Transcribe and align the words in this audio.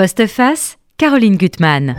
Postface, 0.00 0.78
Caroline 0.96 1.36
Gutmann. 1.36 1.94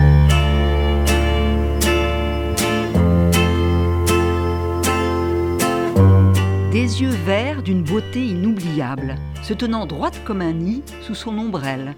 Des 6.71 6.99
yeux 7.03 7.15
verts 7.27 7.61
d'une 7.61 7.83
beauté 7.83 8.25
inoubliable, 8.25 9.13
se 9.43 9.53
tenant 9.53 9.85
droite 9.85 10.19
comme 10.25 10.41
un 10.41 10.53
nid 10.53 10.81
sous 11.03 11.13
son 11.13 11.37
ombrelle. 11.37 11.93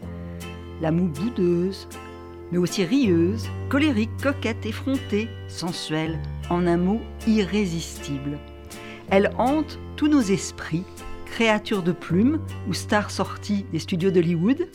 La 0.81 0.91
moue 0.91 1.07
boudeuse, 1.07 1.87
mais 2.51 2.57
aussi 2.57 2.83
rieuse, 2.83 3.47
colérique, 3.69 4.11
coquette, 4.21 4.65
effrontée, 4.65 5.29
sensuelle, 5.47 6.19
en 6.49 6.67
un 6.67 6.75
mot 6.75 6.99
irrésistible. 7.27 8.39
Elle 9.09 9.31
hante 9.37 9.79
tous 9.95 10.09
nos 10.09 10.19
esprits, 10.19 10.83
créature 11.27 11.81
de 11.81 11.93
plume 11.93 12.41
ou 12.67 12.73
star 12.73 13.09
sortie 13.09 13.65
des 13.71 13.79
studios 13.79 14.11
d'Hollywood. 14.11 14.67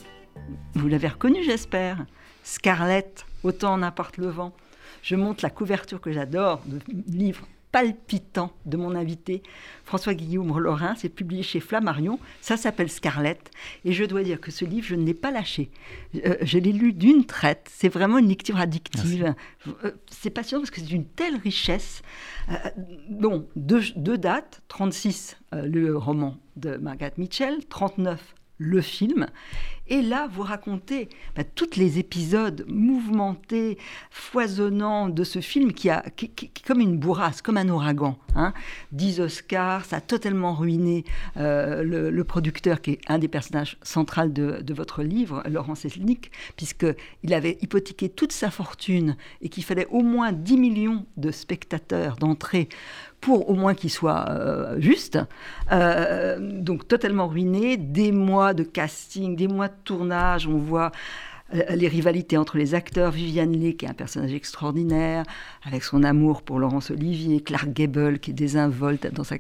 Vous 0.75 0.89
l'avez 0.89 1.09
reconnue, 1.09 1.43
j'espère. 1.45 2.05
Scarlett, 2.43 3.27
autant 3.43 3.77
n'importe 3.77 4.17
le 4.17 4.29
vent. 4.29 4.55
Je 5.03 5.17
monte 5.17 5.43
la 5.43 5.51
couverture 5.51 6.01
que 6.01 6.13
j'adore 6.13 6.63
de 6.67 6.79
livres 7.07 7.47
palpitant 7.73 8.53
de 8.67 8.77
mon 8.77 8.95
invité, 8.95 9.43
François 9.85 10.15
Guillaume 10.15 10.59
Lorrain. 10.59 10.95
C'est 10.97 11.09
publié 11.09 11.43
chez 11.43 11.61
Flammarion. 11.61 12.19
Ça 12.41 12.57
s'appelle 12.57 12.89
Scarlett. 12.89 13.51
Et 13.85 13.93
je 13.93 14.05
dois 14.05 14.23
dire 14.23 14.41
que 14.41 14.51
ce 14.51 14.65
livre, 14.65 14.87
je 14.87 14.95
ne 14.95 15.05
l'ai 15.05 15.15
pas 15.15 15.31
lâché. 15.31 15.71
Euh, 16.25 16.37
je 16.43 16.59
l'ai 16.59 16.73
lu 16.73 16.93
d'une 16.93 17.25
traite. 17.27 17.69
C'est 17.73 17.89
vraiment 17.89 18.19
une 18.19 18.29
lecture 18.29 18.59
addictive. 18.59 19.35
Euh, 19.85 19.93
c'est 20.11 20.31
passionnant 20.31 20.63
parce 20.63 20.71
que 20.71 20.81
c'est 20.81 20.87
d'une 20.87 21.07
telle 21.07 21.37
richesse. 21.37 22.03
Euh, 22.51 22.55
bon, 23.11 23.47
deux, 23.57 23.83
deux 23.97 24.19
dates. 24.19 24.63
36, 24.69 25.37
le 25.53 25.97
roman 25.97 26.37
de 26.57 26.77
Margaret 26.77 27.15
Mitchell. 27.19 27.65
39, 27.69 28.35
le 28.59 28.81
film. 28.81 29.27
Et 29.91 30.03
là, 30.03 30.29
vous 30.31 30.43
racontez 30.43 31.09
bah, 31.35 31.45
tous 31.45 31.77
les 31.77 31.99
épisodes 31.99 32.67
mouvementés, 32.69 33.79
foisonnants 34.11 35.09
de 35.09 35.25
ce 35.25 35.41
film 35.41 35.73
qui 35.73 35.89
a 35.89 36.03
qui, 36.15 36.31
comme 36.67 36.81
une 36.81 36.99
bourrasse, 36.99 37.41
comme 37.41 37.57
un 37.57 37.69
ouragan. 37.69 38.19
Hein. 38.35 38.53
10 38.93 39.21
Oscars, 39.21 39.87
ça 39.87 39.97
a 39.97 40.01
totalement 40.03 40.53
ruiné 40.53 41.05
euh, 41.39 41.83
le, 41.83 42.25
producteur 42.25 42.83
qui 42.83 42.93
est 42.93 43.01
un 43.09 43.19
des 43.19 43.29
personnages 43.29 43.79
centraux 43.83 44.27
de, 44.27 44.75
votre 44.75 45.03
livre, 45.03 45.43
Laurent 45.49 45.75
Selnik, 45.75 46.31
puisqu'il 46.57 47.35
avait 47.35 47.59
hypothéqué 47.63 48.09
toute 48.09 48.33
sa 48.33 48.51
fortune 48.51 49.17
et 49.41 49.49
qu'il 49.49 49.65
fallait 49.65 49.87
au 49.91 50.03
moins 50.03 50.33
10 50.33 50.57
millions 50.57 51.07
de 51.17 51.31
spectateurs 51.31 52.17
d'entrée 52.17 52.69
pour 53.21 53.51
au 53.51 53.55
moins 53.55 53.75
qu'il 53.75 53.91
soit 53.91 54.29
euh, 54.29 54.81
juste. 54.81 55.19
Euh, 55.73 56.39
donc 56.39 56.87
totalement 56.89 57.29
ruiné, 57.29 57.77
des 57.77 58.13
mois 58.13 58.55
de 58.55 58.63
casting, 58.63 59.37
des 59.37 59.49
mois 59.49 59.69
de 59.69 59.75
tournage, 59.85 60.47
on 60.47 60.59
voit 60.59 60.93
euh, 61.55 61.63
les 61.75 61.89
rivalités 61.89 62.37
entre 62.37 62.59
les 62.59 62.75
acteurs, 62.75 63.11
Viviane 63.11 63.53
Leigh 63.53 63.77
qui 63.77 63.87
est 63.87 63.89
un 63.89 63.95
personnage 63.95 64.33
extraordinaire, 64.35 65.25
avec 65.65 65.83
son 65.83 66.05
amour 66.05 66.43
pour 66.43 66.59
Laurence 66.59 66.91
Olivier, 66.91 67.41
Clark 67.41 67.73
Gable 67.73 68.19
qui 68.19 68.31
est 68.31 68.35
désinvolte 68.35 69.13
dans 69.13 69.25
sa 69.25 69.37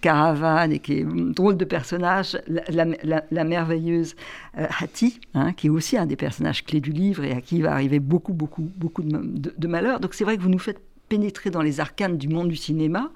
caravane 0.00 0.72
et 0.72 0.78
qui 0.78 1.00
est 1.00 1.04
drôle 1.04 1.56
de 1.56 1.64
personnage, 1.64 2.38
la, 2.46 3.44
merveilleuse 3.44 4.14
Hattie, 4.54 5.20
hein, 5.34 5.52
qui 5.54 5.68
est 5.68 5.70
aussi 5.70 5.96
un 5.96 6.06
des 6.06 6.16
personnages 6.16 6.64
clés 6.64 6.80
du 6.80 6.92
livre 6.92 7.24
et 7.24 7.32
à 7.32 7.40
qui 7.40 7.62
va 7.62 7.72
arriver 7.72 7.98
beaucoup, 7.98 8.34
beaucoup, 8.34 8.70
beaucoup 8.76 9.02
de, 9.02 9.54
de 9.56 9.68
malheurs. 9.68 10.00
Donc 10.00 10.14
c'est 10.14 10.24
vrai 10.24 10.36
que 10.36 10.42
vous 10.42 10.50
nous 10.50 10.58
faites 10.58 10.80
pénétrer 11.12 11.50
dans 11.50 11.60
les 11.60 11.78
arcanes 11.78 12.16
du 12.16 12.26
monde 12.26 12.48
du 12.48 12.56
cinéma, 12.56 13.10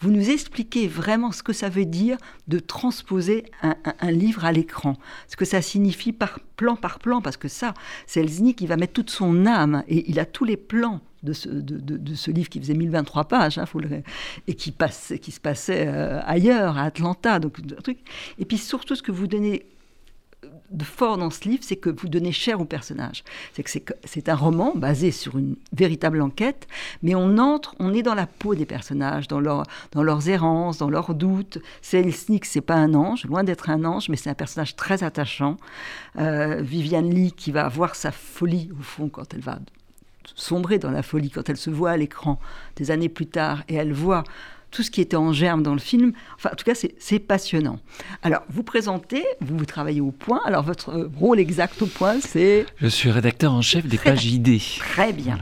vous 0.00 0.10
nous 0.10 0.28
expliquez 0.28 0.86
vraiment 0.86 1.32
ce 1.32 1.42
que 1.42 1.54
ça 1.54 1.70
veut 1.70 1.86
dire 1.86 2.18
de 2.46 2.58
transposer 2.58 3.46
un, 3.62 4.10
livre 4.10 4.44
à 4.44 4.52
l'écran, 4.52 4.98
ce 5.28 5.36
que 5.36 5.46
ça 5.46 5.62
signifie 5.62 6.12
par 6.12 6.40
plan 6.56 6.76
par 6.76 6.98
plan, 6.98 7.22
parce 7.22 7.38
que 7.38 7.48
ça, 7.48 7.72
c'est 8.06 8.20
Selznick 8.20 8.58
qui 8.58 8.66
va 8.66 8.76
mettre 8.76 8.92
toute 8.92 9.08
son 9.08 9.46
âme, 9.46 9.82
et 9.88 10.10
il 10.10 10.20
a 10.20 10.26
tous 10.26 10.44
les 10.44 10.58
plans 10.58 11.00
de 11.22 11.32
ce, 11.32 12.30
livre 12.30 12.50
qui 12.50 12.60
faisait 12.60 12.74
1023 12.74 13.24
pages, 13.24 13.56
hein, 13.56 13.64
et 14.46 14.52
qui, 14.52 14.74
qui 15.22 15.32
se 15.32 15.40
passait 15.40 15.86
euh, 15.88 16.20
ailleurs, 16.26 16.76
à 16.76 16.82
Atlanta. 16.82 17.38
Donc, 17.38 17.66
truc. 17.82 17.98
Et 18.38 18.44
puis 18.44 18.58
surtout, 18.58 18.94
ce 18.94 19.02
que 19.02 19.10
vous 19.10 19.26
donnez 19.26 19.64
de 20.70 20.84
fort 20.84 21.16
dans 21.16 21.30
ce 21.30 21.48
livre, 21.48 21.62
c'est 21.64 21.76
que 21.76 21.90
vous 21.90 22.08
donnez 22.08 22.32
chair 22.32 22.60
au 22.60 22.64
personnage. 22.64 23.24
C'est 23.54 23.62
que 23.62 23.92
c'est 24.04 24.28
un 24.28 24.34
roman 24.34 24.72
basé 24.74 25.10
sur 25.10 25.38
une 25.38 25.56
véritable 25.72 26.20
enquête, 26.20 26.68
mais 27.02 27.14
on 27.14 27.38
entre, 27.38 27.74
on 27.78 27.94
est 27.94 28.02
dans 28.02 28.14
la 28.14 28.26
peau 28.26 28.54
des 28.54 28.66
personnages, 28.66 29.28
dans, 29.28 29.40
dans 29.40 30.02
leurs 30.02 30.28
errances, 30.28 30.78
dans 30.78 30.90
leurs 30.90 31.14
doutes. 31.14 31.58
Selznick, 31.80 32.44
c'est 32.44 32.60
pas 32.60 32.74
un 32.74 32.94
ange, 32.94 33.24
loin 33.24 33.44
d'être 33.44 33.70
un 33.70 33.84
ange, 33.84 34.08
mais 34.08 34.16
c'est 34.16 34.30
un 34.30 34.34
personnage 34.34 34.76
très 34.76 35.02
attachant. 35.02 35.56
Euh, 36.18 36.60
Viviane 36.60 37.10
Lee, 37.10 37.32
qui 37.32 37.50
va 37.50 37.64
avoir 37.64 37.94
sa 37.94 38.12
folie, 38.12 38.70
au 38.78 38.82
fond, 38.82 39.08
quand 39.08 39.32
elle 39.34 39.40
va 39.40 39.58
sombrer 40.34 40.78
dans 40.78 40.90
la 40.90 41.02
folie, 41.02 41.30
quand 41.30 41.48
elle 41.48 41.56
se 41.56 41.70
voit 41.70 41.90
à 41.92 41.96
l'écran 41.96 42.38
des 42.76 42.90
années 42.90 43.08
plus 43.08 43.26
tard, 43.26 43.62
et 43.68 43.74
elle 43.74 43.92
voit 43.92 44.24
tout 44.70 44.82
ce 44.82 44.90
qui 44.90 45.00
était 45.00 45.16
en 45.16 45.32
germe 45.32 45.62
dans 45.62 45.72
le 45.72 45.80
film. 45.80 46.12
Enfin, 46.36 46.50
en 46.52 46.56
tout 46.56 46.64
cas, 46.64 46.74
c'est 46.74 47.18
passionnant. 47.18 47.78
Alors, 48.22 48.42
vous 48.48 48.62
présentez, 48.62 49.24
vous, 49.40 49.56
vous 49.56 49.66
travaillez 49.66 50.00
au 50.00 50.10
point. 50.10 50.40
Alors, 50.44 50.62
votre 50.62 50.90
euh, 50.90 51.10
rôle 51.18 51.38
exact 51.38 51.80
au 51.82 51.86
point, 51.86 52.20
c'est... 52.20 52.66
Je 52.76 52.88
suis 52.88 53.10
rédacteur 53.10 53.52
en 53.52 53.62
chef 53.62 53.86
des 53.86 53.98
pages 53.98 54.26
idées. 54.26 54.62
Très 54.78 55.12
bien. 55.12 55.38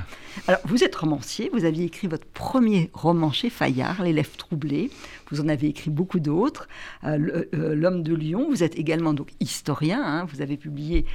Alors, 0.49 0.61
vous 0.65 0.85
êtes 0.85 0.95
romancier, 0.95 1.51
vous 1.53 1.65
aviez 1.65 1.87
écrit 1.87 2.09
votre 2.09 2.27
premier 2.27 2.91
roman 2.93 3.33
chez 3.33 3.49
Fayard, 3.49 4.03
L'élève 4.03 4.37
troublé. 4.37 4.91
Vous 5.31 5.41
en 5.41 5.49
avez 5.49 5.69
écrit 5.69 5.91
beaucoup 5.91 6.21
d'autres, 6.21 6.69
euh, 7.05 7.45
euh, 7.55 7.75
L'homme 7.75 8.03
de 8.03 8.15
Lyon. 8.15 8.47
Vous 8.51 8.63
êtes 8.63 8.79
également 8.79 9.15
donc 9.15 9.31
historien. 9.41 10.01
Hein. 10.05 10.27
Vous 10.27 10.43
avez 10.43 10.57
publié 10.57 11.07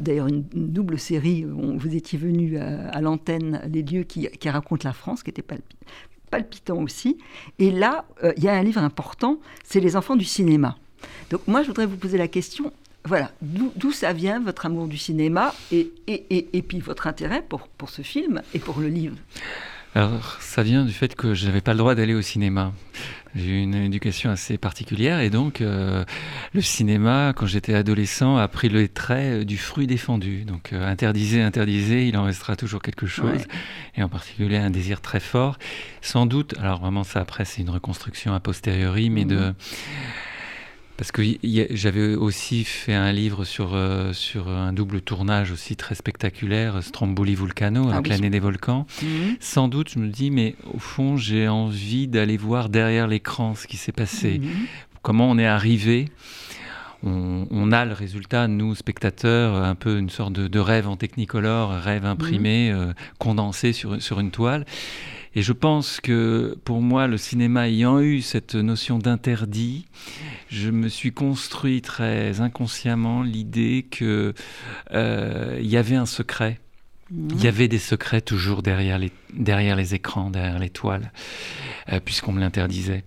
d'ailleurs 0.00 0.26
une, 0.26 0.44
double 0.54 0.98
série. 0.98 1.44
Où 1.44 1.78
vous 1.78 1.94
étiez 1.94 2.18
venu 2.18 2.58
à 2.58 3.00
l'antenne 3.00 3.60
Les 3.70 3.82
lieux 3.82 4.02
qui, 4.02 4.28
qui, 4.28 4.48
racontent 4.48 4.88
la 4.88 4.94
France, 4.94 5.22
qui 5.22 5.30
était 5.30 5.42
palpitant 6.30 6.78
aussi. 6.78 7.18
Et 7.58 7.70
là, 7.70 8.04
euh, 8.24 8.32
il 8.36 8.44
y 8.44 8.48
a 8.48 8.52
un 8.52 8.62
livre 8.62 8.82
important, 8.82 9.38
c'est 9.64 9.80
Les 9.80 9.96
enfants 9.96 10.16
du 10.16 10.24
cinéma. 10.24 10.76
Donc 11.30 11.46
moi, 11.46 11.62
je 11.62 11.68
voudrais 11.68 11.86
vous 11.86 11.96
poser 11.96 12.18
la 12.18 12.28
question, 12.28 12.72
voilà, 13.04 13.30
d'où 13.40 13.92
ça 13.92 14.12
vient 14.12 14.40
votre 14.40 14.66
amour 14.66 14.86
du 14.86 14.98
cinéma 14.98 15.54
et, 15.72 15.90
et, 16.06 16.48
et, 16.52 16.62
puis 16.62 16.80
votre 16.80 17.06
intérêt 17.06 17.42
pour, 17.42 17.68
pour 17.68 17.88
ce 17.88 18.02
film 18.02 18.42
et 18.52 18.58
pour 18.58 18.78
le 18.78 18.88
livre? 18.88 19.16
Alors, 19.94 20.36
ça 20.40 20.62
vient 20.62 20.84
du 20.84 20.92
fait 20.92 21.16
que 21.16 21.34
je 21.34 21.46
n'avais 21.46 21.60
pas 21.60 21.72
le 21.72 21.78
droit 21.78 21.96
d'aller 21.96 22.14
au 22.14 22.22
cinéma. 22.22 22.72
J'ai 23.34 23.46
eu 23.46 23.58
une 23.60 23.74
éducation 23.74 24.30
assez 24.30 24.56
particulière 24.56 25.20
et 25.20 25.30
donc 25.30 25.60
euh, 25.60 26.04
le 26.52 26.60
cinéma, 26.60 27.32
quand 27.34 27.46
j'étais 27.46 27.74
adolescent, 27.74 28.36
a 28.36 28.46
pris 28.46 28.68
le 28.68 28.88
trait 28.88 29.44
du 29.44 29.56
fruit 29.56 29.88
défendu. 29.88 30.44
Donc 30.44 30.72
euh, 30.72 30.88
interdisé, 30.88 31.42
interdisé, 31.42 32.06
il 32.06 32.16
en 32.16 32.24
restera 32.24 32.54
toujours 32.54 32.82
quelque 32.82 33.06
chose 33.06 33.46
et 33.96 34.02
en 34.02 34.08
particulier 34.08 34.58
un 34.58 34.70
désir 34.70 35.00
très 35.00 35.20
fort. 35.20 35.58
Sans 36.02 36.26
doute, 36.26 36.54
alors 36.60 36.80
vraiment 36.80 37.04
ça 37.04 37.20
après 37.20 37.44
c'est 37.44 37.62
une 37.62 37.70
reconstruction 37.70 38.32
a 38.32 38.40
posteriori, 38.40 39.10
mais 39.10 39.24
de 39.24 39.36
mhm. 39.36 39.54
Parce 41.00 41.12
que 41.12 41.22
j'avais 41.42 42.14
aussi 42.14 42.62
fait 42.62 42.92
un 42.92 43.10
livre 43.10 43.46
sur, 43.46 43.70
euh, 43.72 44.12
sur 44.12 44.48
un 44.48 44.74
double 44.74 45.00
tournage 45.00 45.50
aussi 45.50 45.74
très 45.74 45.94
spectaculaire, 45.94 46.82
Stromboli 46.82 47.34
Vulcano, 47.36 47.88
ah 47.88 47.94
avec 47.94 48.08
l'année 48.08 48.28
des 48.28 48.38
volcans. 48.38 48.86
Mhm. 49.02 49.36
Sans 49.40 49.68
doute, 49.68 49.88
je 49.94 49.98
me 49.98 50.08
dis, 50.08 50.30
mais 50.30 50.56
au 50.74 50.78
fond, 50.78 51.16
j'ai 51.16 51.48
envie 51.48 52.06
d'aller 52.06 52.36
voir 52.36 52.68
derrière 52.68 53.06
l'écran 53.06 53.54
ce 53.54 53.66
qui 53.66 53.78
s'est 53.78 53.92
passé. 53.92 54.40
Mhm. 54.40 54.50
Comment 55.00 55.30
on 55.30 55.38
est 55.38 55.46
arrivé? 55.46 56.10
On, 57.02 57.72
a 57.72 57.86
le 57.86 57.94
résultat, 57.94 58.46
nous, 58.46 58.74
spectateurs, 58.74 59.54
un 59.54 59.74
peu 59.74 59.98
une 59.98 60.10
sorte 60.10 60.34
de, 60.34 60.58
rêve 60.58 60.86
en 60.86 60.98
technicolor, 60.98 61.70
rêve 61.70 62.04
imprimé, 62.04 62.72
mhm. 62.74 62.78
euh, 62.78 62.92
condensé 63.18 63.72
sur, 63.72 64.02
sur 64.02 64.20
une 64.20 64.30
toile. 64.30 64.66
Et 65.34 65.42
je 65.42 65.52
pense 65.52 66.00
que 66.00 66.58
pour 66.64 66.82
moi, 66.82 67.06
le 67.06 67.16
cinéma 67.16 67.68
ayant 67.68 68.00
eu 68.00 68.20
cette 68.20 68.56
notion 68.56 68.98
d'interdit, 68.98 69.86
je 70.48 70.70
me 70.70 70.88
suis 70.88 71.12
construit 71.12 71.82
très 71.82 72.40
inconsciemment 72.40 73.22
l'idée 73.22 73.86
qu'il 73.88 74.34
euh, 74.92 75.58
y 75.60 75.76
avait 75.76 75.96
un 75.96 76.06
secret 76.06 76.58
il 77.12 77.42
y 77.42 77.48
avait 77.48 77.66
des 77.66 77.78
secrets 77.78 78.20
toujours 78.20 78.62
derrière 78.62 78.98
les, 78.98 79.10
derrière 79.34 79.74
les 79.74 79.94
écrans, 79.94 80.30
derrière 80.30 80.58
les 80.58 80.70
toiles, 80.70 81.10
euh, 81.92 81.98
puisqu'on 82.04 82.32
me 82.32 82.40
l'interdisait. 82.40 83.04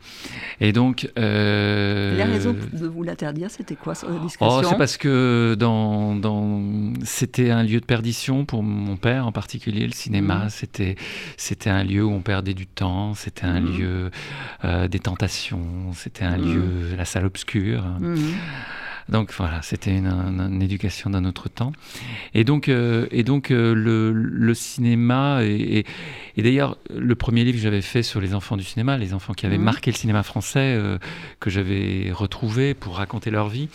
Et 0.60 0.74
donc. 0.74 1.10
Euh, 1.18 2.18
la 2.18 2.26
raison 2.26 2.54
de 2.54 2.88
vous 2.88 3.04
l'interdire, 3.04 3.50
c'était 3.50 3.76
quoi 3.76 3.94
la 3.94 4.20
discrétion 4.20 4.60
oh, 4.60 4.68
C'est 4.68 4.78
parce 4.78 4.98
que 4.98 5.56
dans, 5.58 6.16
dans... 6.16 6.62
c'était 7.04 7.50
un 7.50 7.64
lieu 7.64 7.80
de 7.80 7.86
perdition 7.86 8.46
pour 8.46 8.62
mon 8.62 8.98
père 8.98 9.26
en 9.26 9.32
particulier, 9.32 9.86
le 9.86 9.94
cinéma. 9.94 10.46
Mmh. 10.46 10.50
C'était, 10.50 10.96
c'était 11.38 11.70
un 11.70 11.84
lieu 11.84 12.04
où 12.04 12.12
on 12.12 12.22
perdait 12.22 12.54
du 12.54 12.68
temps, 12.68 13.14
c'était 13.14 13.46
un 13.46 13.62
mmh. 13.62 13.78
lieu 13.78 14.12
euh, 14.66 14.88
des 14.90 15.00
tentations, 15.00 15.94
c'était 15.94 16.26
un 16.26 16.38
lieu, 16.38 16.96
la 16.98 17.06
salle 17.06 17.26
obscure. 17.26 17.86
Donc 19.10 19.34
voilà, 19.38 19.62
c'était 19.62 19.96
une, 19.96 20.62
éducation 20.62 21.10
d'un 21.10 21.26
autre 21.26 21.50
temps. 21.50 21.74
Et 22.34 22.44
donc, 22.44 22.70
euh, 22.70 23.08
et 23.12 23.24
donc 23.24 23.52
euh, 23.52 23.74
le, 23.76 24.54
cinéma, 24.54 25.44
et, 25.44 25.86
d'ailleurs 26.38 26.78
le 26.94 27.16
premier 27.16 27.44
livre 27.44 27.58
que 27.58 27.64
j'avais 27.64 27.82
fait 27.82 28.04
sur 28.04 28.22
les 28.22 28.34
enfants 28.34 28.58
du 28.58 28.64
cinéma, 28.64 28.98
les 28.98 29.14
enfants 29.14 29.34
qui 29.34 29.46
avaient 29.46 29.58
mhm. 29.58 29.64
marqué 29.64 29.92
le 29.92 29.98
cinéma 29.98 30.24
français, 30.24 30.76
euh, 30.78 30.98
que 31.40 31.50
j'avais 31.50 32.12
retrouvé 32.12 32.74
pour 32.74 32.98
raconter 32.98 33.30
leur 33.30 33.50
vie, 33.50 33.70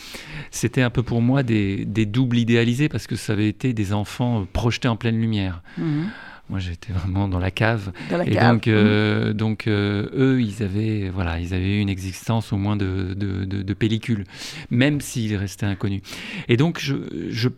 c'était 0.51 0.83
un 0.83 0.91
peu 0.91 1.03
pour 1.03 1.21
moi 1.21 1.43
des, 1.43 1.85
doubles 1.85 2.39
idéalisés 2.39 2.89
parce 2.89 3.07
que 3.07 3.17
ça 3.17 3.35
avait 3.35 3.49
été 3.49 3.73
des 3.75 3.93
enfants 3.93 4.47
projetés 4.53 4.89
en 4.89 4.97
pleine 4.97 5.21
lumière. 5.21 5.63
Mhm. 5.77 6.09
Moi, 6.51 6.61
j'étais 6.61 6.95
vraiment 6.95 7.29
dans 7.29 7.39
la 7.39 7.51
cave. 7.51 7.93
et 8.25 8.37
donc, 8.37 8.69
euh, 8.69 9.35
donc 9.35 9.67
euh, 9.67 10.09
eux, 10.15 10.41
ils 10.41 10.63
avaient, 10.63 11.11
voilà, 11.11 11.39
ils 11.41 11.53
avaient 11.53 11.79
une 11.79 11.91
existence 11.91 12.55
au 12.55 12.57
moins 12.57 12.77
de, 12.77 13.15
de, 13.15 13.45
de, 13.45 13.75
pellicule, 13.75 14.25
même 14.71 15.03
s'ils 15.03 15.37
restaient 15.37 15.67
inconnus. 15.67 16.01
Et 16.49 16.57
donc, 16.57 16.79
j'ai 16.79 16.97
je, 17.31 17.49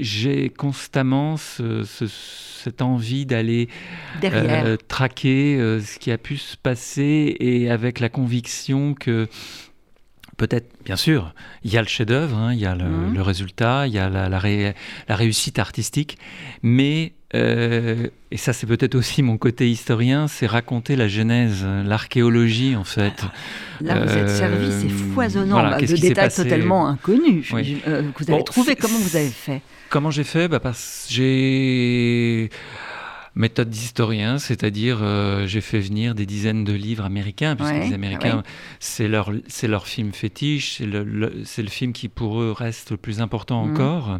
j'ai 0.00 0.48
constamment 0.48 1.36
cette 1.36 2.80
envie 2.80 3.26
d'aller 3.26 3.68
euh, 4.24 4.76
traquer 4.88 5.56
ce 5.58 5.98
qui 5.98 6.10
a 6.10 6.18
pu 6.18 6.38
se 6.38 6.56
passer 6.56 7.36
et 7.38 7.70
avec 7.70 8.00
la 8.00 8.08
conviction 8.08 8.94
que 8.94 9.28
peut-être, 10.36 10.68
bien 10.84 10.96
sûr, 10.96 11.34
il 11.62 11.72
y 11.72 11.76
a 11.76 11.82
le 11.82 11.88
chef-d'œuvre, 11.88 12.36
hein, 12.36 12.52
il 12.52 12.60
y 12.60 12.66
a 12.66 12.74
le, 12.74 12.84
mmh. 12.84 13.20
résultat, 13.20 13.86
il 13.86 13.94
y 13.94 13.98
a 13.98 14.08
la, 14.08 14.28
la, 14.28 14.40
la 15.08 15.16
réussite 15.16 15.58
artistique, 15.58 16.18
mais 16.62 17.12
euh, 17.34 18.06
et 18.30 18.36
ça, 18.36 18.52
c'est 18.52 18.66
peut-être 18.66 18.94
aussi 18.94 19.22
mon 19.22 19.38
côté 19.38 19.68
historien, 19.68 20.28
c'est 20.28 20.46
raconter 20.46 20.94
la 20.94 21.08
genèse, 21.08 21.64
l'archéologie 21.84 22.76
en 22.76 22.84
fait. 22.84 23.24
Là, 23.80 24.04
vous 24.04 24.12
êtes 24.12 24.28
servi, 24.28 24.70
c'est 24.70 24.86
euh, 24.86 25.12
foisonnant, 25.14 25.56
bah, 25.56 25.80
de 25.80 25.96
détails 25.96 26.30
totalement 26.30 26.86
inconnus. 26.86 27.52
Euh, 27.88 28.02
vous 28.16 28.30
avez 28.30 28.44
trouvé, 28.44 28.76
comment 28.76 28.98
vous 28.98 29.16
avez 29.16 29.28
fait? 29.28 29.62
Comment 29.90 30.10
j'ai 30.10 30.24
fait? 30.24 30.48
Bah, 30.48 30.60
parce, 30.60 31.06
J'ai 31.10 32.50
méthode 33.36 33.68
d'historien, 33.68 34.38
c'est-à-dire 34.38 34.98
euh, 35.02 35.46
j'ai 35.46 35.60
fait 35.60 35.80
venir 35.80 36.14
des 36.14 36.26
dizaines 36.26 36.64
de 36.64 36.72
livres 36.72 37.04
américains, 37.04 37.56
puisque 37.56 37.74
les 37.74 37.92
Américains, 37.92 38.42
c'est 38.78 39.08
leur, 39.08 39.32
leur 39.64 39.86
film 39.86 40.12
fétiche, 40.12 40.76
c'est 40.78 40.86
le, 40.86 41.02
le, 41.04 41.44
film 41.68 41.92
qui 41.92 42.08
pour 42.08 42.40
eux 42.40 42.52
reste 42.52 42.92
le 42.92 42.96
plus 42.96 43.20
important 43.20 43.64
mhm. 43.64 43.72
encore, 43.72 44.18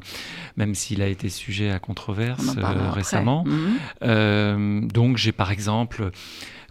même 0.57 0.75
s'il 0.75 1.03
a 1.03 1.07
été 1.07 1.29
sujet 1.29 1.71
à 1.71 1.79
controverse 1.79 2.57
euh, 2.57 2.91
récemment. 2.91 3.45
Mhm. 3.45 3.77
Euh, 4.03 4.81
donc 4.81 5.17
j'ai 5.17 5.33
par 5.33 5.53
exemple 5.53 6.11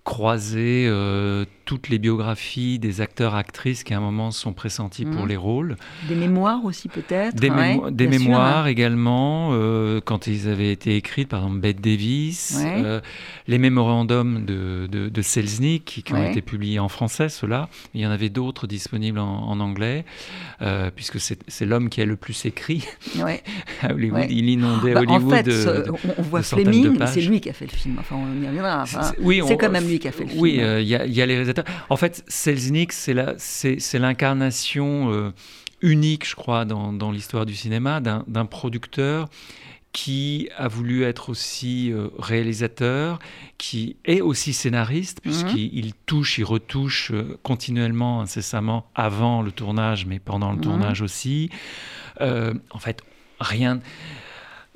croiser 0.03 0.85
euh, 0.87 1.45
toutes 1.63 1.87
les 1.87 1.97
biographies 1.97 2.77
des 2.77 2.99
acteurs 2.99 3.35
actrices 3.35 3.85
qui 3.85 3.93
à 3.93 3.97
un 3.97 4.01
moment 4.01 4.31
sont 4.31 4.51
pressentis 4.51 5.05
pour 5.05 5.25
mmh. 5.25 5.29
les 5.29 5.37
rôles. 5.37 5.75
Des 6.09 6.15
mémoires 6.15 6.65
aussi 6.65 6.89
peut-être. 6.89 7.35
Des, 7.35 7.49
des 7.91 8.07
mémoires 8.07 8.67
également 8.67 9.51
euh, 9.53 10.01
quand 10.03 10.27
ils 10.27 10.49
avaient 10.49 10.73
été 10.73 10.97
écrites, 10.97 11.29
par 11.29 11.43
exemple 11.43 11.61
Bette 11.61 11.79
Davis, 11.79 12.61
euh, 12.65 12.99
les 13.47 13.57
mémorandums 13.57 14.45
de, 14.45 14.87
de, 14.87 15.21
Selznick 15.21 16.03
qui, 16.05 16.13
ont 16.13 16.21
été 16.21 16.41
publiés 16.41 16.79
en 16.79 16.89
français, 16.89 17.29
ceux-là. 17.29 17.69
Il 17.93 18.01
y 18.01 18.05
en 18.05 18.11
avait 18.11 18.29
d'autres 18.29 18.67
disponibles 18.67 19.19
en, 19.19 19.59
anglais, 19.61 20.03
puisque 20.95 21.19
c'est 21.19 21.65
l'homme 21.65 21.87
qui 21.87 22.01
a 22.01 22.05
le 22.05 22.17
plus 22.17 22.45
écrit 22.45 22.85
à 23.81 23.91
Hollywood. 23.93 24.25
Il 24.29 24.49
inondait 24.49 24.93
bah, 24.93 25.01
Hollywood. 25.01 25.33
En 25.33 25.43
fait, 25.43 26.13
on 26.17 26.21
voit 26.23 26.43
Fleming, 26.43 26.97
c'est 27.05 27.21
lui 27.21 27.39
qui 27.39 27.49
a 27.49 27.53
fait 27.53 27.71
le 27.71 27.77
film. 27.77 27.95
Enfin, 27.99 28.17
on 28.17 28.43
y 28.43 28.47
reviendra. 28.47 28.85
c'est 28.85 29.57
quand 29.57 29.71
même 29.71 29.92
qui 29.99 30.07
a 30.07 30.11
fait 30.11 30.23
le 30.23 30.29
film. 30.29 30.41
Oui, 30.41 30.59
euh, 30.59 30.81
il 30.81 30.87
y, 30.87 30.95
a 30.95 31.05
les 31.05 31.33
réalisateurs. 31.33 31.65
En 31.89 31.97
fait, 31.97 32.23
Selznick, 32.27 32.91
c'est 32.91 33.99
l'incarnation 33.99 35.11
euh, 35.11 35.31
unique, 35.81 36.27
je 36.27 36.35
crois, 36.35 36.65
dans, 36.65 37.11
l'histoire 37.11 37.45
du 37.45 37.55
cinéma, 37.55 37.99
d'un 38.01 38.45
producteur 38.45 39.29
qui 39.91 40.49
a 40.57 40.67
voulu 40.67 41.03
être 41.03 41.29
aussi 41.29 41.91
euh, 41.91 42.07
réalisateur, 42.17 43.19
qui 43.59 43.95
est 44.05 44.21
aussi 44.21 44.51
scénariste, 44.51 45.23
mhm. 45.23 45.31
puisqu'il 45.31 45.93
touche, 46.07 46.39
il 46.39 46.45
retouche 46.45 47.11
continuellement, 47.43 48.21
incessamment, 48.21 48.87
avant 48.95 49.43
le 49.43 49.51
tournage, 49.51 50.07
mais 50.07 50.17
pendant 50.17 50.49
le 50.49 50.57
mhm. 50.57 50.63
tournage 50.63 51.01
aussi. 51.01 51.49
en 52.19 52.79
fait, 52.79 53.01
rien. 53.39 53.79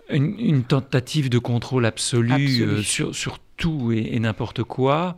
Une, 0.09 0.63
tentative 0.63 1.29
de 1.29 1.39
contrôle 1.39 1.85
absolu, 1.85 2.83
sur, 2.83 3.13
sur 3.13 3.39
tout 3.57 3.91
et, 3.91 4.17
n'importe 4.19 4.63
quoi. 4.63 5.17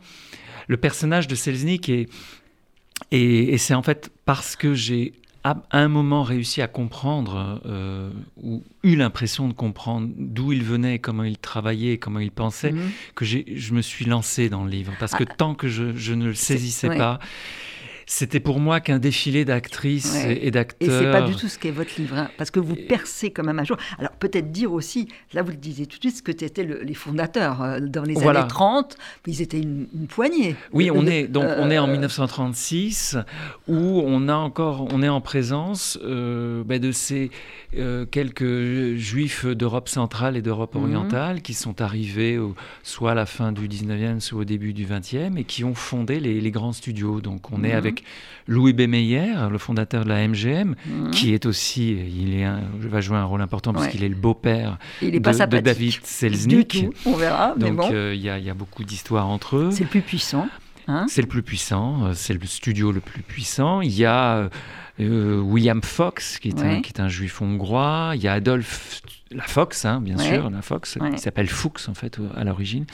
Le 0.66 0.76
personnage 0.76 1.28
de 1.28 1.34
Selznick 1.34 1.88
est. 1.88 2.08
Et, 3.12 3.56
c'est 3.58 3.74
en 3.74 3.82
fait 3.82 4.10
parce 4.24 4.56
que 4.56 4.74
j'ai 4.74 5.12
à 5.42 5.56
un 5.70 5.88
moment 5.88 6.22
réussi 6.22 6.60
à 6.60 6.68
comprendre 6.68 7.62
euh, 7.64 8.10
ou 8.42 8.62
eu 8.82 8.94
l'impression 8.94 9.48
de 9.48 9.54
comprendre 9.54 10.10
d'où 10.18 10.52
il 10.52 10.62
venait, 10.62 10.98
comment 10.98 11.24
il 11.24 11.38
travaillait, 11.38 11.96
comment 11.96 12.18
il 12.18 12.30
pensait, 12.30 12.72
mhm. 12.72 12.90
que 13.14 13.24
je 13.24 13.72
me 13.72 13.80
suis 13.80 14.04
lancé 14.04 14.50
dans 14.50 14.64
le 14.64 14.70
livre. 14.70 14.92
Parce 15.00 15.12
que 15.12 15.24
ah. 15.26 15.34
tant 15.38 15.54
que 15.54 15.68
je, 15.68 16.12
ne 16.12 16.26
le 16.26 16.34
saisissais 16.34 16.88
pas, 16.88 17.20
c'était 18.10 18.40
pour 18.40 18.58
moi 18.58 18.80
qu'un 18.80 18.98
défilé 18.98 19.44
d'actrices 19.44 20.16
et 20.26 20.50
d'acteurs. 20.50 20.88
Et 20.90 21.04
c'est 21.04 21.12
pas 21.12 21.22
du 21.22 21.36
tout 21.36 21.46
ce 21.46 21.56
qu'est 21.56 21.70
votre 21.70 21.92
livre, 21.96 22.16
hein, 22.18 22.28
parce 22.36 22.50
que 22.50 22.58
vous 22.58 22.74
percez 22.74 23.30
quand 23.30 23.44
même 23.44 23.60
un 23.60 23.64
jour. 23.64 23.76
Alors 24.00 24.10
peut-être 24.10 24.50
dire 24.50 24.72
aussi, 24.72 25.06
là 25.32 25.42
vous 25.42 25.52
le 25.52 25.56
disiez 25.56 25.86
tout 25.86 25.96
de 25.96 26.02
suite, 26.02 26.16
ce 26.16 26.22
que 26.22 26.32
étaient 26.32 26.64
les 26.64 26.94
fondateurs 26.94 27.62
euh, 27.62 27.78
dans 27.78 28.02
les 28.02 28.18
années 28.18 28.48
30, 28.48 28.96
ils 29.28 29.42
étaient 29.42 29.60
une, 29.60 29.86
poignée. 30.08 30.56
Oui, 30.72 30.90
on 30.92 31.06
est 31.06 31.28
donc 31.28 31.46
on 31.56 31.70
est 31.70 31.78
en 31.78 31.86
1936 31.86 33.14
euh, 33.14 33.22
où 33.68 34.02
on 34.04 34.28
a 34.28 34.34
encore, 34.34 34.88
on 34.92 35.04
est 35.04 35.08
en 35.08 35.20
présence 35.20 35.96
euh, 36.02 36.64
ben, 36.64 36.80
de 36.80 36.90
ces 36.90 37.30
quelques 38.10 38.96
juifs 38.96 39.46
d'Europe 39.46 39.88
centrale 39.88 40.36
et 40.36 40.42
d'Europe 40.42 40.74
mhm. 40.74 40.82
orientale 40.82 41.42
qui 41.42 41.54
sont 41.54 41.80
arrivés 41.80 42.40
soit 42.82 43.12
à 43.12 43.14
la 43.14 43.26
fin 43.26 43.52
du 43.52 43.68
19e, 43.68 44.18
soit 44.18 44.40
au 44.40 44.44
début 44.44 44.72
du 44.72 44.84
20e 44.84 45.36
et 45.36 45.44
qui 45.44 45.62
ont 45.62 45.76
fondé 45.76 46.18
les, 46.18 46.40
les 46.40 46.50
grands 46.50 46.72
studios. 46.72 47.20
Donc 47.20 47.52
on 47.52 47.62
est 47.62 47.68
mhm. 47.68 47.76
avec 47.76 47.99
Louis 48.46 48.72
B. 48.72 48.82
Meyer, 48.82 49.48
le 49.50 49.58
fondateur 49.58 50.04
de 50.04 50.08
la 50.08 50.26
MGM, 50.26 50.74
mhm. 50.86 51.10
qui 51.10 51.34
est 51.34 51.46
aussi, 51.46 51.90
il 51.92 52.34
est 52.34 52.46
va 52.88 53.00
jouer 53.00 53.16
un 53.16 53.24
rôle 53.24 53.40
important 53.40 53.72
parce 53.72 53.88
qu'il 53.88 54.02
est 54.04 54.08
le 54.08 54.14
beau-père 54.14 54.78
de, 55.00 55.18
de, 55.18 55.60
David 55.60 56.00
Selznick. 56.02 56.86
on 57.06 57.14
verra. 57.14 57.54
Donc 57.56 57.80
euh, 57.92 58.12
il 58.14 58.20
y, 58.20 58.28
a 58.28 58.54
beaucoup 58.54 58.84
d'histoires 58.84 59.28
entre 59.28 59.56
eux. 59.56 59.70
C'est 59.70 59.84
le 59.84 59.90
plus 59.90 60.02
puissant. 60.02 60.48
Hein 60.88 61.06
c'est 61.08 61.22
le 61.22 61.28
plus 61.28 61.42
puissant, 61.42 62.06
euh, 62.06 62.12
c'est 62.14 62.32
le 62.32 62.40
studio 62.46 62.90
le 62.90 63.00
plus 63.00 63.22
puissant. 63.22 63.80
Il 63.80 63.92
y 63.92 64.04
a 64.04 64.48
euh, 64.98 65.40
William 65.40 65.82
Fox, 65.82 66.38
qui 66.38 66.48
est, 66.48 66.60
un, 66.60 66.80
qui 66.80 66.92
est 66.92 67.00
un 67.00 67.08
juif 67.08 67.40
hongrois. 67.40 68.12
Il 68.16 68.22
y 68.22 68.28
a 68.28 68.32
Adolphe 68.32 69.02
la 69.32 69.44
Fox, 69.44 69.84
hein, 69.84 70.00
bien 70.00 70.18
sûr, 70.18 70.50
la 70.50 70.60
Fox, 70.60 70.98
qui 71.12 71.18
s'appelle 71.18 71.48
Fuchs 71.48 71.88
en 71.88 71.94
fait 71.94 72.18
à 72.36 72.42
l'origine. 72.42 72.84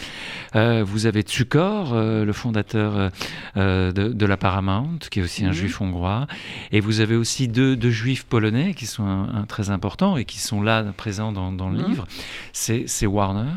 Euh, 0.54 0.84
vous 0.84 1.06
avez 1.06 1.22
Tsukor, 1.22 1.94
euh, 1.94 2.26
le 2.26 2.32
fondateur 2.34 3.10
euh, 3.56 3.92
de, 3.92 4.26
la 4.26 4.36
Paramount, 4.36 4.98
qui 5.10 5.20
est 5.20 5.22
aussi 5.22 5.44
un 5.44 5.48
mhm. 5.48 5.54
juif 5.54 5.80
hongrois. 5.80 6.26
Et 6.72 6.80
vous 6.80 7.00
avez 7.00 7.16
aussi 7.16 7.48
deux, 7.48 7.78
juifs 7.90 8.24
polonais 8.24 8.74
qui 8.74 8.84
sont 8.86 9.06
un, 9.06 9.44
très 9.44 9.70
importants 9.70 10.18
et 10.18 10.26
qui 10.26 10.38
sont 10.38 10.60
là 10.60 10.84
présents 10.96 11.32
dans, 11.32 11.70
le 11.70 11.78
mhm. 11.78 11.88
livre. 11.88 12.06
C'est 12.52 13.06
Warner, 13.06 13.50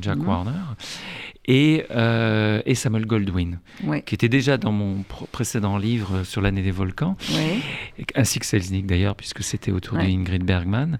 Jack 0.00 0.18
mhm. 0.18 0.28
Warner 0.28 0.60
et, 1.46 1.84
euh, 1.90 2.60
et 2.66 2.74
Samuel 2.74 3.06
Goldwyn, 3.06 3.58
qui 4.04 4.14
était 4.14 4.28
déjà 4.28 4.56
dans 4.56 4.72
mon 4.72 5.04
précédent 5.32 5.78
livre 5.78 6.22
sur 6.22 6.40
l'année 6.40 6.62
des 6.62 6.70
volcans, 6.70 7.16
ainsi 8.14 8.38
que 8.38 8.46
Selznick 8.46 8.86
d'ailleurs, 8.86 9.16
puisque 9.16 9.42
c'était 9.42 9.72
autour 9.72 9.98
d'Ingrid 9.98 10.44
Bergman. 10.44 10.98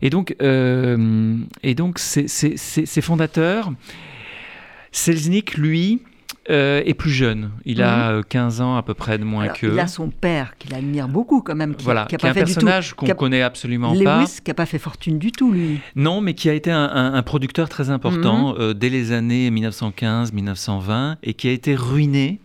Et 0.00 0.10
donc, 0.10 0.34
euh, 0.40 1.36
et 1.62 1.74
donc 1.74 1.98
ces, 1.98 3.00
fondateurs, 3.02 3.72
Selznick, 4.92 5.54
lui, 5.56 6.02
euh, 6.52 6.82
est 6.84 6.94
plus 6.94 7.10
jeune. 7.10 7.50
Il 7.64 7.82
a 7.82 8.22
15 8.28 8.60
mhm. 8.60 8.66
ans 8.66 8.76
à 8.76 8.82
peu 8.82 8.94
près 8.94 9.18
de 9.18 9.24
moins 9.24 9.48
que. 9.48 9.66
Il 9.66 9.78
a 9.78 9.86
son 9.86 10.08
père 10.08 10.54
qu'il 10.58 10.74
admire 10.74 11.08
beaucoup 11.08 11.40
quand 11.40 11.54
même. 11.54 11.74
Qui, 11.74 11.84
voilà, 11.84 12.06
qui, 12.06 12.14
a 12.14 12.18
pas 12.18 12.30
un 12.30 12.34
personnage 12.34 12.94
qu'on 12.94 13.06
connaît 13.14 13.42
absolument 13.42 13.94
pas. 14.02 14.20
Lewis 14.20 14.38
qui 14.44 14.50
n'a 14.50 14.54
pas 14.54 14.66
fait 14.66 14.78
fortune 14.78 15.18
du 15.18 15.32
tout 15.32 15.52
lui. 15.52 15.80
Non, 15.96 16.20
mais 16.20 16.34
qui 16.34 16.48
a 16.48 16.54
été 16.54 16.70
un, 16.70 17.22
producteur 17.22 17.68
très 17.68 17.90
important 17.90 18.50
mhm. 18.50 18.60
euh, 18.60 18.74
dès 18.74 18.88
les 18.88 19.12
années 19.12 19.50
1915-1920 19.50 21.16
et 21.22 21.34
qui 21.34 21.48
a 21.48 21.52
été 21.52 21.74
ruiné. 21.74 22.40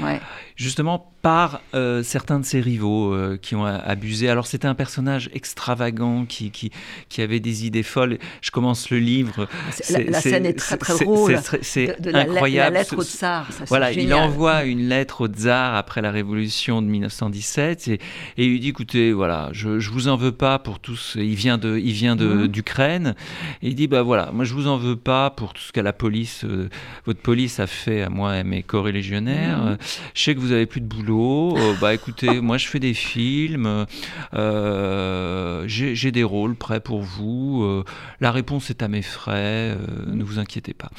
Ouais. 0.00 0.20
Justement 0.56 1.09
par 1.22 1.60
euh, 1.74 2.02
certains 2.02 2.40
de 2.40 2.44
ses 2.44 2.60
rivaux 2.60 3.12
euh, 3.12 3.38
qui 3.40 3.54
ont 3.54 3.64
abusé. 3.64 4.28
Alors 4.28 4.46
c'était 4.46 4.68
un 4.68 4.74
personnage 4.74 5.28
extravagant 5.34 6.24
qui, 6.24 6.50
qui, 6.50 6.70
qui, 7.08 7.20
avait 7.20 7.40
des 7.40 7.66
idées 7.66 7.82
folles. 7.82 8.18
Je 8.40 8.50
commence 8.50 8.90
le 8.90 8.98
livre. 8.98 9.46
La, 9.90 10.20
scène 10.20 10.46
est 10.46 10.58
très 10.58 10.78
très 10.78 10.98
drôle. 10.98 11.38
C'est 11.62 11.94
incroyable. 12.14 12.74
La, 12.74 12.80
lettre 12.80 12.98
au 12.98 13.02
tsar. 13.02 13.48
voilà, 13.68 13.92
il 13.92 14.12
envoie 14.14 14.64
une 14.64 14.88
lettre 14.88 15.22
au 15.22 15.26
tsar 15.28 15.74
après 15.74 16.00
la 16.00 16.10
révolution 16.10 16.80
de 16.80 16.86
1917 16.86 17.88
et, 17.88 18.00
et 18.38 18.46
il 18.46 18.60
dit 18.60 18.68
écoutez, 18.68 19.12
voilà, 19.12 19.50
je, 19.52 19.78
je 19.78 19.90
vous 19.90 20.08
en 20.08 20.16
veux 20.16 20.32
pas 20.32 20.58
pour 20.58 20.78
tout 20.78 20.96
ce... 20.96 21.18
Il 21.18 21.34
vient 21.34 21.58
de, 21.58 21.78
il 21.78 21.92
vient 21.92 22.16
de 22.16 22.26
mhm. 22.26 22.48
d'Ukraine. 22.48 23.14
Et 23.62 23.68
il 23.68 23.74
dit 23.74 23.88
bah 23.88 24.02
voilà, 24.02 24.30
moi 24.32 24.44
je 24.44 24.54
vous 24.54 24.66
en 24.66 24.78
veux 24.78 24.96
pas 24.96 25.30
pour 25.30 25.52
tout 25.52 25.62
ce 25.62 25.72
que 25.72 25.80
la 25.80 25.92
police, 25.92 26.44
euh, 26.44 26.68
votre 27.04 27.20
police 27.20 27.60
a 27.60 27.66
fait 27.66 28.02
à 28.02 28.08
moi 28.08 28.38
et 28.38 28.44
mes 28.44 28.62
co-légionnaires. 28.62 29.58
Mhm. 29.58 29.78
Je 30.14 30.22
sais 30.22 30.34
que 30.34 30.40
vous 30.40 30.52
avez 30.52 30.66
plus 30.66 30.80
de 30.80 30.86
boulot 30.86 31.09
boulot. 31.10 31.56
Euh, 31.56 31.74
bah 31.80 31.94
écoutez, 31.94 32.40
moi 32.40 32.58
je 32.58 32.66
fais 32.66 32.78
des 32.78 32.94
films, 32.94 33.86
euh, 34.34 35.64
j'ai 35.66 36.12
des 36.12 36.24
rôles 36.24 36.56
prêts 36.56 36.80
pour 36.80 37.00
vous. 37.00 37.62
Euh, 37.62 37.84
la 38.20 38.32
réponse 38.32 38.70
est 38.70 38.82
à 38.82 38.88
mes 38.88 39.02
frais, 39.02 39.76
ne 40.06 40.22
vous 40.22 40.38
inquiétez 40.38 40.74
pas. 40.74 40.90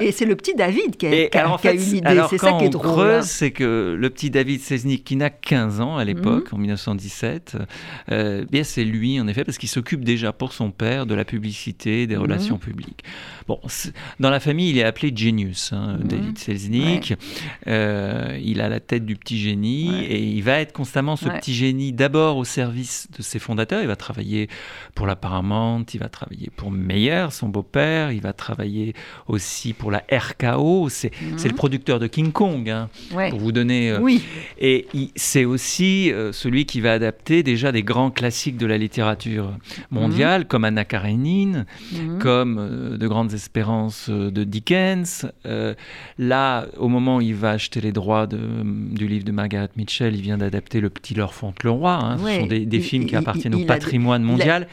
Et, 0.00 0.12
c'est 0.12 0.24
le 0.24 0.36
petit 0.36 0.54
David 0.54 0.96
qui 0.96 1.06
a, 1.06 1.10
eu 1.10 1.76
l'idée, 1.76 2.22
c'est 2.30 2.38
ça 2.38 2.52
qui 2.52 2.64
est 2.64 2.70
drôle. 2.70 3.10
Hein. 3.10 3.22
c'est 3.22 3.50
que 3.50 3.96
le 3.98 4.10
petit 4.10 4.30
David 4.30 4.60
Selznick, 4.60 5.04
qui 5.04 5.16
n'a 5.16 5.30
15 5.30 5.80
ans 5.80 5.96
à 5.96 6.04
l'époque, 6.04 6.52
mhm. 6.52 6.58
en 6.58 6.58
1917, 6.58 7.56
bien 8.50 8.64
c'est 8.64 8.84
lui 8.84 9.20
en 9.20 9.26
effet, 9.26 9.44
parce 9.44 9.58
qu'il 9.58 9.68
s'occupe 9.68 10.04
déjà 10.04 10.32
pour 10.32 10.52
son 10.52 10.70
père 10.70 11.06
de 11.06 11.14
la 11.14 11.24
publicité, 11.24 12.06
des 12.06 12.16
mhm. 12.16 12.22
relations 12.22 12.58
publiques. 12.58 13.04
Bon, 13.46 13.60
dans 14.18 14.30
la 14.30 14.40
famille, 14.40 14.70
il 14.70 14.78
est 14.78 14.84
appelé 14.84 15.12
Genius, 15.14 15.72
hein. 15.72 15.98
David 16.02 16.38
Selznick. 16.38 17.14
Euh, 17.66 18.38
il 18.42 18.60
a 18.60 18.68
la 18.68 18.80
tête 18.80 19.04
du 19.04 19.15
petit 19.16 19.38
génie 19.38 20.04
et 20.04 20.22
il 20.22 20.42
va 20.42 20.60
être 20.60 20.72
constamment 20.72 21.16
ce 21.16 21.28
petit 21.28 21.54
génie 21.54 21.92
d'abord 21.92 22.36
au 22.36 22.44
service 22.44 23.08
de 23.16 23.22
ses 23.22 23.38
fondateurs. 23.38 23.80
Il 23.80 23.88
va 23.88 23.96
travailler 23.96 24.48
pour 24.94 25.06
la 25.06 25.16
Paramount, 25.16 25.84
il 25.92 26.00
va 26.00 26.08
travailler 26.08 26.50
pour 26.54 26.70
Meyer, 26.70 27.26
son 27.30 27.48
beau-père, 27.48 28.12
il 28.12 28.20
va 28.20 28.32
travailler 28.32 28.94
aussi 29.28 29.72
pour 29.72 29.90
la 29.90 30.04
RKO, 30.10 30.88
c'est 30.88 31.10
le 31.20 31.48
mhm. 31.50 31.52
producteur 31.52 31.98
de 31.98 32.06
King 32.06 32.32
Kong, 32.32 32.68
hein, 32.68 32.88
pour 33.30 33.38
vous 33.38 33.52
donner. 33.52 33.90
Euh, 33.90 34.00
oui. 34.00 34.22
Et 34.58 34.86
c'est 35.16 35.44
aussi 35.44 36.12
euh, 36.12 36.32
celui 36.32 36.66
qui 36.66 36.80
va 36.80 36.92
adapter 36.92 37.42
déjà 37.42 37.72
des 37.72 37.82
grands 37.82 38.10
classiques 38.10 38.56
de 38.56 38.66
la 38.66 38.78
littérature 38.78 39.52
mondiale, 39.90 40.42
mhm. 40.42 40.46
comme 40.46 40.64
Anna 40.64 40.84
Karenine, 40.84 41.66
comme 42.20 42.96
De 42.96 43.08
grandes 43.08 43.32
espérances 43.32 44.08
de 44.10 44.44
Dickens. 44.44 45.26
là, 46.18 46.66
au 46.76 46.88
moment 46.88 47.16
où 47.16 47.20
il 47.20 47.34
va 47.34 47.50
acheter 47.50 47.80
les 47.80 47.92
droits 47.92 48.26
de, 48.26 48.38
du 48.64 49.05
livre 49.06 49.24
de 49.24 49.32
Margaret 49.32 49.68
Mitchell, 49.76 50.14
il 50.14 50.22
vient 50.22 50.38
d'adapter 50.38 50.80
Le 50.80 50.90
Petit 50.90 51.14
Leur 51.14 51.34
Fauntleroy. 51.34 51.92
Hein. 51.92 52.18
Ce 52.18 52.40
sont 52.40 52.46
des, 52.46 52.80
films 52.80 53.06
qui 53.06 53.16
appartiennent 53.16 53.54
au 53.54 53.64
patrimoine 53.64 54.22
mondial. 54.22 54.68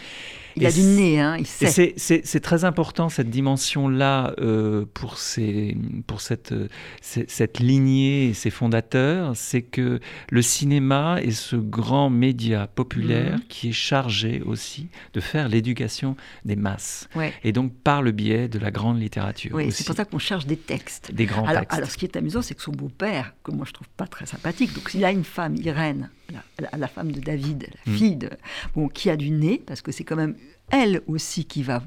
Il 0.56 0.66
a 0.66 0.72
du 0.72 0.82
nez, 0.82 1.20
hein, 1.20 1.38
il 1.38 1.48
sait. 1.48 1.94
C'est 1.98 2.40
très 2.40 2.66
important 2.66 3.10
cette 3.10 3.30
dimension-là 3.30 4.34
euh, 4.40 4.86
pour, 4.94 5.18
ces, 5.18 5.78
pour 6.08 6.22
cette, 6.22 6.54
cette 7.02 7.60
lignée 7.60 8.30
et 8.30 8.34
ses 8.34 8.50
fondateurs, 8.50 9.36
c'est 9.36 9.62
que 9.62 10.00
le 10.30 10.42
cinéma 10.42 11.18
est 11.22 11.32
ce 11.32 11.56
grand 11.56 12.10
média 12.10 12.68
populaire 12.68 13.36
mhm. 13.36 13.44
qui 13.50 13.70
est 13.70 13.74
chargé 13.74 14.42
aussi 14.46 14.90
de 15.14 15.20
faire 15.20 15.50
l'éducation 15.50 16.16
des 16.46 16.56
masses. 16.56 17.10
Et 17.44 17.52
donc 17.52 17.74
par 17.84 18.02
le 18.02 18.12
biais 18.12 18.48
de 18.48 18.60
la 18.60 18.72
grande 18.72 19.00
littérature. 19.00 19.52
Oui, 19.54 19.72
c'est 19.72 19.86
pour 19.86 19.96
ça 19.96 20.06
qu'on 20.06 20.20
cherche 20.20 20.46
des 20.46 20.58
textes. 20.58 21.12
Des 21.14 21.26
grands 21.26 21.48
textes. 21.48 21.74
Alors 21.74 21.90
ce 21.90 21.98
qui 21.98 22.06
est 22.06 22.16
amusant, 22.16 22.42
c'est 22.42 22.56
que 22.56 22.62
son 22.62 22.72
beau-père, 22.72 23.34
que 23.44 23.52
moi 23.52 23.66
je 23.68 23.74
trouve 23.74 23.90
pas 23.90 24.08
très 24.08 24.26
sympathique, 24.26 24.74
donc 24.74 24.92
il 24.94 25.04
a 25.06 25.12
une 25.12 25.24
femme, 25.24 25.56
Irène, 25.56 26.10
la, 26.32 26.78
la 26.78 26.88
femme 26.88 27.12
de 27.12 27.20
David, 27.20 27.68
la 27.86 27.92
mm. 27.92 27.96
fille 27.96 28.16
de, 28.16 28.30
bon, 28.76 28.88
qui 28.88 29.10
a 29.10 29.16
du 29.16 29.32
nez, 29.32 29.62
parce 29.66 29.82
que 29.82 29.92
c'est 29.92 30.04
quand 30.04 30.16
même 30.16 30.36
elle 30.72 31.02
aussi 31.08 31.46
qui 31.46 31.62
va 31.62 31.84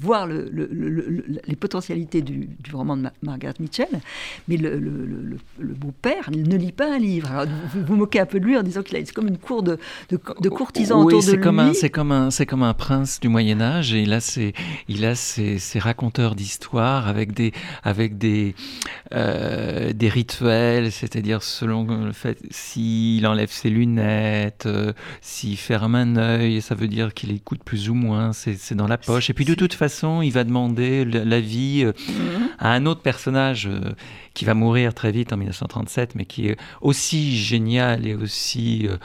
voir 0.00 0.26
les 0.26 1.56
potentialités 1.56 2.22
du, 2.22 2.48
roman 2.72 2.96
de 2.96 3.08
Margaret 3.22 3.54
Mitchell, 3.60 3.88
mais 4.48 4.56
le, 4.56 5.36
beau-père 5.60 6.30
ne 6.34 6.56
lit 6.56 6.72
pas 6.72 6.94
un 6.94 6.98
livre. 6.98 7.46
vous 7.72 7.84
vous 7.84 7.96
moquez 7.96 8.20
un 8.20 8.26
peu 8.26 8.40
de 8.40 8.44
lui 8.44 8.56
en 8.56 8.62
disant 8.62 8.82
qu'il 8.82 8.96
a 8.96 9.02
comme 9.14 9.28
une 9.28 9.38
cour 9.38 9.62
de, 9.62 9.78
de, 10.10 10.48
courtisans 10.48 11.04
autour 11.04 11.20
de 11.20 11.26
lui. 11.26 11.74
c'est 11.74 11.90
comme 11.90 12.10
un, 12.10 12.30
c'est 12.30 12.46
comme 12.46 12.62
un 12.62 12.74
prince 12.74 13.20
du 13.20 13.28
Moyen 13.28 13.60
Âge 13.60 13.94
et 13.94 14.02
il 14.02 14.12
a 14.12 14.20
ses, 14.20 14.52
il 14.88 15.04
a 15.04 15.14
ses, 15.14 15.58
raconteurs 15.78 16.34
d'histoire 16.34 17.08
avec 17.08 17.34
des, 17.34 17.52
avec 17.82 18.18
des, 18.18 18.54
euh, 19.12 19.92
des 19.92 20.08
rituels, 20.08 20.90
c'est-à-dire 20.90 21.42
selon 21.42 21.84
le 22.04 22.12
fait 22.12 22.38
s'il 22.50 23.26
enlève 23.26 23.50
ses 23.50 23.70
lunettes, 23.70 24.64
euh, 24.66 24.92
s'il 25.20 25.56
ferme 25.56 25.94
un 25.94 26.16
œil, 26.16 26.62
ça 26.62 26.74
veut 26.74 26.88
dire 26.88 27.12
qu'il 27.14 27.30
écoute 27.30 27.62
plus 27.64 27.90
ou 27.90 27.94
moins 27.94 28.13
c'est 28.32 28.74
dans 28.74 28.86
la 28.86 28.98
poche. 28.98 29.30
Et 29.30 29.34
puis 29.34 29.44
de 29.44 29.54
toute 29.54 29.74
façon, 29.74 30.22
il 30.22 30.30
va 30.30 30.44
demander 30.44 31.04
l'avis 31.04 31.84
euh, 31.84 31.92
mhm. 32.08 32.48
à 32.58 32.72
un 32.72 32.86
autre 32.86 33.02
personnage 33.02 33.66
euh, 33.66 33.92
qui 34.34 34.44
va 34.44 34.54
mourir 34.54 34.94
très 34.94 35.12
vite 35.12 35.32
en 35.32 35.36
1937, 35.36 36.14
mais 36.14 36.24
qui 36.24 36.48
est 36.48 36.56
aussi 36.80 37.36
génial 37.36 38.06
et 38.06 38.14
aussi 38.14 38.86
euh, 38.88 38.96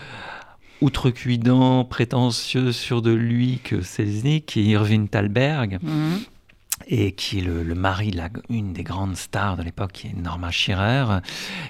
outrecuidant, 0.81 1.85
prétentieux 1.85 2.71
sur 2.71 3.01
de 3.01 3.11
lui 3.11 3.59
que 3.63 3.81
Selznick, 3.81 4.47
qui 4.47 4.61
est 4.61 4.65
Irving 4.65 5.07
Thalberg. 5.07 5.79
Mhm 5.81 6.19
et 6.87 7.11
qui 7.11 7.39
est 7.39 7.41
le, 7.41 7.75
mari 7.75 8.11
de 8.11 8.19
une 8.49 8.73
des 8.73 8.83
grandes 8.83 9.15
stars 9.15 9.57
de 9.57 9.63
l'époque, 9.63 9.91
qui 9.91 10.07
est 10.07 10.13
Norma 10.13 10.51
Shearer. 10.51 11.19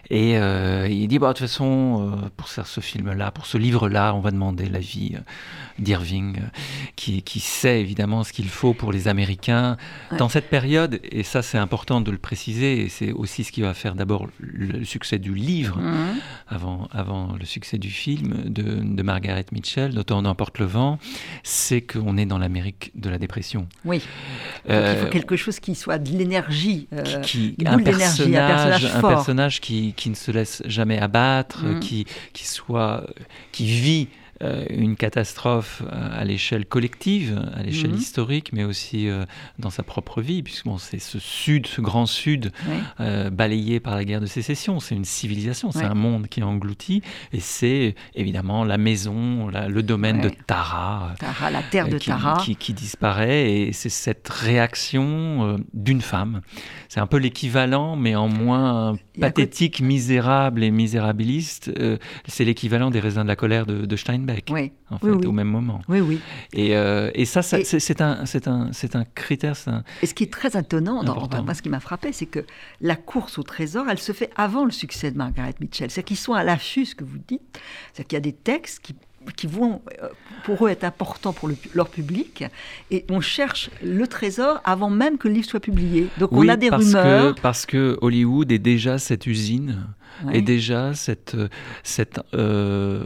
Et 0.10 0.38
euh, 0.38 0.88
il 0.90 1.08
dit, 1.08 1.20
bah, 1.20 1.30
de 1.30 1.34
toute 1.34 1.48
façon, 1.48 2.14
euh, 2.14 2.30
pour 2.38 2.48
faire 2.48 2.68
ce 2.68 2.80
film-là, 2.80 3.32
pour 3.32 3.46
ce 3.46 3.58
livre-là, 3.58 4.14
on 4.14 4.20
va 4.20 4.32
demander 4.32 4.68
l'avis 4.70 5.16
d'Irving, 5.80 6.40
qui, 6.96 7.22
qui, 7.22 7.40
sait 7.40 7.82
évidemment 7.82 8.24
ce 8.24 8.34
qu'il 8.34 8.50
faut 8.50 8.74
pour 8.74 8.92
les 8.92 9.08
Américains. 9.08 9.78
Dans 10.18 10.30
cette 10.30 10.50
période, 10.50 11.00
et 11.04 11.24
ça 11.24 11.42
c'est 11.42 11.58
important 11.58 12.02
de 12.02 12.12
le 12.12 12.18
préciser, 12.18 12.82
et 12.82 12.90
c'est 12.90 13.12
aussi 13.12 13.44
ce 13.44 13.52
qui 13.52 13.62
va 13.62 13.74
faire 13.74 13.96
d'abord 13.96 14.28
le 14.40 14.84
succès 14.84 15.20
du 15.20 15.34
livre, 15.34 15.80
mhm. 15.80 16.20
avant, 16.48 16.88
avant 16.92 17.36
le 17.40 17.46
succès 17.46 17.78
du 17.78 17.90
film 17.90 18.44
de, 18.46 18.64
de 18.82 19.04
Margaret 19.04 19.46
Mitchell, 19.52 19.94
d'Autant 19.94 20.22
n'emporte 20.22 20.60
le 20.60 20.66
vent, 20.66 21.00
c'est 21.44 21.82
qu'on 21.82 22.18
est 22.18 22.26
dans 22.26 22.38
l'Amérique 22.38 22.92
de 22.96 23.10
la 23.10 23.18
dépression. 23.18 23.68
Oui 23.86 24.02
faut 24.66 24.72
euh, 24.72 25.10
quelque 25.10 25.36
chose 25.36 25.60
qui 25.60 25.76
soit 25.76 25.98
de 25.98 26.10
l'énergie, 26.18 26.88
euh, 26.94 27.22
qui, 27.22 27.56
un, 27.66 27.80
personnage, 27.80 28.86
un, 28.86 29.02
personnage, 29.02 29.62
qui, 29.62 29.94
qui, 29.94 30.10
ne 30.10 30.16
se 30.16 30.32
laisse 30.32 30.62
jamais 30.66 31.00
abattre, 31.00 31.64
mm. 31.64 31.80
qui, 31.80 32.06
qui 32.34 32.48
soit, 32.48 33.06
qui 33.52 33.66
vit 33.66 34.08
euh, 34.08 34.19
une 34.42 34.96
catastrophe 34.96 35.84
à 35.92 36.24
l'échelle 36.24 36.66
collective, 36.66 37.42
à 37.56 37.64
l'échelle 37.64 37.92
mhm. 37.92 37.98
historique, 37.98 38.54
mais 38.54 38.64
aussi 38.64 39.10
euh, 39.10 39.26
dans 39.58 39.70
sa 39.70 39.84
propre 39.84 40.22
vie, 40.22 40.44
puisque 40.44 40.66
bon, 40.66 40.78
c'est 40.78 41.00
ce 41.00 41.20
sud, 41.20 41.68
ce 41.68 41.82
grand 41.82 42.06
sud 42.06 42.52
euh, 43.00 43.30
balayé 43.30 43.80
par 43.80 43.96
la 43.96 44.06
guerre 44.06 44.22
de 44.22 44.26
sécession. 44.26 44.80
C'est 44.80 44.96
une 44.96 45.06
civilisation, 45.06 45.72
c'est 45.72 45.84
un 45.84 45.94
monde 45.94 46.28
qui 46.28 46.40
est 46.40 46.44
englouti, 46.44 47.02
et 47.34 47.40
c'est 47.40 47.96
évidemment 48.16 48.64
la 48.64 48.78
maison, 48.78 49.48
le 49.48 49.84
domaine 49.84 50.22
de 50.22 50.32
Tara, 50.48 51.14
Tara, 51.20 51.52
la 51.52 51.64
terre 51.64 51.90
de 51.90 51.98
qui, 51.98 52.08
Tara, 52.10 52.42
qui, 52.60 52.74
disparaît, 52.74 53.52
et 53.52 53.74
c'est 53.74 53.90
cette 53.90 54.30
réaction 54.30 55.60
d'une 55.74 56.02
femme. 56.02 56.42
C'est 56.88 57.00
un 57.00 57.08
peu 57.08 57.18
l'équivalent, 57.18 57.96
mais 57.96 58.16
en 58.16 58.30
moins 58.30 58.98
pathétique, 59.20 59.82
misérable 59.82 60.64
et 60.64 60.72
misérabiliste. 60.72 61.72
c'est 62.28 62.46
l'équivalent 62.46 62.90
des 62.90 63.00
raisins 63.00 63.24
de 63.24 63.28
la 63.28 63.36
colère 63.36 63.66
de, 63.66 63.86
de 63.86 63.96
Steinbeck 63.96 64.29
oui. 64.50 64.72
en 64.90 64.98
fait, 64.98 65.26
au 65.26 65.32
même 65.32 65.48
moment. 65.48 65.82
Oui, 65.88 66.00
oui. 66.02 66.20
Et, 66.54 66.76
euh, 66.76 67.12
et 67.14 67.26
ça, 67.26 67.42
c'est 67.42 68.02
un, 68.02 68.24
un, 68.46 68.70
un 68.94 69.06
critère. 69.16 69.56
Un... 69.68 69.84
Et 70.02 70.06
ce 70.06 70.14
qui 70.14 70.24
est 70.24 70.32
très 70.32 70.58
étonnant, 70.58 71.04
dans, 71.04 71.44
moi, 71.44 71.54
ce 71.54 71.62
qui 71.62 71.70
m'a 71.70 71.80
frappé, 71.80 72.12
c'est 72.12 72.26
que 72.26 72.46
la 72.82 72.96
course 72.96 73.38
au 73.38 73.44
trésor, 73.44 73.86
elle 73.90 74.00
se 74.00 74.12
fait 74.12 74.32
avant 74.36 74.66
le 74.66 74.72
succès 74.72 75.12
de 75.12 75.18
Margaret 75.18 75.56
Mitchell. 75.60 75.92
C'est 75.92 76.04
qu'ils 76.04 76.18
sont 76.18 76.34
à 76.34 76.44
l'affût, 76.44 76.86
ce 76.86 76.96
que 76.96 77.04
vous 77.04 77.20
dites. 77.28 77.60
C'est 77.94 78.04
qu'il 78.06 78.16
y 78.16 78.18
a 78.18 78.22
des 78.22 78.34
textes 78.34 78.80
qui 78.84 78.96
qui 79.36 79.48
vont 79.48 79.82
euh, 80.02 80.08
pour 80.44 80.66
eux 80.66 80.70
être 80.70 80.84
importants 80.84 81.34
pour 81.34 81.50
leur 81.74 81.90
public 81.90 82.46
et 82.92 83.06
on 83.10 83.22
cherche 83.22 83.70
le 83.84 84.08
trésor 84.08 84.62
avant 84.64 84.90
même 84.90 85.18
que 85.18 85.28
le 85.28 85.36
livre 85.36 85.48
soit 85.48 85.60
publié. 85.60 86.08
Donc 86.20 86.32
on 86.32 86.48
a 86.48 86.56
des 86.56 86.70
parce 86.70 86.86
rumeurs. 86.86 87.36
Que, 87.36 87.42
parce 87.42 87.66
que 87.66 87.98
Hollywood 88.02 88.52
est 88.52 88.60
déjà 88.60 88.98
cette 88.98 89.28
usine 89.28 89.86
et 90.34 90.42
déjà 90.42 90.94
cette, 90.94 91.36
cette 91.84 92.20
euh, 92.34 93.04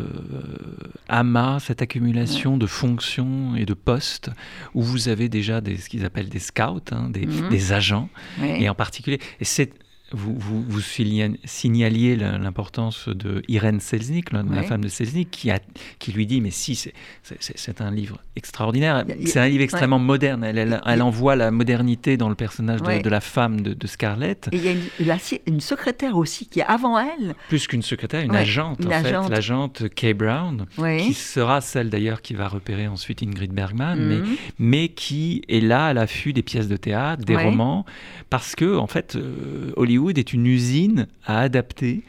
amas, 1.08 1.60
cette 1.60 1.82
accumulation 1.82 2.58
de 2.58 2.66
fonctions 2.66 3.56
et 3.56 3.66
de 3.66 3.74
postes 3.74 4.32
où 4.74 4.82
vous 4.82 5.08
avez 5.10 5.30
déjà 5.30 5.62
des, 5.62 5.78
ce 5.78 5.90
qu'ils 5.90 6.06
appellent 6.06 6.30
des 6.30 6.40
scouts, 6.40 6.82
hein, 6.92 7.10
des, 7.10 7.26
mhm. 7.26 7.50
des, 7.50 7.74
agents, 7.74 8.10
et 8.42 8.70
en 8.70 8.76
particulier, 8.76 9.20
et 9.40 9.46
c'est 9.46 9.72
vous, 10.14 10.36
vous, 10.38 10.82
signaliez 10.82 12.16
l'importance 12.16 13.10
de 13.10 13.42
Irène 13.48 13.80
Selznick, 13.80 14.32
la, 14.32 14.64
femme 14.64 14.84
de 14.84 14.88
Selznick, 14.88 15.32
qui, 15.32 15.50
a, 15.50 15.60
qui 16.00 16.12
lui 16.12 16.28
dit, 16.28 16.40
mais 16.40 16.52
si, 16.52 16.76
c'est 17.24 17.82
un 17.82 17.92
livre 17.92 18.20
extraordinaire, 18.36 19.06
c'est 19.26 19.40
un 19.40 19.48
livre 19.48 19.64
extrêmement 19.64 20.00
moderne, 20.00 20.44
elle, 20.44 20.82
elle, 20.86 21.02
envoie 21.02 21.36
la 21.36 21.52
modernité 21.52 22.16
dans 22.18 22.30
le 22.30 22.36
personnage 22.36 22.82
de, 22.82 23.10
la 23.10 23.22
femme 23.22 23.62
de, 23.62 23.88
Scarlett. 23.88 24.50
Et 24.52 24.58
il 25.00 25.08
y 25.08 25.12
a 25.12 25.18
une, 25.48 25.60
secrétaire 25.60 26.18
aussi 26.18 26.46
qui 26.46 26.60
est 26.60 26.66
avant 26.66 27.00
elle. 27.00 27.36
Plus 27.50 27.68
qu'une 27.68 27.82
secrétaire, 27.82 28.22
une 28.22 28.36
agente, 28.36 28.86
en 28.86 28.90
fait, 28.90 29.30
l'agente 29.30 29.90
Kay 29.90 30.14
Brown, 30.14 30.66
qui 31.00 31.14
sera 31.14 31.62
celle 31.62 31.90
d'ailleurs 31.90 32.22
qui 32.22 32.34
va 32.34 32.48
repérer 32.48 32.88
ensuite 32.88 33.24
Ingrid 33.24 33.52
Bergman, 33.52 34.00
mais, 34.00 34.18
mhm. 34.18 34.36
mais 34.60 34.90
qui 34.90 35.44
est 35.48 35.60
là 35.60 35.88
à 35.88 35.94
l'affût 35.94 36.34
des 36.34 36.44
pièces 36.44 36.68
de 36.68 36.78
théâtre, 36.78 37.24
des 37.24 37.36
romans, 37.36 37.86
parce 38.30 38.56
que, 38.56 38.78
en 38.78 38.88
fait, 38.88 39.16
euh, 39.16 39.72
Hollywood 40.04 40.18
est 40.18 40.34
une 40.34 40.46
usine 40.46 41.08
à 41.26 41.40
adapter, 41.40 42.02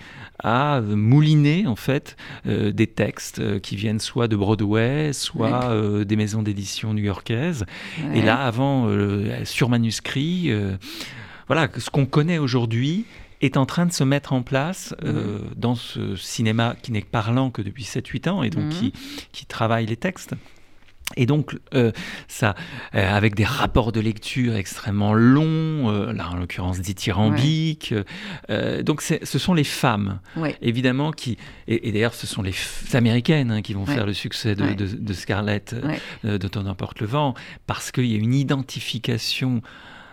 à 0.42 0.80
mouliner 0.80 1.66
en 1.68 1.76
fait 1.76 2.16
euh, 2.46 2.72
des 2.72 2.88
textes 2.88 3.38
euh, 3.38 3.60
qui 3.60 3.76
viennent 3.76 4.00
soit 4.00 4.26
de 4.26 4.34
Broadway, 4.34 5.12
soit 5.12 5.70
euh, 5.70 6.04
des 6.04 6.16
maisons 6.16 6.42
d'édition 6.42 6.92
new-yorkaises. 6.92 7.64
Et 8.12 8.22
là, 8.22 8.44
avant, 8.44 8.88
sur 9.44 9.68
manuscrit, 9.68 10.50
voilà, 11.46 11.68
ce 11.76 11.90
qu'on 11.90 12.06
connaît 12.06 12.38
aujourd'hui 12.38 13.04
est 13.40 13.56
en 13.56 13.66
train 13.66 13.86
de 13.86 13.92
se 13.92 14.04
mettre 14.04 14.32
en 14.32 14.42
place 14.42 14.94
euh, 15.04 15.38
dans 15.56 15.74
ce 15.74 16.16
cinéma 16.16 16.74
qui 16.82 16.92
n'est 16.92 17.02
parlant 17.02 17.50
que 17.50 17.62
depuis 17.62 17.84
7-8 17.84 18.28
ans 18.28 18.42
et 18.42 18.50
donc 18.50 18.70
qui, 18.70 18.92
qui 19.32 19.46
travaille 19.46 19.86
les 19.86 19.96
textes. 19.96 20.34
Et 21.16 21.26
donc, 21.26 21.56
euh, 21.74 21.92
ça, 22.28 22.54
euh, 22.94 23.08
avec 23.14 23.34
des 23.34 23.44
rapports 23.44 23.92
de 23.92 24.00
lecture 24.00 24.56
extrêmement 24.56 25.14
longs, 25.14 25.90
euh, 25.90 26.12
là 26.12 26.30
en 26.30 26.36
l'occurrence 26.36 26.80
dithyrambiques. 26.80 27.94
Euh, 28.50 28.82
donc, 28.82 29.02
ce 29.02 29.38
sont 29.38 29.54
les 29.54 29.64
femmes, 29.64 30.20
Ouais. 30.36 30.56
évidemment, 30.62 31.12
qui. 31.12 31.36
Et, 31.68 31.88
et 31.88 31.92
d'ailleurs, 31.92 32.14
ce 32.14 32.26
sont 32.26 32.42
les 32.42 32.54
américaines 32.94 33.50
hein, 33.50 33.62
qui 33.62 33.74
vont 33.74 33.84
Ouais. 33.84 33.94
faire 33.94 34.06
le 34.06 34.12
succès 34.12 34.54
de, 34.54 34.64
Ouais. 34.64 34.74
de- 34.74 34.86
de 34.86 35.12
Scarlett, 35.12 35.74
Ouais. 35.84 36.38
de 36.38 36.48
Ton 36.48 36.66
emporte 36.66 37.00
le 37.00 37.06
vent, 37.06 37.34
parce 37.66 37.90
qu'il 37.92 38.06
y 38.06 38.14
a 38.14 38.18
une 38.18 38.34
identification, 38.34 39.62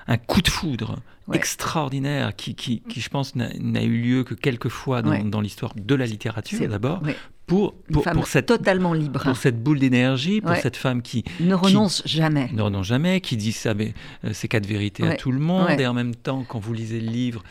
un 0.07 0.17
coup 0.17 0.41
de 0.41 0.49
foudre 0.49 0.97
Ouais. 1.27 1.37
extraordinaire 1.37 2.35
qui, 2.35 2.55
qui, 2.55 2.81
qui, 2.89 2.99
je 2.99 3.09
pense, 3.09 3.35
n'a 3.35 3.83
eu 3.83 4.01
lieu 4.01 4.23
que 4.23 4.33
quelques 4.33 4.69
fois 4.69 5.01
dans, 5.01 5.11
Ouais. 5.11 5.23
dans 5.23 5.39
l'histoire 5.39 5.73
de 5.75 5.95
la 5.95 6.05
littérature, 6.05 6.67
d'abord, 6.67 7.01
ouais. 7.03 7.15
Pour, 7.51 8.27
cette 8.27 8.45
totalement 8.45 8.93
libre. 8.93 9.21
pour 9.23 9.35
cette 9.37 9.61
boule 9.61 9.79
d'énergie, 9.79 10.41
pour 10.41 10.51
Ouais. 10.51 10.61
cette 10.61 10.77
femme 10.77 11.01
qui 11.01 11.23
Ne 11.39 11.53
renonce 11.55 12.01
jamais. 12.05 12.49
ne 12.53 12.61
renonce 12.61 12.87
jamais, 12.87 13.19
qui 13.21 13.35
dit 13.37 13.51
ça, 13.51 13.73
mais, 13.73 13.93
euh, 14.25 14.29
ces 14.33 14.47
quatre 14.47 14.65
vérités 14.65 15.07
à 15.07 15.15
tout 15.15 15.31
le 15.31 15.39
monde, 15.39 15.65
Ouais. 15.67 15.81
et 15.81 15.87
en 15.87 15.93
même 15.93 16.15
temps, 16.15 16.45
quand 16.47 16.59
vous 16.59 16.73
lisez 16.73 16.99
le 17.01 17.09
livre, 17.11 17.43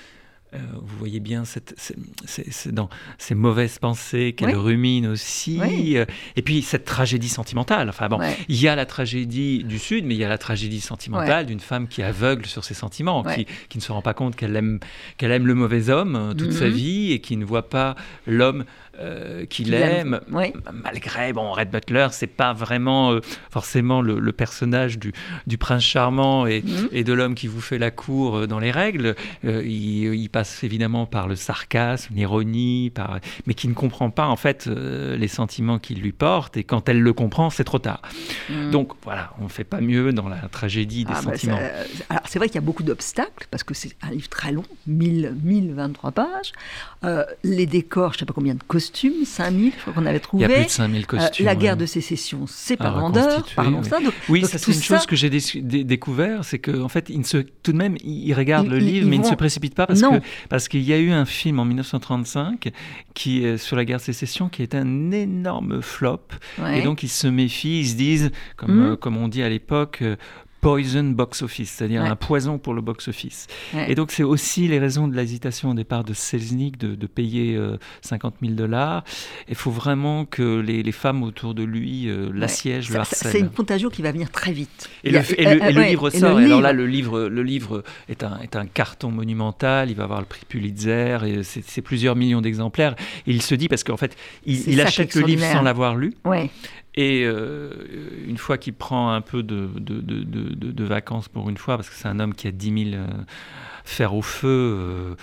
euh, 0.52 0.58
vous 0.82 0.96
voyez 0.98 1.20
bien 1.20 1.44
cette, 1.44 1.76
dans 2.72 2.88
ces 3.18 3.36
mauvaises 3.36 3.78
pensées 3.78 4.32
qu'elle 4.36 4.56
rumine 4.56 5.06
aussi, 5.06 5.60
euh, 5.96 6.04
et 6.34 6.42
puis 6.42 6.62
cette 6.62 6.84
tragédie 6.84 7.28
sentimentale. 7.28 7.88
Enfin 7.88 8.08
bon, 8.08 8.18
Ouais. 8.18 8.36
il 8.48 8.60
y 8.60 8.66
a 8.66 8.74
la 8.74 8.84
tragédie 8.84 9.62
du 9.62 9.78
Sud, 9.78 10.04
mais 10.06 10.14
il 10.16 10.20
y 10.20 10.24
a 10.24 10.28
la 10.28 10.38
tragédie 10.38 10.80
sentimentale 10.80 11.46
d'une 11.46 11.60
femme 11.60 11.86
qui 11.86 12.00
est 12.00 12.04
aveugle 12.04 12.46
sur 12.46 12.64
ses 12.64 12.74
sentiments, 12.74 13.22
Ouais. 13.22 13.44
qui, 13.44 13.46
qui 13.68 13.78
ne 13.78 13.82
se 13.82 13.92
rend 13.92 14.02
pas 14.02 14.12
compte 14.14 14.34
qu'elle 14.34 14.56
aime, 14.56 14.80
qu'elle 15.18 15.30
aime 15.30 15.46
le 15.46 15.54
mauvais 15.54 15.88
homme 15.88 16.34
toute 16.36 16.52
sa 16.52 16.66
Mhm. 16.66 16.72
vie 16.72 17.12
et 17.12 17.20
qui 17.20 17.36
ne 17.36 17.44
voit 17.44 17.68
pas 17.68 17.94
l'homme 18.26 18.64
euh, 19.00 19.46
qu'il 19.46 19.72
aime. 19.74 20.20
malgré 20.72 21.32
bon 21.32 21.52
Red 21.52 21.70
Butler 21.70 22.08
c'est 22.12 22.26
pas 22.26 22.52
vraiment 22.52 23.12
euh, 23.12 23.20
forcément 23.50 24.02
le, 24.02 24.18
le 24.18 24.32
personnage 24.32 24.98
du, 24.98 25.12
du 25.46 25.58
prince 25.58 25.82
charmant 25.82 26.46
et, 26.46 26.62
Mhm. 26.62 26.88
et 26.92 27.04
de 27.04 27.12
l'homme 27.12 27.34
qui 27.34 27.46
vous 27.46 27.60
fait 27.60 27.78
la 27.78 27.90
cour 27.90 28.36
euh, 28.36 28.46
dans 28.46 28.58
les 28.58 28.70
règles 28.70 29.14
Euh, 29.44 29.62
il, 29.64 30.14
il 30.14 30.28
passe 30.28 30.62
évidemment 30.64 31.06
par 31.06 31.26
le 31.28 31.36
sarcasme 31.36 32.14
l'ironie 32.14 32.90
par 32.90 33.18
mais 33.46 33.54
qui 33.54 33.68
ne 33.68 33.74
comprend 33.74 34.10
pas 34.10 34.26
en 34.26 34.36
fait 34.36 34.66
les 34.66 35.28
sentiments 35.28 35.78
qu'il 35.78 36.00
lui 36.00 36.12
porte 36.12 36.56
et 36.56 36.64
quand 36.64 36.88
elle 36.88 37.00
le 37.00 37.12
comprend 37.12 37.50
c'est 37.50 37.64
trop 37.64 37.78
tard 37.78 38.02
Mm. 38.50 38.70
donc 38.70 38.92
voilà 39.04 39.32
on 39.40 39.48
fait 39.48 39.64
pas 39.64 39.80
mieux 39.80 40.12
dans 40.12 40.28
la 40.28 40.36
tragédie 40.50 41.04
des 41.04 41.12
Ah, 41.14 41.20
bah, 41.24 41.32
sentiments 41.32 41.58
alors, 42.08 42.22
c'est 42.26 42.38
vrai 42.38 42.48
qu'il 42.48 42.56
y 42.56 42.58
a 42.58 42.62
beaucoup 42.62 42.82
d'obstacles, 42.82 43.46
parce 43.50 43.62
que 43.62 43.74
c'est 43.74 43.92
un 44.02 44.10
livre 44.10 44.28
très 44.28 44.52
long, 44.52 44.62
1000, 44.86 45.34
1023 45.42 46.12
pages. 46.12 46.52
Les 47.44 47.66
décors, 47.66 48.12
je 48.12 48.16
ne 48.16 48.18
sais 48.20 48.24
pas 48.26 48.32
combien 48.32 48.54
de 48.54 48.62
costumes, 48.62 48.89
5000, 49.24 49.72
je 49.76 49.80
crois 49.80 49.92
qu'on 49.92 50.06
avait 50.06 50.16
il 50.16 50.20
trouvé. 50.20 50.42
y 50.42 50.44
a 50.46 50.48
plus 50.48 50.64
de 50.64 50.70
5000 50.70 51.02
Euh, 51.02 51.04
costumes 51.06 51.46
la 51.46 51.54
guerre 51.54 51.72
ouais. 51.74 51.78
de 51.80 51.86
sécession, 51.86 52.44
c'est 52.46 52.76
vendeur, 53.00 53.24
reconstituer, 53.26 53.54
parlons 53.56 53.80
oui. 53.82 53.88
ça. 53.88 54.00
Donc, 54.00 54.12
Oui, 54.28 54.40
donc 54.42 54.50
ça 54.50 54.58
c'est 54.58 54.72
une 54.72 54.82
chose 54.82 55.06
que 55.06 55.16
j'ai 55.16 55.30
dé- 55.30 55.40
dé- 55.62 55.84
découvert, 55.84 56.44
c'est 56.44 56.58
qu'en 56.58 56.80
en 56.82 56.88
fait, 56.88 57.08
il 57.10 57.18
ne 57.18 57.24
se, 57.24 57.38
tout 57.38 57.72
de 57.72 57.76
même, 57.76 57.96
il 58.04 58.28
il 58.28 58.34
Ils- 58.64 58.70
le 58.70 58.78
ils- 58.78 58.84
livre, 58.84 59.06
ils 59.06 59.10
mais 59.10 59.16
il 59.16 59.20
ne 59.20 59.24
se 59.24 59.30
vont- 59.30 59.36
précipite 59.36 59.74
pas 59.74 59.86
parce 59.86 60.00
Non. 60.00 60.18
que 60.20 60.24
parce 60.48 60.68
qu'il 60.68 60.82
y 60.82 60.92
a 60.92 60.98
eu 60.98 61.10
un 61.10 61.24
film 61.24 61.58
en 61.58 61.64
1935 61.64 62.70
qui 63.14 63.44
sur 63.58 63.76
la 63.76 63.84
guerre 63.84 63.98
de 63.98 64.02
sécession 64.02 64.48
qui 64.48 64.62
est 64.62 64.74
un 64.74 65.10
énorme 65.10 65.82
flop, 65.82 66.20
ouais. 66.58 66.80
et 66.80 66.82
donc 66.82 67.02
ils 67.02 67.08
se 67.08 67.26
méfient, 67.26 67.80
ils 67.80 67.88
se 67.88 67.94
disent, 67.96 68.30
comme 68.56 68.74
Mhm. 68.76 68.92
euh, 68.92 68.96
comme 68.96 69.16
on 69.16 69.28
dit 69.28 69.42
à 69.42 69.48
l'époque. 69.48 70.02
Poison 70.60 71.04
box 71.04 71.42
office, 71.42 71.70
c'est-à-dire 71.70 72.02
Ouais. 72.02 72.08
un 72.08 72.16
poison 72.16 72.58
pour 72.58 72.74
le 72.74 72.82
box 72.82 73.08
office. 73.08 73.46
Ouais. 73.72 73.90
Et 73.90 73.94
donc 73.94 74.10
c'est 74.12 74.22
aussi 74.22 74.68
les 74.68 74.78
raisons 74.78 75.08
de 75.08 75.16
l'hésitation 75.16 75.70
au 75.70 75.74
départ 75.74 76.04
de 76.04 76.12
Selznick 76.12 76.76
de, 76.78 76.94
de 76.94 77.06
payer 77.06 77.56
euh, 77.56 77.78
50 78.02 78.34
000 78.42 78.54
dollars. 78.54 79.02
Il 79.48 79.54
faut 79.54 79.70
vraiment 79.70 80.24
que 80.26 80.60
les, 80.60 80.82
les 80.82 80.92
femmes 80.92 81.22
autour 81.22 81.54
de 81.54 81.62
lui 81.62 82.08
euh, 82.08 82.30
l'assiègent, 82.34 82.90
le 82.90 82.98
harcèlent. 83.00 83.32
C'est 83.32 83.40
une 83.40 83.48
contagion 83.50 83.88
qui 83.88 84.02
va 84.02 84.12
venir 84.12 84.30
très 84.30 84.52
vite. 84.52 84.90
Et 85.04 85.10
le, 85.10 85.18
a- 85.18 85.22
et 85.38 85.44
le- 85.44 85.64
et 85.64 85.72
le 85.72 85.80
ouais, 85.80 85.88
livre 85.90 86.14
et 86.14 86.18
sort. 86.18 86.38
Et 86.40 86.44
alors 86.44 86.60
là, 86.60 86.72
le 86.72 86.86
livre, 86.86 87.20
le 87.22 87.42
livre 87.42 87.82
est, 88.08 88.22
un, 88.22 88.38
est 88.40 88.54
un 88.56 88.66
carton 88.66 89.10
monumental. 89.10 89.88
Il 89.90 89.96
va 89.96 90.04
avoir 90.04 90.20
le 90.20 90.26
prix 90.26 90.42
Pulitzer. 90.48 91.18
Et 91.26 91.42
c'est, 91.42 91.80
plusieurs 91.82 92.16
millions 92.16 92.40
d'exemplaires. 92.42 92.94
Et 93.26 93.30
il 93.32 93.40
se 93.42 93.54
dit, 93.54 93.68
parce 93.68 93.82
qu'en 93.84 93.96
fait, 93.96 94.14
il, 94.44 94.68
il 94.68 94.80
achète 94.80 95.14
le 95.14 95.22
livre 95.22 95.44
sans 95.50 95.62
l'avoir 95.62 95.96
lu. 95.96 96.12
Et 96.96 97.22
euh, 97.24 97.70
une 98.26 98.36
fois 98.38 98.58
qu'il 98.58 98.72
prend 98.74 99.12
un 99.12 99.20
peu 99.20 99.42
de, 99.44 99.68
de, 99.76 100.00
de- 100.00 100.22
de- 100.24 100.54
de- 100.54 100.72
de 100.72 100.84
vacances 100.84 101.28
pour 101.28 101.48
une 101.48 101.56
fois, 101.56 101.76
parce 101.76 101.88
que 101.88 101.94
c'est 101.94 102.08
un 102.08 102.18
homme 102.18 102.34
qui 102.34 102.48
a 102.48 102.50
10 102.50 102.90
000 102.90 103.00
euh, 103.00 103.06
fers 103.84 104.12
au 104.14 104.22
feu, 104.22 104.48
euh, 104.48 105.14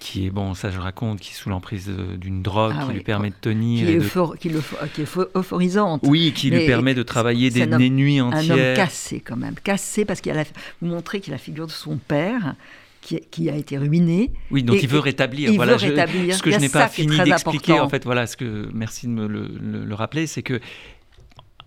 qui 0.00 0.26
est, 0.26 0.30
bon, 0.30 0.52
ça 0.52 0.70
je 0.70 0.78
raconte, 0.78 1.20
qui 1.20 1.30
est 1.30 1.34
sous 1.34 1.48
l'emprise 1.48 1.88
euh, 1.88 2.16
d'une 2.18 2.42
drogue 2.42 2.74
Ah 2.76 2.82
qui 2.82 2.88
oui. 2.88 2.94
lui 2.96 3.02
permet 3.02 3.30
de 3.30 3.34
Qui 3.36 3.40
tenir. 3.40 3.88
est, 3.88 3.92
et 3.92 3.96
de- 3.96 4.00
euphor- 4.02 4.36
qui 4.38 4.50
le- 4.50 4.60
qui 4.94 5.00
est 5.00 5.04
eupho- 5.04 5.28
euphorisante. 5.34 6.02
Oui, 6.04 6.32
qui 6.34 6.50
lui 6.50 6.66
permet 6.66 6.94
de 6.94 7.02
travailler 7.02 7.48
des, 7.48 7.62
un 7.62 7.72
homme- 7.72 7.78
des 7.78 7.88
nuits 7.90 8.18
un 8.18 8.26
entières. 8.26 8.56
homme 8.70 8.76
cassé 8.76 9.20
quand 9.20 9.36
même, 9.36 9.54
cassé 9.64 10.04
parce 10.04 10.20
qu'il 10.20 10.30
a 10.32 10.34
la, 10.34 10.44
vous 10.82 10.88
montrez 10.88 11.20
qu'il 11.20 11.32
a 11.32 11.36
la 11.36 11.42
figure 11.42 11.66
de 11.66 11.72
son 11.72 11.96
père 11.96 12.54
qui, 13.00 13.18
qui 13.30 13.48
a 13.50 13.56
été 13.56 13.78
ruiné. 13.78 14.30
Oui, 14.50 14.62
donc 14.62 14.76
Et- 14.76 14.82
il 14.82 14.88
veut 14.88 14.98
rétablir. 14.98 15.50
il 15.50 15.56
voilà, 15.56 15.72
veut 15.74 15.78
je- 15.78 15.86
rétablir. 15.86 16.34
ce 16.34 16.42
que 16.42 16.50
je 16.50 16.58
n'ai 16.58 16.68
pas 16.68 16.88
qui 16.88 17.00
est 17.02 17.04
fini 17.08 17.18
d'expliquer, 17.24 17.80
en 17.80 17.88
fait, 17.88 18.04
voilà, 18.04 18.26
ce 18.26 18.36
que 18.36 18.68
merci 18.74 19.06
de 19.06 19.12
me 19.12 19.26
le, 19.26 19.48
le- 19.58 19.84
le 19.86 19.94
rappeler, 19.94 20.26
c'est 20.26 20.42
que 20.42 20.60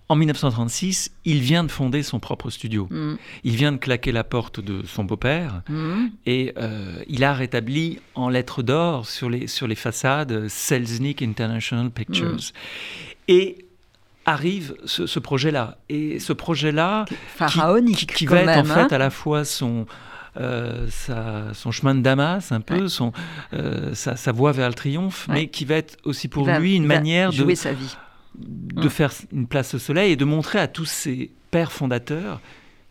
en 0.09 0.15
1936, 0.15 1.11
il 1.25 1.39
vient 1.41 1.63
de 1.65 1.71
fonder 1.71 2.01
son 2.03 2.19
propre 2.19 2.49
studio. 2.49 2.87
Mm. 2.89 3.15
Il 3.43 3.55
vient 3.55 3.71
de 3.73 3.77
claquer 3.77 4.11
la 4.13 4.23
porte 4.23 4.59
de 4.61 4.85
son 4.85 5.03
beau-père 5.03 5.61
Mm. 5.69 6.05
et 6.25 6.53
euh, 6.57 7.03
il 7.07 7.23
a 7.25 7.33
rétabli 7.33 7.99
en 8.15 8.29
lettres 8.29 8.63
d'or 8.63 9.05
sur 9.05 9.29
les, 9.29 9.47
sur 9.47 9.67
les 9.67 9.75
façades 9.75 10.31
euh, 10.31 10.45
Selznick 10.49 11.21
International 11.21 11.89
Pictures. 11.91 12.35
Mm. 12.35 12.39
Et 13.29 13.65
arrive 14.25 14.75
ce, 14.85 15.07
ce 15.07 15.19
projet-là. 15.19 15.77
Et 15.89 16.19
ce 16.19 16.33
projet-là, 16.33 17.05
qui- 17.07 17.15
Pharaonique. 17.35 17.97
qui, 17.97 18.05
qui 18.07 18.25
quand 18.25 18.35
va 18.35 18.41
être 18.53 18.59
en 18.59 18.63
fait 18.65 18.79
hein. 18.81 18.87
à 18.91 18.97
la 18.97 19.09
fois 19.09 19.43
son, 19.45 19.85
euh, 20.37 20.85
sa- 20.89 21.53
son 21.53 21.71
chemin 21.71 21.95
de 21.95 22.01
Damas, 22.01 22.51
un 22.51 22.61
peu, 22.61 22.83
Ouais. 22.83 22.89
son, 22.89 23.11
euh, 23.53 23.93
sa, 23.93 24.15
sa 24.15 24.31
voie 24.31 24.51
vers 24.51 24.67
le 24.69 24.73
triomphe, 24.73 25.27
Ouais. 25.29 25.33
mais 25.35 25.47
qui 25.47 25.65
va 25.65 25.75
être 25.75 25.97
aussi 26.03 26.27
pour 26.27 26.45
va- 26.45 26.59
lui 26.59 26.75
une 26.75 26.85
manière 26.85 27.31
de, 27.31 27.35
jouer 27.37 27.55
sa 27.55 27.71
vie. 27.73 27.95
De 28.37 28.85
Mm. 28.85 28.89
faire 28.89 29.11
une 29.33 29.47
place 29.47 29.73
au 29.73 29.79
soleil 29.79 30.11
et 30.11 30.15
de 30.15 30.25
montrer 30.25 30.59
à 30.59 30.67
tous 30.67 30.85
ses 30.85 31.31
pères 31.51 31.71
fondateurs 31.71 32.39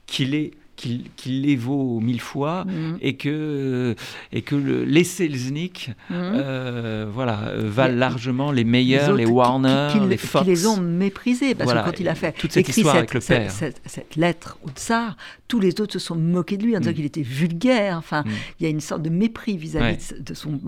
qu'il 0.06 0.34
est 0.34 0.50
qu'il 0.76 1.42
les 1.42 1.56
vaut 1.56 2.00
mille 2.00 2.20
fois 2.20 2.64
Mm. 2.66 2.98
et 3.00 3.16
que 3.16 3.94
et 4.32 4.42
que 4.42 4.54
le, 4.54 4.84
les 4.84 5.04
Selznick 5.04 5.90
Mm. 6.10 6.14
euh, 6.14 7.06
voilà 7.12 7.52
valent 7.56 7.96
largement 7.96 8.52
les 8.52 8.64
meilleurs 8.64 9.14
les, 9.14 9.24
qui- 9.24 9.30
Warner 9.30 9.88
qui, 9.92 9.98
qui- 10.00 10.06
les 10.06 10.16
qui 10.16 10.26
Fox 10.26 10.46
les 10.46 10.66
ont 10.66 10.80
méprisés 10.80 11.54
parce 11.54 11.66
Voilà, 11.68 11.82
que 11.82 11.90
quand 11.90 12.00
il 12.00 12.08
a 12.08 12.14
fait 12.14 12.32
toute 12.32 12.52
cette 12.52 12.68
écrit 12.68 12.80
histoire 12.82 12.94
cette, 12.96 12.98
avec 12.98 13.14
le 13.14 13.20
père. 13.20 13.50
cette- 13.50 13.80
cette 13.86 14.16
lettre 14.16 14.58
au 14.64 14.70
tsar, 14.70 15.16
tous 15.48 15.60
les 15.60 15.80
autres 15.80 15.92
se 15.94 15.98
sont 15.98 16.16
moqués 16.16 16.56
de 16.56 16.64
lui 16.64 16.76
en 16.76 16.80
disant 16.80 16.90
Mm. 16.90 16.94
qu'il 16.94 17.04
était 17.06 17.22
vulgaire. 17.22 17.96
Enfin, 17.98 18.24
il 18.60 18.64
y 18.64 18.66
a 18.66 18.68
une 18.68 18.80
sorte 18.80 19.02
de 19.02 19.10
mépris 19.10 19.56
vis-à-vis 19.56 20.12
Ouais. 20.12 20.20
de 20.20 20.34
son 20.34 20.60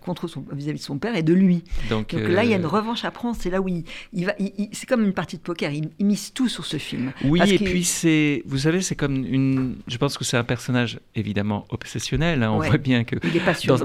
contre 0.00 0.28
son 0.28 0.44
vis-à-vis 0.52 0.78
de 0.78 0.84
son 0.84 0.98
père 0.98 1.14
et 1.16 1.22
de 1.22 1.34
lui. 1.34 1.62
donc, 1.90 2.14
Donc 2.14 2.28
là, 2.28 2.44
il 2.44 2.50
y 2.50 2.54
a 2.54 2.56
une 2.56 2.64
euh, 2.64 2.68
revanche 2.68 3.04
à 3.04 3.10
prendre. 3.10 3.36
C'est 3.38 3.50
là 3.50 3.60
où 3.60 3.68
il, 3.68 3.84
il 4.12 4.26
va. 4.26 4.32
c'est 4.72 4.86
comme 4.88 5.04
une 5.04 5.12
partie 5.12 5.36
de 5.36 5.42
poker. 5.42 5.72
Il, 5.72 5.90
il 5.98 6.06
mise 6.06 6.32
tout 6.32 6.48
sur 6.48 6.64
ce 6.64 6.76
film. 6.78 7.12
Oui, 7.24 7.40
et 7.46 7.58
puis 7.58 7.84
c'est, 7.84 8.42
vous 8.46 8.58
savez, 8.58 8.80
c'est 8.80 8.94
comme 8.96 9.16
une. 9.26 9.41
Je 9.86 9.96
pense 9.98 10.16
que 10.18 10.24
c'est 10.24 10.36
un 10.36 10.44
personnage 10.44 10.98
évidemment 11.14 11.66
obsessionnel. 11.70 12.42
hein. 12.42 12.50
On 12.52 12.58
Ouais. 12.58 12.68
voit 12.68 12.78
bien 12.78 13.04
que 13.04 13.16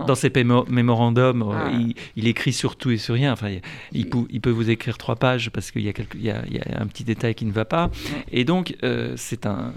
dans, 0.05 0.15
ses 0.15 0.29
pémo- 0.29 0.65
mémorandums, 0.69 1.41
euh, 1.41 1.53
Ah. 1.53 1.71
il, 1.71 1.95
il 2.15 2.27
écrit 2.27 2.53
sur 2.53 2.75
tout 2.75 2.91
et 2.91 2.97
sur 2.97 3.15
rien. 3.15 3.33
Enfin, 3.33 3.49
il, 3.93 4.07
peut 4.07 4.49
vous 4.49 4.69
écrire 4.69 4.97
trois 4.97 5.15
pages 5.15 5.49
parce 5.49 5.71
qu'il 5.71 5.81
y 5.83 5.89
a, 5.89 5.93
quelque- 5.93 6.17
il 6.17 6.23
y 6.25 6.31
a- 6.31 6.43
il 6.47 6.55
y 6.55 6.59
a 6.59 6.81
un 6.81 6.87
petit 6.87 7.03
détail 7.03 7.35
qui 7.35 7.45
ne 7.45 7.51
va 7.51 7.65
pas. 7.65 7.89
Et 8.31 8.43
donc, 8.45 8.75
euh, 8.83 9.13
c'est 9.17 9.45
un, 9.45 9.73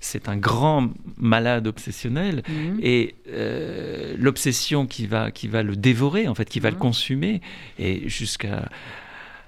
c'est 0.00 0.28
un 0.28 0.36
grand 0.36 0.90
malade 1.16 1.66
obsessionnel. 1.66 2.42
Mhm. 2.48 2.78
Et 2.82 3.14
euh, 3.28 4.14
l'obsession 4.18 4.86
qui 4.86 5.06
va, 5.06 5.30
qui 5.30 5.48
va 5.48 5.62
le 5.62 5.76
dévorer, 5.76 6.26
en 6.28 6.34
fait, 6.34 6.48
qui 6.48 6.60
va 6.60 6.70
le 6.70 6.76
Mhm. 6.76 6.80
consumer, 6.82 7.40
et 7.78 8.08
jusqu'à 8.08 8.68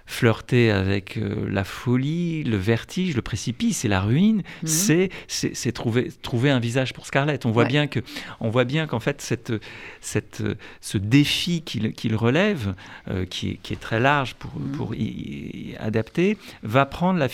flirter 0.06 0.70
avec 0.70 1.16
euh, 1.16 1.46
la 1.50 1.64
folie, 1.64 2.44
le 2.44 2.56
vertige, 2.56 3.16
le 3.16 3.22
précipice 3.22 3.84
et 3.84 3.88
la 3.88 4.00
ruine, 4.00 4.42
Mhm. 4.62 5.08
c'est 5.28 5.72
trouver 5.72 6.10
trouver 6.22 6.50
un 6.50 6.60
visage 6.60 6.92
pour 6.92 7.06
Scarlett. 7.06 7.46
On 7.46 7.50
voit 7.50 7.62
Ouais. 7.62 7.68
bien 7.68 7.86
que 7.86 8.00
on 8.40 8.50
voit 8.50 8.64
bien 8.64 8.86
qu'en 8.86 9.00
fait 9.00 9.20
cette 9.22 9.52
cette 10.00 10.42
ce 10.80 10.98
défi 10.98 11.62
qu'il 11.62 11.92
qu'il 11.94 12.14
relève, 12.16 12.74
euh, 13.08 13.24
qui 13.24 13.50
est 13.50 13.54
qui 13.62 13.72
est 13.72 13.80
très 13.80 14.00
large 14.00 14.34
pour 14.34 14.52
Mhm. 14.58 14.72
pour 14.76 14.94
y, 14.94 15.70
y 15.72 15.76
adapter, 15.78 16.36
va 16.62 16.84
prendre 16.86 17.18
la 17.18 17.28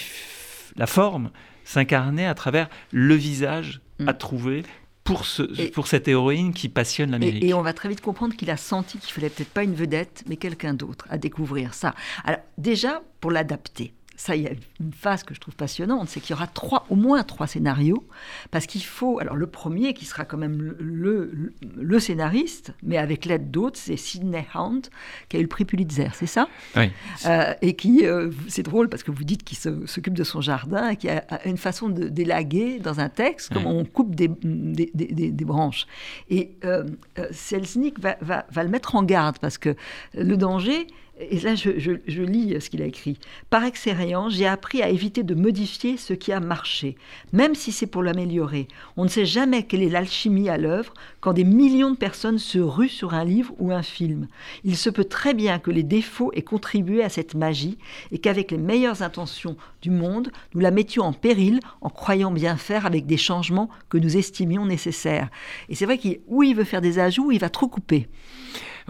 la 0.76 0.86
forme, 0.86 1.30
s'incarner 1.64 2.26
à 2.26 2.34
travers 2.34 2.68
le 2.92 3.14
visage 3.16 3.80
Mhm. 3.98 4.08
à 4.08 4.14
trouver 4.14 4.62
pour 5.04 5.24
ce 5.24 5.42
Et- 5.60 5.70
pour 5.70 5.86
cette 5.86 6.08
héroïne 6.08 6.52
qui 6.52 6.68
passionne 6.68 7.10
l'Amérique. 7.12 7.42
Et, 7.42 7.48
et 7.48 7.54
on 7.54 7.62
va 7.62 7.72
très 7.72 7.88
vite 7.88 8.00
comprendre 8.00 8.34
qu'il 8.36 8.50
a 8.50 8.56
senti 8.56 8.98
qu'il 8.98 9.12
fallait 9.12 9.30
peut-être 9.30 9.50
pas 9.50 9.62
une 9.64 9.74
vedette, 9.74 10.22
mais 10.28 10.36
quelqu'un 10.36 10.74
d'autre 10.74 11.06
à 11.10 11.18
découvrir 11.18 11.74
ça. 11.74 11.94
Alors 12.24 12.40
déjà 12.58 13.02
pour 13.20 13.30
l'adapter, 13.30 13.92
ça, 14.20 14.36
il 14.36 14.42
y 14.42 14.46
a 14.46 14.50
une 14.80 14.92
phase 14.92 15.22
que 15.22 15.32
je 15.32 15.40
trouve 15.40 15.56
passionnante, 15.56 16.10
c'est 16.10 16.20
qu'il 16.20 16.32
y 16.32 16.36
aura 16.36 16.46
trois, 16.46 16.84
au 16.90 16.94
moins 16.94 17.22
trois 17.22 17.46
scénarios, 17.46 18.06
parce 18.50 18.66
qu'il 18.66 18.84
faut, 18.84 19.18
alors 19.18 19.34
le 19.34 19.46
premier 19.46 19.94
qui 19.94 20.04
sera 20.04 20.26
quand 20.26 20.36
même 20.36 20.74
le, 20.78 21.54
le, 21.74 21.98
scénariste, 21.98 22.74
mais 22.82 22.98
avec 22.98 23.24
l'aide 23.24 23.50
d'autres, 23.50 23.78
c'est 23.78 23.96
Sidney 23.96 24.46
Hunt, 24.54 24.82
qui 25.30 25.38
a 25.38 25.40
eu 25.40 25.44
le 25.44 25.48
prix 25.48 25.64
Pulitzer, 25.64 26.08
c'est 26.12 26.26
ça? 26.26 26.48
Oui. 26.76 26.90
Euh, 27.24 27.54
et 27.62 27.74
qui, 27.76 28.04
euh, 28.04 28.30
c'est 28.46 28.62
drôle 28.62 28.90
parce 28.90 29.02
que 29.02 29.10
vous 29.10 29.24
dites 29.24 29.42
qu'il 29.42 29.56
s'occupe 29.56 30.12
de 30.12 30.24
son 30.24 30.42
jardin, 30.42 30.90
et 30.90 30.96
qui 30.96 31.08
a 31.08 31.24
une 31.46 31.56
façon 31.56 31.88
de 31.88 32.08
d'élaguer 32.08 32.78
dans 32.78 33.00
un 33.00 33.08
texte, 33.08 33.54
comme 33.54 33.64
on 33.64 33.86
coupe 33.86 34.14
des, 34.14 34.28
des, 34.42 34.90
des, 34.92 35.30
des 35.30 35.44
branches. 35.46 35.86
Et 36.28 36.50
euh, 36.66 36.84
Selznick 37.30 37.98
va, 37.98 38.18
va, 38.20 38.44
va 38.50 38.64
le 38.64 38.68
mettre 38.68 38.96
en 38.96 39.02
garde, 39.02 39.38
parce 39.38 39.56
que 39.56 39.74
le 40.12 40.36
danger, 40.36 40.88
et 41.20 41.38
là 41.40 41.54
je, 41.54 42.22
lis 42.22 42.60
ce 42.60 42.70
qu'il 42.70 42.82
a 42.82 42.86
écrit. 42.86 43.18
Par 43.50 43.64
expérience, 43.64 44.34
j'ai 44.34 44.46
appris 44.46 44.82
à 44.82 44.88
éviter 44.88 45.22
de 45.22 45.34
modifier 45.34 45.96
ce 45.96 46.14
qui 46.14 46.32
a 46.32 46.40
marché, 46.40 46.96
même 47.32 47.54
si 47.54 47.72
c'est 47.72 47.86
pour 47.86 48.02
l'améliorer. 48.02 48.68
On 48.96 49.04
ne 49.04 49.08
sait 49.08 49.26
jamais 49.26 49.64
quelle 49.64 49.82
est 49.82 49.88
l'alchimie 49.88 50.48
à 50.48 50.56
l'œuvre 50.56 50.94
quand 51.20 51.32
des 51.32 51.44
millions 51.44 51.90
de 51.90 51.96
personnes 51.96 52.38
se 52.38 52.58
ruent 52.58 52.88
sur 52.88 53.14
un 53.14 53.24
livre 53.24 53.54
ou 53.58 53.72
un 53.72 53.82
film. 53.82 54.28
Il 54.64 54.76
se 54.76 54.90
peut 54.90 55.04
très 55.04 55.34
bien 55.34 55.58
que 55.58 55.70
les 55.70 55.82
défauts 55.82 56.32
aient 56.34 56.42
contribué 56.42 57.02
à 57.02 57.08
cette 57.08 57.34
magie 57.34 57.78
et 58.12 58.18
qu'avec 58.18 58.50
les 58.50 58.58
meilleures 58.58 59.02
intentions 59.02 59.56
du 59.82 59.90
monde, 59.90 60.30
nous 60.54 60.60
la 60.60 60.70
mettions 60.70 61.04
en 61.04 61.12
péril 61.12 61.60
en 61.80 61.90
croyant 61.90 62.30
bien 62.30 62.56
faire 62.56 62.86
avec 62.86 63.06
des 63.06 63.16
changements 63.16 63.68
que 63.88 63.98
nous 63.98 64.16
estimions 64.16 64.64
nécessaires. 64.66 65.28
Et 65.68 65.74
c'est 65.74 65.84
vrai 65.84 65.98
qu'il 65.98 66.20
il 66.42 66.54
veut 66.54 66.64
faire 66.64 66.80
des 66.80 66.98
ajouts, 66.98 67.30
il 67.32 67.38
va 67.38 67.50
trop 67.50 67.68
couper. 67.68 68.08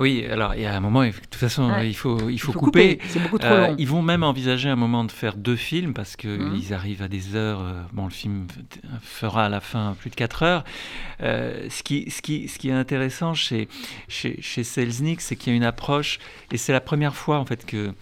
Oui, 0.00 0.24
alors 0.30 0.54
il 0.54 0.62
y 0.62 0.66
a 0.66 0.74
un 0.74 0.80
moment, 0.80 1.04
de 1.04 1.10
toute 1.10 1.34
façon, 1.34 1.70
il, 1.82 1.94
faut, 1.94 2.30
il 2.30 2.38
faut, 2.38 2.52
couper. 2.52 2.98
C'est 3.06 3.22
beaucoup 3.22 3.38
trop 3.38 3.54
long. 3.54 3.74
ils 3.78 3.86
vont 3.86 4.00
même 4.00 4.22
envisager 4.22 4.70
un 4.70 4.76
moment 4.76 5.04
de 5.04 5.12
faire 5.12 5.36
deux 5.36 5.56
films 5.56 5.92
parce 5.92 6.16
qu'ils 6.16 6.30
mmh. 6.30 6.72
arrivent 6.72 7.02
à 7.02 7.08
des 7.08 7.36
heures. 7.36 7.60
Euh, 7.60 7.82
bon, 7.92 8.04
le 8.04 8.10
film 8.10 8.46
fera 9.02 9.44
à 9.44 9.48
la 9.50 9.60
fin 9.60 9.94
plus 10.00 10.08
de 10.08 10.14
4 10.14 10.42
heures. 10.42 10.64
Euh, 11.22 11.66
ce, 11.68 11.82
qui, 11.82 12.10
ce, 12.10 12.22
qui, 12.22 12.48
ce 12.48 12.58
qui 12.58 12.70
est 12.70 12.72
intéressant 12.72 13.34
chez, 13.34 13.68
chez, 14.08 14.40
chez 14.40 14.64
Selznick, 14.64 15.20
c'est 15.20 15.36
qu'il 15.36 15.52
y 15.52 15.54
a 15.54 15.56
une 15.56 15.64
approche, 15.64 16.18
et 16.50 16.56
c'est 16.56 16.72
la 16.72 16.80
première 16.80 17.14
fois 17.14 17.38
en 17.38 17.44
fait 17.44 17.66
que 17.66 17.92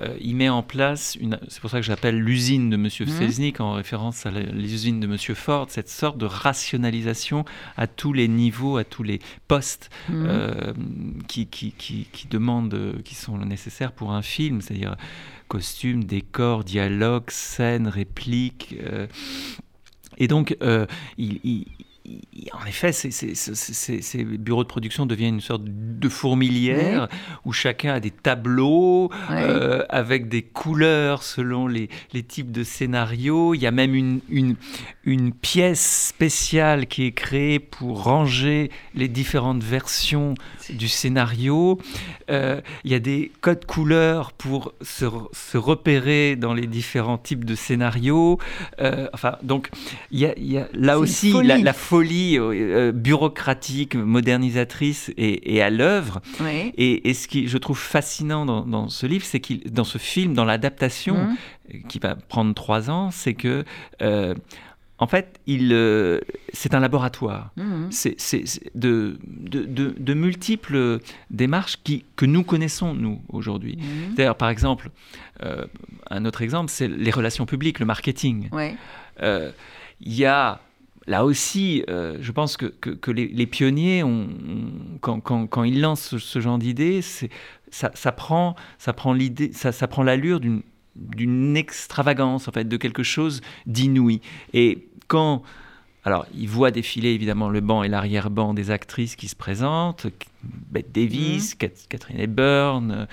euh, 0.00 0.16
il 0.20 0.36
met 0.36 0.48
en 0.48 0.62
place, 0.62 1.16
une, 1.20 1.38
c'est 1.48 1.60
pour 1.60 1.70
ça 1.70 1.78
que 1.78 1.86
j'appelle 1.86 2.18
l'usine 2.18 2.70
de 2.70 2.76
M. 2.76 2.84
Mmh. 2.84 2.88
Selznick 2.88 3.60
en 3.60 3.72
référence 3.72 4.26
à 4.26 4.30
l'usine 4.30 5.00
de 5.00 5.06
M. 5.06 5.16
Ford, 5.34 5.66
cette 5.68 5.88
sorte 5.88 6.18
de 6.18 6.26
rationalisation 6.26 7.44
à 7.76 7.86
tous 7.86 8.12
les 8.12 8.28
niveaux, 8.28 8.76
à 8.76 8.84
tous 8.84 9.02
les 9.02 9.20
postes 9.48 9.90
mmh. 10.08 10.12
euh, 10.26 10.72
qui, 11.28 11.46
qui, 11.46 11.72
qui, 11.72 12.08
qui, 12.12 12.28
demandent, 12.28 13.00
qui 13.04 13.14
sont 13.14 13.38
nécessaires 13.38 13.92
pour 13.92 14.12
un 14.12 14.22
film, 14.22 14.60
c'est-à-dire 14.60 14.96
costume, 15.48 16.04
décor, 16.04 16.64
dialogue, 16.64 17.30
scène, 17.30 17.88
réplique. 17.88 18.76
Euh, 18.82 19.06
et 20.16 20.28
donc, 20.28 20.56
il, 21.18 21.66
en 22.52 22.66
effet, 22.66 22.92
ces, 22.92 24.24
bureaux 24.24 24.62
de 24.62 24.68
production 24.68 25.06
deviennent 25.06 25.36
une 25.36 25.40
sorte 25.40 25.62
de 25.64 26.08
fourmilière 26.08 27.08
où 27.44 27.52
chacun 27.52 27.94
a 27.94 28.00
des 28.00 28.10
tableaux 28.10 29.10
euh, 29.30 29.84
avec 29.88 30.28
des 30.28 30.42
couleurs 30.42 31.22
selon 31.22 31.66
les, 31.66 31.88
types 32.28 32.52
de 32.52 32.62
scénarios. 32.62 33.54
Il 33.54 33.62
y 33.62 33.66
a 33.66 33.70
même 33.70 33.94
une, 33.94 34.20
une, 34.28 34.56
pièce 35.44 36.08
spéciale 36.08 36.86
qui 36.86 37.04
est 37.04 37.12
créée 37.12 37.58
pour 37.58 38.02
ranger 38.02 38.70
les 38.94 39.08
différentes 39.08 39.62
versions 39.62 40.34
du 40.70 40.88
scénario. 40.88 41.78
Euh, 42.30 42.60
il 42.84 42.90
y 42.90 42.94
a 42.94 42.98
des 42.98 43.30
codes 43.42 43.66
couleurs 43.66 44.32
pour 44.32 44.72
se, 44.80 45.04
repérer 45.56 46.36
dans 46.36 46.54
les 46.54 46.66
différents 46.66 47.18
types 47.18 47.44
de 47.44 47.54
scénarios. 47.54 48.38
Euh, 48.80 49.08
enfin, 49.12 49.36
donc, 49.42 49.68
il 50.10 50.20
y 50.20 50.58
a, 50.58 50.68
là 50.72 50.98
aussi 50.98 51.32
la, 51.42 51.58
la 51.58 51.72
folie 51.74 52.38
euh, 52.38 52.92
bureaucratique, 52.92 53.94
modernisatrice 53.94 55.12
et, 55.18 55.62
à 55.62 55.70
l'œuvre. 55.70 56.22
Et, 56.76 57.12
ce 57.14 57.28
qui 57.28 57.46
je 57.46 57.58
trouve 57.58 57.78
fascinant 57.78 58.46
dans, 58.46 58.88
ce 58.88 59.06
livre, 59.06 59.24
c'est 59.24 59.40
qu'il, 59.40 59.70
dans 59.70 59.84
ce 59.84 59.98
film, 59.98 60.32
dans 60.32 60.44
l'adaptation, 60.44 61.14
mmh. 61.14 61.88
qui 61.88 61.98
va 61.98 62.16
prendre 62.16 62.54
trois 62.54 62.90
ans, 62.90 63.10
c'est 63.10 63.34
que 63.34 63.64
en 64.98 65.06
fait, 65.06 65.40
il, 65.46 65.70
c'est 66.52 66.74
un 66.74 66.80
laboratoire. 66.80 67.50
Mmh. 67.56 67.86
C'est, 67.90 68.16
de, 68.74 69.18
de, 69.24 70.14
multiples 70.14 71.00
démarches 71.30 71.78
qui, 71.82 72.04
que 72.16 72.26
nous 72.26 72.44
connaissons, 72.44 72.94
nous, 72.94 73.20
aujourd'hui. 73.28 73.76
Mmh. 73.76 74.14
D'ailleurs, 74.14 74.36
par 74.36 74.50
exemple, 74.50 74.90
un 76.10 76.24
autre 76.24 76.42
exemple, 76.42 76.70
c'est 76.70 76.88
les 76.88 77.10
relations 77.10 77.44
publiques, 77.44 77.80
le 77.80 77.86
marketing. 77.86 78.48
Il 79.20 80.14
y 80.14 80.24
a 80.24 80.60
là 81.06 81.24
aussi, 81.24 81.84
euh, 81.88 82.18
je 82.20 82.32
pense 82.32 82.56
que, 82.56 82.66
que, 82.66 83.10
les, 83.10 83.46
pionniers, 83.46 84.02
ont, 84.02 84.28
quand, 85.00 85.20
quand, 85.20 85.46
quand, 85.46 85.64
ils 85.64 85.80
lancent 85.80 86.16
ce, 86.16 86.40
genre 86.40 86.58
d'idée, 86.58 87.02
ça, 87.02 87.90
ça, 87.94 88.12
prend, 88.12 88.54
ça 88.78 88.92
prend 88.92 89.12
l'idée, 89.12 89.52
ça, 89.52 89.72
ça 89.72 89.88
prend 89.88 90.02
l'allure 90.02 90.40
d'une 90.40 90.62
d'une 90.96 91.56
extravagance 91.56 92.48
en 92.48 92.52
fait 92.52 92.68
de 92.68 92.76
quelque 92.76 93.02
chose 93.02 93.40
d'inouï 93.66 94.20
et 94.52 94.88
quand 95.08 95.42
alors, 96.06 96.26
ils 96.34 96.50
voient 96.50 96.70
défiler 96.70 97.12
évidemment 97.12 97.48
le 97.48 97.62
banc 97.62 97.82
et 97.82 97.88
l'arrière-banc 97.88 98.52
des 98.52 98.70
actrices 98.70 99.16
qui 99.16 99.26
se 99.26 99.34
présentent, 99.34 100.06
Bette 100.42 100.92
Davis, 100.92 101.54
mmh. 101.54 101.68
Catherine 101.88 102.20
Hepburn, 102.20 103.06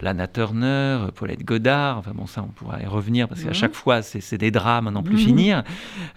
Lana 0.00 0.26
Turner, 0.26 1.06
Paulette 1.14 1.44
Godard, 1.44 1.98
enfin 1.98 2.12
bon 2.14 2.26
ça 2.26 2.42
on 2.42 2.52
pourra 2.52 2.80
y 2.80 2.86
revenir 2.86 3.28
parce 3.28 3.42
qu'à 3.42 3.48
mhm. 3.48 3.54
chaque 3.54 3.74
fois 3.74 4.02
c'est 4.02 4.38
des 4.38 4.50
drames 4.50 4.86
à 4.88 4.90
n'en 4.90 5.02
plus 5.02 5.16
mhm. 5.16 5.24
finir, 5.24 5.64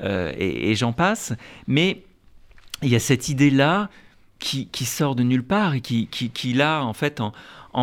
euh, 0.02 0.32
et, 0.38 0.76
j'en 0.76 0.94
passe, 0.94 1.34
mais 1.68 2.04
il 2.82 2.90
y 2.90 2.96
a 2.96 3.00
cette 3.00 3.30
idée-là 3.30 3.90
qui, 4.40 4.68
sort 4.86 5.16
de 5.16 5.24
nulle 5.24 5.44
part 5.44 5.74
et 5.74 5.82
qui, 5.82 6.08
qui, 6.08 6.30
qui 6.30 6.54
là 6.54 6.84
en 6.84 6.94
fait 6.94 7.22
en, 7.22 7.32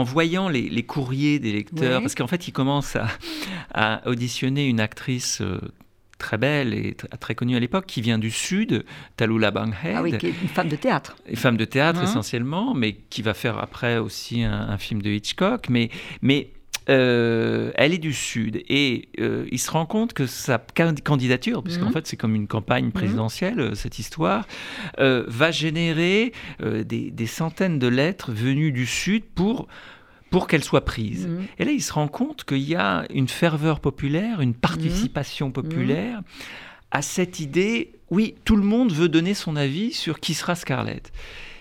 voyant 0.03 0.49
les, 0.49 0.83
courriers 0.83 1.39
des 1.39 1.53
lecteurs, 1.53 2.01
parce 2.01 2.15
qu'en 2.15 2.27
fait, 2.27 2.49
il 2.49 2.53
commence 2.53 2.97
à, 2.97 3.09
à, 3.75 4.09
auditionner 4.09 4.67
une 4.67 4.81
actrice 4.81 5.41
euh, 5.41 5.61
très 6.21 6.39
belle 6.39 6.75
et 6.75 6.97
très 7.19 7.35
connue 7.35 7.57
à 7.57 7.61
l'époque, 7.61 7.87
qui 7.87 8.01
vient 8.01 8.19
du 8.19 8.31
Sud, 8.31 8.85
Talula 9.17 9.51
Banghead. 9.51 9.95
Ah 9.97 10.03
oui, 10.03 10.17
qui 10.17 10.27
est 10.27 10.35
une 10.43 10.49
femme 10.49 10.69
de 10.69 10.77
théâtre. 10.77 11.17
Une 11.29 11.37
femme 11.37 11.57
de 11.57 11.65
théâtre 11.65 12.01
hein 12.01 12.05
essentiellement, 12.05 12.75
mais 12.75 12.93
qui 12.93 13.23
va 13.23 13.35
faire 13.35 13.59
après 13.59 13.99
aussi 13.99 14.45
un, 14.45 14.79
film 14.79 15.03
de 15.03 15.11
Hitchcock. 15.11 15.69
Mais, 15.69 15.91
mais 16.23 16.51
euh, 16.91 17.71
elle 17.77 17.95
est 17.95 17.99
du 17.99 18.13
Sud 18.13 18.63
et 18.69 19.09
euh, 19.21 19.47
il 19.51 19.59
se 19.59 19.71
rend 19.71 19.87
compte 19.87 20.13
que 20.13 20.27
sa 20.27 20.59
candidature, 20.59 21.63
puisqu'en 21.63 21.91
mmh. 21.91 21.93
fait 21.93 22.07
c'est 22.07 22.17
comme 22.17 22.35
une 22.35 22.49
campagne 22.49 22.87
mmh. 22.87 22.93
présidentielle, 22.93 23.61
euh, 23.61 23.75
cette 23.75 23.99
histoire, 23.99 24.47
va 24.99 25.51
générer 25.51 26.33
des, 26.61 27.11
des, 27.11 27.27
centaines 27.27 27.79
de 27.79 27.87
lettres 27.87 28.33
venues 28.33 28.73
du 28.73 28.87
Sud 28.87 29.25
pour 29.25 29.69
pour 30.31 30.47
qu'elle 30.47 30.63
soit 30.63 30.85
prise. 30.85 31.27
Mhm. 31.27 31.47
Et 31.59 31.65
là, 31.65 31.73
il 31.73 31.83
se 31.83 31.93
rend 31.93 32.07
compte 32.07 32.45
qu'il 32.45 32.59
y 32.59 32.77
a 32.77 33.05
une 33.13 33.27
ferveur 33.27 33.81
populaire, 33.81 34.41
une 34.41 34.55
participation 34.55 35.49
mhm. 35.49 35.53
populaire 35.53 36.23
à 36.91 37.03
cette 37.03 37.41
idée, 37.41 37.93
oui, 38.11 38.35
tout 38.45 38.57
le 38.57 38.63
monde 38.63 38.93
veut 38.93 39.09
donner 39.09 39.35
son 39.35 39.57
avis 39.57 39.93
sur 39.93 40.21
qui 40.21 40.35
sera 40.35 40.55
Scarlett. 40.55 41.13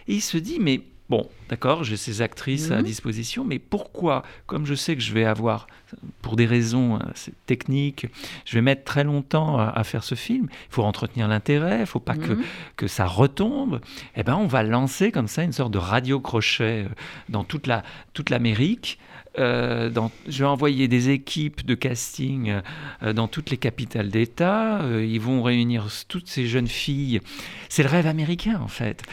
Et 0.07 0.15
il 0.15 0.21
se 0.21 0.37
dit, 0.37 0.57
mais 0.59 0.81
Bon, 1.09 1.27
d'accord, 1.49 1.83
j'ai 1.83 1.97
ces 1.97 2.21
actrices 2.21 2.69
à 2.69 2.77
mhm. 2.77 2.83
disposition, 2.83 3.43
mais 3.43 3.57
pourquoi 3.57 4.21
Comme 4.45 4.67
je 4.67 4.75
sais 4.75 4.95
que 4.95 5.01
je 5.01 5.11
vais 5.11 5.25
avoir, 5.25 5.65
pour 6.21 6.35
des 6.35 6.45
raisons 6.45 6.97
euh, 6.97 7.31
techniques, 7.47 8.05
je 8.45 8.53
vais 8.53 8.61
mettre 8.61 8.83
très 8.83 9.03
longtemps 9.03 9.57
à, 9.57 9.83
faire 9.83 10.03
ce 10.03 10.13
film, 10.13 10.47
il 10.51 10.73
faut 10.73 10.83
entretenir 10.83 11.27
l'intérêt, 11.27 11.77
il 11.77 11.81
ne 11.81 11.85
faut 11.85 11.99
pas 11.99 12.15
que, 12.15 12.33
mhm. 12.33 12.43
que 12.75 12.87
ça 12.87 13.07
retombe, 13.07 13.81
eh 14.15 14.21
ben 14.21 14.35
on 14.35 14.45
va 14.45 14.61
lancer 14.61 15.11
comme 15.11 15.27
ça 15.27 15.43
une 15.43 15.51
sorte 15.53 15.71
de 15.71 15.79
radio-crochet 15.79 16.85
euh, 16.85 16.89
dans 17.29 17.43
toute 17.43 17.67
l'Amérique. 18.29 18.99
La, 18.99 19.08
euh, 19.39 19.89
dans, 19.89 20.11
je 20.27 20.39
vais 20.43 20.49
envoyer 20.49 20.87
des 20.87 21.09
équipes 21.09 21.65
de 21.65 21.75
casting 21.75 22.61
euh, 23.03 23.13
dans 23.13 23.27
toutes 23.27 23.49
les 23.49 23.57
capitales 23.57 24.09
d'État. 24.09 24.81
Euh, 24.81 25.05
ils 25.05 25.21
vont 25.21 25.41
réunir 25.41 25.87
toutes 26.07 26.27
ces 26.27 26.47
jeunes 26.47 26.67
filles. 26.67 27.21
C'est 27.69 27.83
le 27.83 27.89
rêve 27.89 28.07
américain, 28.07 28.59
en 28.61 28.67
fait. 28.67 29.03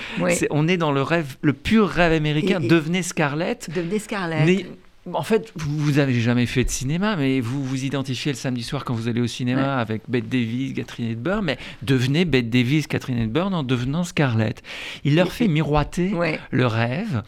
on 0.50 0.68
est 0.68 0.76
dans 0.76 0.92
le 0.92 1.02
rêve, 1.02 1.36
le 1.42 1.52
pur 1.52 1.88
rêve 1.88 2.12
américain. 2.12 2.60
devenez 2.60 3.02
Scarlett. 3.02 3.70
Devenez 3.74 3.98
Scarlett. 3.98 4.66
en 5.12 5.22
fait, 5.22 5.52
vous 5.54 5.92
n'avez 5.92 6.20
jamais 6.20 6.46
fait 6.46 6.64
de 6.64 6.70
cinéma, 6.70 7.14
mais 7.16 7.40
vous 7.40 7.62
vous 7.62 7.84
identifiez 7.84 8.32
le 8.32 8.36
samedi 8.36 8.64
soir 8.64 8.84
quand 8.84 8.94
vous 8.94 9.08
allez 9.08 9.20
au 9.20 9.26
cinéma 9.28 9.78
avec 9.78 10.02
Bette 10.08 10.28
Davis, 10.28 10.74
Catherine 10.74 11.10
Hepburn, 11.12 11.44
mais 11.44 11.58
devenez 11.82 12.24
Bette 12.24 12.50
Davis, 12.50 12.88
Catherine 12.88 13.18
Hepburn 13.18 13.54
en 13.54 13.62
devenant 13.62 14.02
Scarlett. 14.02 14.62
Il 15.04 15.14
leur 15.14 15.30
fait 15.30 15.48
miroiter 15.48 16.12
le 16.50 16.66
rêve. 16.66 17.22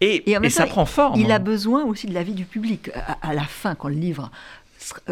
Et, 0.00 0.24
ça 0.48 0.66
prend 0.66 0.86
forme. 0.86 1.20
Il 1.20 1.30
a 1.30 1.38
besoin 1.38 1.84
aussi 1.84 2.06
de 2.06 2.14
l'avis 2.14 2.32
du 2.32 2.44
public. 2.44 2.90
À, 3.22 3.34
la 3.34 3.44
fin, 3.44 3.74
quand 3.74 3.88
le 3.88 3.94
livre, 3.94 4.30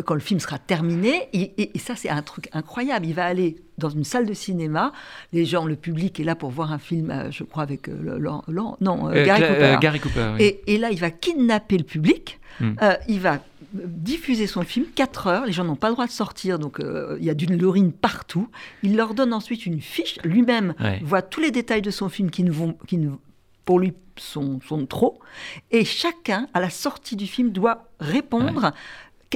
quand 0.05 0.15
le 0.15 0.21
film 0.21 0.41
sera 0.41 0.59
terminé, 0.59 1.29
et, 1.33 1.71
ça 1.79 1.95
c'est 1.97 2.09
un 2.09 2.23
truc 2.23 2.49
incroyable. 2.53 3.07
Il 3.07 3.15
va 3.15 3.27
aller 3.27 3.57
dans 3.77 3.91
une 3.91 4.05
salle 4.05 4.27
de 4.27 4.35
cinéma, 4.35 4.93
les 5.33 5.45
gens, 5.45 5.67
le 5.67 5.77
public 5.77 6.19
est 6.21 6.25
là 6.25 6.35
pour 6.35 6.51
voir 6.51 6.73
un 6.73 6.79
film, 6.79 7.11
euh, 7.11 7.31
je 7.31 7.45
crois 7.45 7.63
avec 7.63 7.89
euh, 7.89 8.19
non 8.19 9.11
euh, 9.11 9.25
Gary 9.25 9.43
Cooper. 9.43 9.77
Gary 9.81 10.01
Cooper 10.01 10.35
et, 10.67 10.79
là, 10.79 10.91
il 10.91 10.99
va 10.99 11.11
kidnapper 11.11 11.79
le 11.79 11.85
public. 11.85 12.41
Hmm. 12.61 12.75
il 13.07 13.21
va 13.21 13.39
diffuser 13.73 14.47
son 14.47 14.63
film 14.63 14.87
4 14.95 15.27
heures. 15.27 15.47
Les 15.47 15.53
gens 15.53 15.65
n'ont 15.65 15.77
pas 15.77 15.89
le 15.89 15.95
droit 15.95 16.07
de 16.07 16.13
sortir, 16.13 16.59
donc 16.59 16.81
euh, 16.81 17.17
il 17.21 17.27
y 17.27 17.31
a 17.31 17.35
d'une 17.35 17.57
l'urine 17.57 17.93
partout. 17.93 18.49
Il 18.83 18.97
leur 18.97 19.15
donne 19.15 19.33
ensuite 19.33 19.67
une 19.67 19.81
fiche. 19.81 20.19
Lui-même 20.25 20.75
Ouais. 20.81 21.01
voit 21.03 21.23
tous 21.23 21.41
les 21.41 21.51
détails 21.51 21.83
de 21.83 21.91
son 21.91 22.09
film 22.09 22.31
qui, 22.31 22.45
ne 22.45 22.51
vont, 22.51 22.77
qui 22.87 22.99
ne- 22.99 23.11
pour 23.69 23.81
lui 23.81 23.93
sont, 24.17 24.61
sont 24.67 24.87
trop. 24.87 25.19
Et 25.71 25.85
chacun, 25.85 26.49
à 26.55 26.61
la 26.61 26.71
sortie 26.71 27.17
du 27.17 27.27
film, 27.27 27.51
doit 27.51 27.91
répondre. 28.01 28.73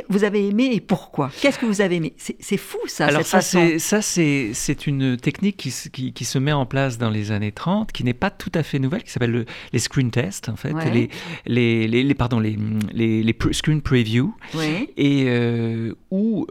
Vous 0.09 0.25
avez 0.25 0.49
aimé 0.49 0.71
et 0.73 0.81
pourquoi? 0.81 1.31
Qu'est-ce 1.43 1.59
que 1.59 1.67
vous 1.67 1.83
avez 1.83 1.97
aimé? 1.97 2.15
C'est 2.17 2.57
fou 2.57 2.79
ça, 2.87 3.05
Alors 3.09 3.21
cette 3.27 3.27
ça, 3.27 3.41
c'est, 3.43 3.79
ça 3.79 4.01
c'est, 4.01 4.87
une 4.87 5.19
technique 5.19 5.59
qui, 5.59 5.71
se- 5.71 5.91
qui, 5.91 6.15
qui 6.15 6.25
se 6.25 6.39
met 6.39 6.53
en 6.53 6.65
place 6.65 6.97
dans 6.97 7.11
les 7.11 7.31
années 7.31 7.53
30, 7.53 7.93
qui 7.93 8.05
n'est 8.05 8.15
pas 8.15 8.31
tout 8.31 8.51
à 8.55 8.63
fait 8.63 8.79
nouvelle, 8.79 9.03
qui 9.03 9.11
s'appelle 9.11 9.33
le- 9.33 9.45
les 9.75 9.79
screen 9.79 10.11
tests, 10.11 10.49
en 10.49 10.57
fait, 10.57 10.73
Ouais. 10.73 10.91
les, 10.91 11.11
les, 11.45 11.87
les, 11.89 12.03
les- 12.05 12.15
pardon, 12.15 12.41
les, 12.41 12.57
les, 12.95 13.23
les 13.23 13.37
screen 13.51 13.83
preview, 13.83 14.35
Oui. 14.55 14.89
et 14.97 15.25
euh, 15.29 15.93
où 16.11 16.47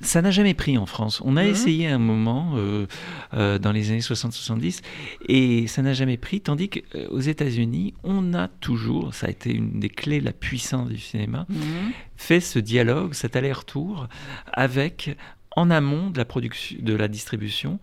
ça 0.00 0.22
n'a 0.22 0.30
jamais 0.30 0.54
pris 0.54 0.78
en 0.78 0.86
France. 0.86 1.20
On 1.24 1.36
a 1.36 1.42
Mhm. 1.44 1.50
essayé 1.50 1.86
un 1.88 1.98
moment 1.98 2.52
euh, 2.56 2.86
euh, 3.34 3.58
dans 3.58 3.72
les 3.72 3.90
années 3.90 4.00
60-70 4.00 4.80
et 5.28 5.66
ça 5.66 5.82
n'a 5.82 5.92
jamais 5.92 6.16
pris, 6.16 6.40
tandis 6.40 6.68
qu'aux 6.70 7.20
États-Unis, 7.20 7.94
on 8.02 8.32
a 8.34 8.48
toujours, 8.48 9.14
ça 9.14 9.26
a 9.26 9.30
été 9.30 9.52
une 9.52 9.78
des 9.80 9.90
clés 9.90 10.20
de 10.20 10.24
la 10.24 10.32
puissance 10.32 10.88
du 10.88 10.98
cinéma, 10.98 11.46
Mhm. 11.48 11.92
fait 12.16 12.40
ce 12.40 12.58
dialogue, 12.58 13.12
cet 13.14 13.36
aller-retour 13.36 14.08
avec, 14.52 15.16
en 15.56 15.70
amont 15.70 16.10
de 16.10 16.18
la, 16.18 16.24
production, 16.24 16.76
de 16.80 16.94
la 16.94 17.08
distribution, 17.08 17.78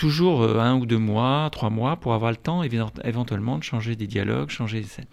toujours 0.00 0.42
euh, 0.42 0.58
un 0.58 0.76
ou 0.76 0.86
deux 0.86 0.98
mois, 0.98 1.50
trois 1.52 1.68
mois, 1.68 1.96
pour 1.96 2.14
avoir 2.14 2.30
le 2.30 2.38
temps 2.38 2.62
éventuellement 3.04 3.58
de 3.58 3.62
changer 3.62 3.96
des 3.96 4.06
dialogues, 4.06 4.48
changer 4.48 4.80
des 4.80 4.86
scènes. 4.86 5.04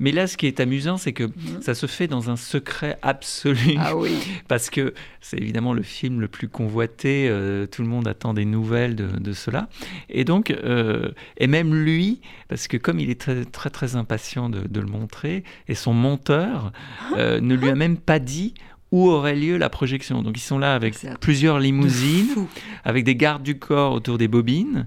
Mais 0.00 0.10
là, 0.10 0.26
ce 0.26 0.36
qui 0.36 0.46
est 0.48 0.58
amusant, 0.58 0.96
c'est 0.96 1.12
que 1.12 1.22
Mhm. 1.24 1.62
ça 1.62 1.74
se 1.74 1.86
fait 1.86 2.08
dans 2.08 2.30
un 2.30 2.36
secret 2.36 2.98
absolu, 3.02 3.76
Ah 3.78 3.94
oui. 3.96 4.10
parce 4.48 4.70
que 4.70 4.92
c'est 5.20 5.38
évidemment 5.38 5.72
le 5.72 5.82
film 5.84 6.20
le 6.20 6.26
plus 6.26 6.48
convoité, 6.48 7.28
euh, 7.28 7.66
tout 7.66 7.82
le 7.82 7.88
monde 7.88 8.08
attend 8.08 8.34
des 8.34 8.44
nouvelles 8.44 8.96
de, 8.96 9.06
de 9.06 9.32
cela. 9.32 9.68
Et 10.10 10.24
donc, 10.24 10.50
euh, 10.50 11.12
et 11.38 11.46
même 11.46 11.72
lui, 11.72 12.20
parce 12.48 12.66
que 12.66 12.76
comme 12.76 12.98
il 12.98 13.10
est 13.10 13.20
très 13.20 13.44
très, 13.44 13.70
très 13.70 13.94
impatient 13.94 14.50
de, 14.50 14.66
de 14.66 14.80
le 14.80 14.86
montrer, 14.88 15.44
et 15.68 15.76
son 15.76 15.94
monteur 15.94 16.72
euh, 17.16 17.40
ne 17.40 17.54
lui 17.54 17.68
a 17.70 17.76
même 17.76 17.98
pas 17.98 18.18
dit 18.18 18.54
où 18.92 19.08
aurait 19.08 19.34
lieu 19.34 19.56
la 19.56 19.68
projection. 19.68 20.22
Donc 20.22 20.36
ils 20.36 20.40
sont 20.42 20.58
là 20.58 20.74
avec 20.74 20.94
plusieurs 21.20 21.58
limousines, 21.58 22.46
avec 22.84 23.04
des 23.04 23.16
gardes 23.16 23.42
du 23.42 23.58
corps 23.58 23.92
autour 23.92 24.18
des 24.18 24.28
bobines, 24.28 24.86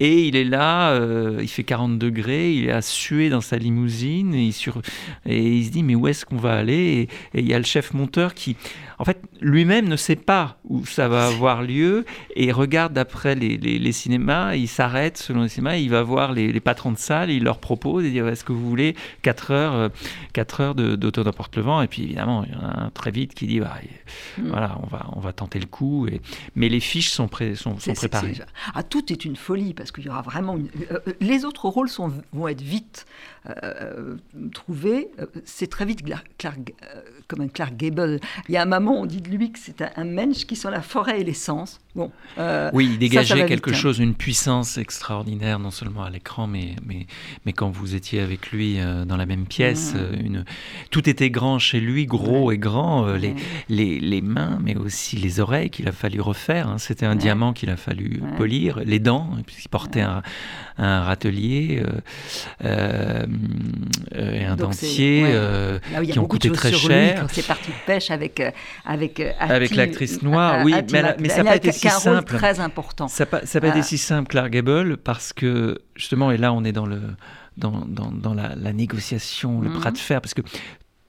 et 0.00 0.28
il 0.28 0.36
est 0.36 0.44
là, 0.44 0.90
euh, 0.92 1.38
il 1.42 1.48
fait 1.48 1.64
40 1.64 1.98
degrés, 1.98 2.52
il 2.54 2.66
est 2.68 2.70
à 2.72 2.82
suer 2.82 3.30
dans 3.30 3.40
sa 3.40 3.58
limousine, 3.58 4.32
et 4.32 4.44
il, 4.44 4.52
sur... 4.52 4.80
et 5.26 5.56
il 5.56 5.64
se 5.66 5.70
dit 5.70 5.82
mais 5.82 5.96
où 5.96 6.06
est-ce 6.06 6.24
qu'on 6.24 6.36
va 6.36 6.54
aller? 6.54 7.08
Et, 7.34 7.38
et 7.38 7.40
il 7.40 7.48
y 7.48 7.54
a 7.54 7.58
le 7.58 7.64
chef 7.64 7.94
monteur 7.94 8.34
qui, 8.34 8.54
en 9.00 9.04
fait, 9.04 9.20
lui-même 9.40 9.88
ne 9.88 9.96
sait 9.96 10.14
pas 10.14 10.58
où 10.64 10.86
ça 10.86 11.08
va 11.08 11.26
avoir 11.26 11.62
lieu, 11.62 12.04
et 12.36 12.52
regarde 12.52 12.96
après 12.96 13.34
les, 13.34 13.56
les- 13.56 13.80
les 13.80 13.92
cinémas, 13.92 14.54
il 14.54 14.68
s'arrête 14.68 15.16
selon 15.18 15.42
les 15.42 15.48
cinémas, 15.48 15.74
il 15.78 15.90
va 15.90 16.04
voir 16.04 16.32
les, 16.32 16.52
les 16.52 16.60
patrons 16.60 16.92
de 16.92 16.98
salle, 16.98 17.30
il 17.32 17.42
leur 17.42 17.58
propose, 17.58 18.04
et 18.04 18.10
dit 18.10 18.18
est-ce 18.18 18.44
que 18.44 18.52
vous 18.52 18.68
voulez 18.68 18.94
4 19.22 19.50
heures, 19.50 19.74
euh, 19.74 19.88
4 20.32 20.60
heures 20.60 20.74
de- 20.76 20.94
d'auto 20.94 21.24
n'importe 21.24 21.56
le 21.56 21.62
vent, 21.62 21.82
et 21.82 21.88
puis 21.88 22.04
évidemment, 22.04 22.44
il 22.46 22.52
y 22.52 22.56
en 22.56 22.60
a 22.60 22.84
un 22.84 22.90
très 22.90 23.10
vite 23.10 23.34
qui 23.34 23.47
dit 23.48 23.60
bah, 23.60 23.76
Mm. 24.38 24.48
voilà, 24.50 24.78
on 24.82 24.86
va, 24.86 25.06
on 25.16 25.20
va 25.20 25.32
tenter 25.32 25.58
le 25.58 25.66
coup, 25.66 26.06
et... 26.06 26.20
mais 26.54 26.68
les 26.68 26.78
fiches 26.80 27.10
sont, 27.10 27.26
pré- 27.28 27.54
sont, 27.56 27.74
préparées. 27.94 28.34
Ah, 28.74 28.82
tout 28.84 29.12
est 29.12 29.24
une 29.24 29.34
folie 29.36 29.74
parce 29.74 29.90
qu'il 29.90 30.04
y 30.04 30.08
aura 30.08 30.22
vraiment. 30.22 30.56
une- 30.56 30.68
euh, 30.92 30.98
euh, 31.08 31.12
les 31.20 31.44
autres 31.44 31.68
rôles 31.68 31.88
sont, 31.88 32.12
vont 32.32 32.46
être 32.48 32.60
vite 32.62 33.06
euh, 33.64 34.16
trouvés. 34.52 35.10
C'est 35.44 35.68
très 35.68 35.84
vite 35.84 36.02
Clark, 36.38 36.74
comme 37.26 37.40
un 37.40 37.48
Clark 37.48 37.76
Gable. 37.76 38.20
Il 38.48 38.52
y 38.54 38.56
a 38.56 38.62
un 38.62 38.66
moment, 38.66 39.00
on 39.00 39.06
dit 39.06 39.20
de 39.20 39.28
lui 39.30 39.50
que 39.52 39.58
c'est 39.58 39.82
un, 39.82 39.90
un 39.96 40.04
mensch 40.04 40.44
qui 40.46 40.56
sent 40.56 40.70
la 40.70 40.82
forêt 40.82 41.20
et 41.20 41.24
l'essence. 41.24 41.80
Bon. 41.98 42.12
euh, 42.38 42.70
Oui, 42.72 42.84
il 42.86 42.92
ça 42.92 42.98
dégageait 42.98 43.34
vite, 43.34 43.46
quelque 43.46 43.70
hein. 43.70 43.74
chose, 43.74 43.98
une 43.98 44.14
puissance 44.14 44.78
extraordinaire, 44.78 45.58
non 45.58 45.72
seulement 45.72 46.04
à 46.04 46.10
l'écran, 46.10 46.46
mais, 46.46 46.76
mais, 46.86 47.06
mais 47.44 47.52
quand 47.52 47.70
vous 47.70 47.96
étiez 47.96 48.20
avec 48.20 48.52
lui 48.52 48.78
euh, 48.78 49.04
dans 49.04 49.16
la 49.16 49.26
même 49.26 49.46
pièce, 49.46 49.94
Mhm. 49.94 50.00
euh, 50.00 50.24
une... 50.24 50.44
tout 50.92 51.10
était 51.10 51.28
grand 51.28 51.58
chez 51.58 51.80
lui, 51.80 52.06
gros 52.06 52.52
et 52.52 52.58
grand, 52.58 53.04
les, 53.14 53.34
les, 53.68 53.98
les 53.98 54.20
mains, 54.22 54.58
mais 54.62 54.76
aussi 54.76 55.16
les 55.16 55.40
oreilles 55.40 55.70
qu'il 55.70 55.88
a 55.88 55.92
fallu 55.92 56.20
refaire. 56.20 56.68
hein. 56.68 56.78
C'était 56.78 57.04
un 57.06 57.16
diamant 57.16 57.52
qu'il 57.52 57.68
a 57.70 57.76
fallu 57.76 58.22
polir, 58.36 58.78
les 58.84 59.00
dents, 59.00 59.30
puisqu'il 59.44 59.68
portait 59.68 60.02
un, 60.02 60.22
un 60.78 61.02
râtelier 61.02 61.82
et 62.62 64.44
un 64.44 64.56
Donc 64.56 64.70
dentier. 64.70 65.22
ouais. 65.24 65.80
Là 65.92 66.04
qui 66.04 66.18
ont 66.18 66.26
coûté 66.26 66.50
très 66.52 66.72
cher. 66.72 67.26
c'est 67.32 67.46
parti 67.46 67.70
de 67.70 67.76
pêche 67.86 68.10
avec 68.12 68.40
avec 68.84 69.20
Avec 69.40 69.74
l'actrice 69.74 70.22
noire, 70.22 70.64
oui, 70.64 70.72
mais 70.92 71.00
ça 71.00 71.08
a 71.08 71.12
McDaniel, 71.16 71.44
pas 71.44 71.56
été 71.56 71.72
si 71.90 72.08
un 72.08 72.10
rôle 72.12 72.20
simple. 72.20 72.36
très 72.36 72.60
important. 72.60 73.08
Ça 73.08 73.24
n'a 73.24 73.30
pas, 73.30 73.38
été 73.42 73.78
Ah. 73.78 73.82
si 73.82 73.98
simple, 73.98 74.28
Clark 74.28 74.50
Gable, 74.50 74.96
parce 74.96 75.32
que 75.32 75.78
justement, 75.94 76.30
et 76.30 76.36
là 76.36 76.52
on 76.52 76.64
est 76.64 76.72
dans, 76.72 76.86
le, 76.86 77.00
dans, 77.56 77.84
dans, 77.86 78.10
dans 78.10 78.34
la, 78.34 78.54
la 78.56 78.72
négociation, 78.72 79.60
le 79.60 79.68
Mhm. 79.70 79.78
bras 79.78 79.90
de 79.90 79.98
fer, 79.98 80.20
parce 80.20 80.34
que 80.34 80.42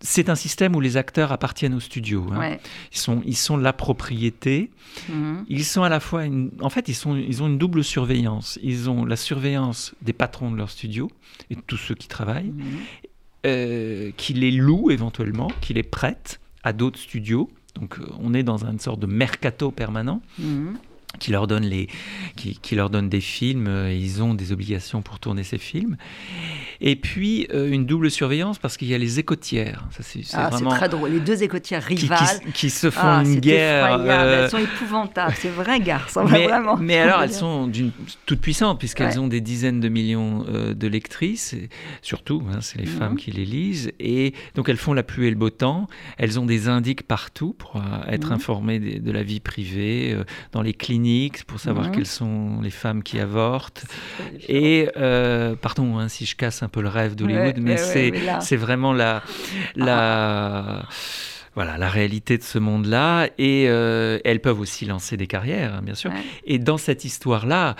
c'est 0.01 0.29
un 0.29 0.35
système 0.35 0.75
où 0.77 0.79
les 0.79 0.95
acteurs 0.95 1.33
appartiennent 1.33 1.73
au 1.73 1.81
studio. 1.81 2.25
hein. 2.31 2.39
Ouais. 2.39 2.59
Ils, 2.93 2.97
sont, 2.97 3.21
ils 3.25 3.35
sont 3.35 3.57
la 3.57 3.73
propriété. 3.73 4.71
Mhm. 5.09 5.43
Ils 5.49 5.65
sont 5.65 5.83
à 5.83 5.89
la 5.89 5.99
fois, 5.99 6.23
une- 6.25 6.51
en 6.61 6.69
fait, 6.69 6.87
ils, 6.87 6.95
sont, 6.95 7.17
ils 7.17 7.43
ont 7.43 7.47
une 7.47 7.57
double 7.57 7.83
surveillance. 7.83 8.57
Ils 8.63 8.89
ont 8.89 9.03
la 9.03 9.17
surveillance 9.17 9.93
des 10.01 10.13
patrons 10.13 10.51
de 10.51 10.55
leur 10.57 10.69
studio 10.69 11.11
et 11.49 11.55
de 11.55 11.61
tous 11.61 11.75
ceux 11.75 11.95
qui 11.95 12.07
travaillent, 12.07 12.53
Mhm. 12.55 12.65
euh, 13.45 14.11
qui 14.17 14.33
les 14.33 14.51
louent 14.51 14.91
éventuellement, 14.91 15.49
qui 15.61 15.73
les 15.73 15.83
prêtent 15.83 16.39
à 16.63 16.71
d'autres 16.73 16.99
studios. 16.99 17.49
Donc 17.79 17.97
euh, 17.99 18.05
on 18.21 18.33
est 18.33 18.43
dans 18.43 18.65
une 18.65 18.79
sorte 18.79 18.99
de 18.99 19.07
mercato 19.07 19.71
permanent 19.71 20.21
Mhm. 20.37 20.77
Qui 21.17 21.31
leur 21.31 21.47
donne 21.47 21.63
les 21.65 21.87
qui, 22.35 22.57
qui 22.61 22.75
leur 22.75 22.89
donne 22.91 23.09
des 23.09 23.19
films 23.19 23.65
euh, 23.67 23.91
ils 23.91 24.21
ont 24.21 24.35
des 24.35 24.51
obligations 24.51 25.01
pour 25.01 25.19
tourner 25.19 25.43
ces 25.43 25.57
films 25.57 25.97
et 26.81 26.95
puis 26.95 27.47
euh, 27.51 27.69
une 27.71 27.85
double 27.87 28.11
surveillance 28.11 28.59
parce 28.59 28.77
qu'il 28.77 28.87
y 28.89 28.93
a 28.93 28.97
les 28.99 29.17
écotières 29.19 29.85
ça 29.91 30.03
c'est 30.03 30.21
Ah, 30.33 30.49
très 30.69 30.87
drôle. 30.87 31.09
Les 31.11 31.19
deux 31.19 31.41
écotières 31.41 31.85
qui, 31.87 31.95
qui- 31.95 32.01
rivales. 32.03 32.39
qui 32.53 32.69
se 32.69 32.89
font 32.91 32.99
Ah, 33.03 33.21
une 33.25 33.33
c'est 33.33 33.41
guerre 33.41 33.97
euh, 33.99 34.43
Elles 34.43 34.49
sont 34.51 34.57
épouvantables. 34.59 35.33
C'est 35.37 35.49
vrai, 35.49 35.79
garçon. 35.79 36.25
mais, 36.25 36.45
vraiment. 36.47 36.77
mais 36.77 36.99
alors 36.99 37.23
elles 37.23 37.33
sont 37.45 37.65
d'une 37.67 37.91
toutes 38.25 38.39
puissantes 38.41 38.77
puisqu'elles 38.79 39.09
Ouais. 39.13 39.17
ont 39.17 39.27
des 39.27 39.41
dizaines 39.41 39.79
de 39.79 39.89
millions 39.89 40.45
euh, 40.47 40.73
de 40.75 40.87
lectrices 40.87 41.53
et 41.53 41.69
surtout 42.03 42.43
hein, 42.53 42.59
c'est 42.61 42.77
les 42.79 42.85
Mhm. 42.89 42.97
femmes 42.99 43.15
qui 43.17 43.31
les 43.31 43.45
lisent 43.45 43.91
et 43.99 44.33
donc 44.55 44.69
elles 44.69 44.77
font 44.77 44.93
la 44.93 45.03
pluie 45.03 45.25
et 45.27 45.31
le 45.31 45.35
beau 45.35 45.49
temps 45.49 45.87
elles 46.17 46.39
ont 46.39 46.45
des 46.45 46.67
indices 46.67 46.95
partout 47.07 47.53
pour 47.57 47.81
être 48.07 48.27
Mhm. 48.27 48.33
informées 48.33 48.79
de, 48.79 49.11
la 49.11 49.23
vie 49.23 49.39
privée 49.39 50.15
dans 50.51 50.61
les 50.61 50.73
cliniques 50.73 50.98
pour 51.47 51.59
savoir 51.59 51.87
Mhm. 51.87 51.91
quelles 51.95 52.05
sont 52.05 52.59
les 52.61 52.69
femmes 52.69 53.03
qui 53.03 53.19
avortent 53.19 53.85
Et 54.47 54.89
euh, 54.97 55.55
pardon 55.55 55.97
hein, 55.99 56.07
si 56.09 56.25
je 56.25 56.35
casse 56.35 56.63
un 56.63 56.67
peu 56.69 56.81
le 56.81 56.89
rêve 56.89 57.15
d'Hollywood, 57.15 57.57
Ouais, 57.57 57.63
mais 57.63 57.77
c'est 57.77 58.11
ouais, 58.11 58.19
mais 58.19 58.25
là- 58.25 58.39
Ah. 58.41 58.55
vraiment 58.55 58.93
la 58.93 59.21
la 59.75 60.83
voilà 61.55 61.77
la 61.77 61.89
réalité 61.89 62.37
de 62.37 62.43
ce 62.43 62.59
monde-là. 62.59 63.27
Et 63.37 63.65
euh, 63.67 64.19
elles 64.23 64.39
peuvent 64.39 64.59
aussi 64.59 64.85
lancer 64.85 65.17
des 65.17 65.27
carrières, 65.27 65.75
hein, 65.75 65.81
bien 65.83 65.95
sûr. 65.95 66.11
Ouais. 66.11 66.17
Et 66.45 66.59
dans 66.59 66.77
cette 66.77 67.05
histoire-là. 67.05 67.75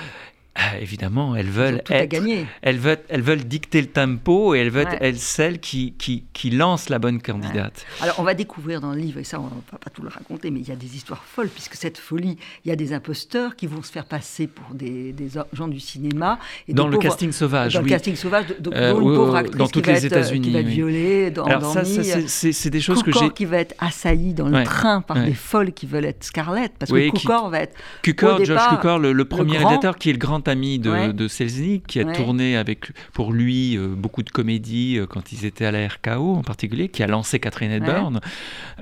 Ah, 0.60 0.78
Évidemment, 0.80 1.36
elles 1.36 1.50
veulent 1.50 1.82
être, 1.89 2.10
gagner. 2.10 2.45
elles 2.62 2.78
veulent, 2.78 3.00
elles 3.10 3.22
veulent 3.22 3.43
dicter 3.45 3.82
le 3.82 3.88
tempo 3.88 4.54
et 4.56 4.60
elles 4.60 4.69
veulent 4.69 4.86
Ouais. 4.88 4.93
être 4.95 5.02
elles, 5.04 5.17
celles 5.19 5.60
qui, 5.60 5.93
qui, 5.98 6.24
qui 6.34 6.50
lancent 6.52 6.89
la 6.89 7.00
bonne 7.00 7.22
candidate. 7.22 7.86
Alors, 8.02 8.15
on 8.19 8.24
va 8.24 8.34
découvrir 8.34 8.82
dans 8.82 8.91
le 8.91 9.00
livre, 9.00 9.19
et 9.19 9.24
ça, 9.24 9.39
on 9.39 9.43
ne 9.45 9.50
va 9.72 9.78
pas 9.78 9.89
tout 9.89 10.02
le 10.02 10.10
raconter, 10.10 10.52
mais 10.52 10.60
il 10.62 10.67
y 10.67 10.72
a 10.72 10.76
des 10.76 10.95
histoires 10.95 11.24
folles, 11.24 11.50
puisque 11.50 11.76
cette 11.76 11.98
folie, 11.98 12.38
il 12.65 12.69
y 12.69 12.72
a 12.72 12.76
des 12.76 12.93
imposteurs 12.93 13.56
qui 13.56 13.67
vont 13.67 13.82
se 13.84 13.91
faire 13.91 14.06
passer 14.06 14.48
pour 14.48 14.74
des, 14.76 15.12
des 15.13 15.30
gens 15.54 15.67
du 15.67 15.80
cinéma. 15.80 16.39
Et 16.67 16.74
Dans 16.74 16.86
le 16.88 16.91
pauvres- 16.98 17.04
casting 17.04 17.32
sauvage, 17.32 17.74
Dans 17.74 17.80
oui. 17.80 17.86
le 17.86 17.89
casting 17.89 18.15
sauvage, 18.15 18.45
de- 18.48 18.69
Euh, 18.74 18.93
dont 18.93 19.02
une 19.02 19.10
oui, 19.10 19.15
pauvre 19.15 19.34
oui, 19.34 19.39
actrice 19.39 19.58
dans 19.58 19.65
qui 19.65 19.72
toutes 19.72 19.86
va 19.88 19.93
les 19.93 20.06
être, 20.06 20.13
euh, 20.17 20.38
qui 20.39 20.52
va 20.52 20.60
être 20.60 20.65
oui. 20.65 20.72
violée, 20.74 21.32
dans- 21.32 21.45
Alors 21.45 21.74
ça, 21.74 21.84
c'est- 21.84 22.69
des 22.69 22.82
choses 22.82 23.00
que 23.04 23.12
Cukor 23.12 23.24
j'ai. 23.24 23.30
qui 23.34 23.45
va 23.45 23.58
être 23.58 23.76
assailli 23.80 24.34
dans 24.34 24.48
le 24.48 24.56
Ouais, 24.58 24.63
train 24.63 25.02
par 25.02 25.17
des 25.24 25.34
folles 25.34 25.72
qui 25.74 25.86
veulent 25.86 26.06
être 26.06 26.24
Scarlett, 26.24 26.72
parce 26.78 26.91
que 26.91 27.10
qui- 27.10 27.22
Cukor 27.22 27.50
va 27.50 27.60
être... 27.62 27.78
Cukor, 28.02 28.39
Au 28.39 28.43
George 28.45 28.69
Cukor, 28.69 29.00
le, 29.00 29.12
le 29.13 29.26
premier 29.26 29.58
réalisateur 29.58 29.98
qui 29.98 30.10
est 30.10 30.13
le 30.13 30.19
grand 30.19 30.48
ami 30.49 30.79
de, 30.79 30.89
Ouais. 30.89 31.13
de 31.13 31.27
Selznick, 31.27 31.88
qui 31.88 31.99
a 32.01 32.03
Ouais. 32.05 32.13
tourné 32.13 32.57
avec 32.57 32.91
pour 33.13 33.31
lui 33.31 33.77
euh, 33.77 33.88
beaucoup 33.88 34.23
de 34.23 34.29
comédies 34.29 34.97
euh, 34.97 35.05
quand 35.05 35.31
ils 35.31 35.45
étaient 35.45 35.65
à 35.65 35.71
la 35.71 35.88
RKO 35.88 36.35
en 36.35 36.41
particulier, 36.43 36.89
qui 36.89 37.03
a 37.03 37.07
lancé 37.07 37.39
Catherine 37.39 37.71
Hepburn. 37.71 38.19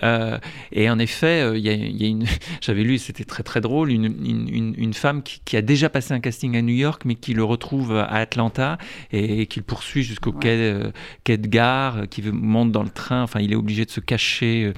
Euh, 0.04 0.38
et 0.72 0.90
en 0.90 0.98
effet, 1.00 1.52
il 1.58 1.62
y 1.62 1.70
a, 1.70 1.74
il 1.74 2.02
y 2.02 2.06
a 2.06 2.08
une, 2.08 2.26
j'avais 2.62 2.84
lu, 2.84 2.98
c'était 2.98 3.24
très 3.26 3.44
très 3.44 3.62
drôle, 3.62 3.92
une, 3.92 4.06
une, 4.06 4.50
une- 4.50 4.76
une 4.78 4.94
femme 4.94 5.22
qui, 5.24 5.42
qui 5.46 5.58
a 5.58 5.62
déjà 5.62 5.90
passé 5.90 6.14
un 6.14 6.20
casting 6.20 6.56
à 6.58 6.62
New 6.62 6.74
York, 6.76 7.04
mais 7.06 7.16
qui 7.16 7.34
le 7.34 7.44
retrouve 7.44 7.96
à 7.98 8.06
Atlanta 8.16 8.78
et, 9.12 9.46
qui 9.48 9.60
le 9.60 9.66
poursuit 9.66 10.04
jusqu'au 10.04 10.32
quai, 10.32 10.80
quai 11.24 11.38
de 11.38 11.48
gare, 11.48 12.04
qui 12.10 12.22
monte 12.24 12.72
dans 12.72 12.84
le 12.84 12.90
train. 12.90 13.24
Enfin, 13.24 13.40
il 13.40 13.52
est 13.52 13.56
obligé 13.56 13.86
de 13.86 13.92
se 13.92 14.00
cacher. 14.00 14.74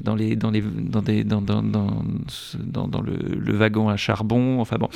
Dans, 0.00 0.14
les, 0.14 0.36
dans, 0.36 0.50
les, 0.50 0.60
dans, 0.60 1.02
des, 1.02 1.24
dans, 1.24 1.40
dans, 1.40 1.62
dans, 1.62 2.88
dans 2.88 3.00
le, 3.00 3.16
le, 3.16 3.56
wagon 3.56 3.88
à 3.88 3.96
charbon. 3.96 4.60
Enfin 4.60 4.76
bon. 4.76 4.88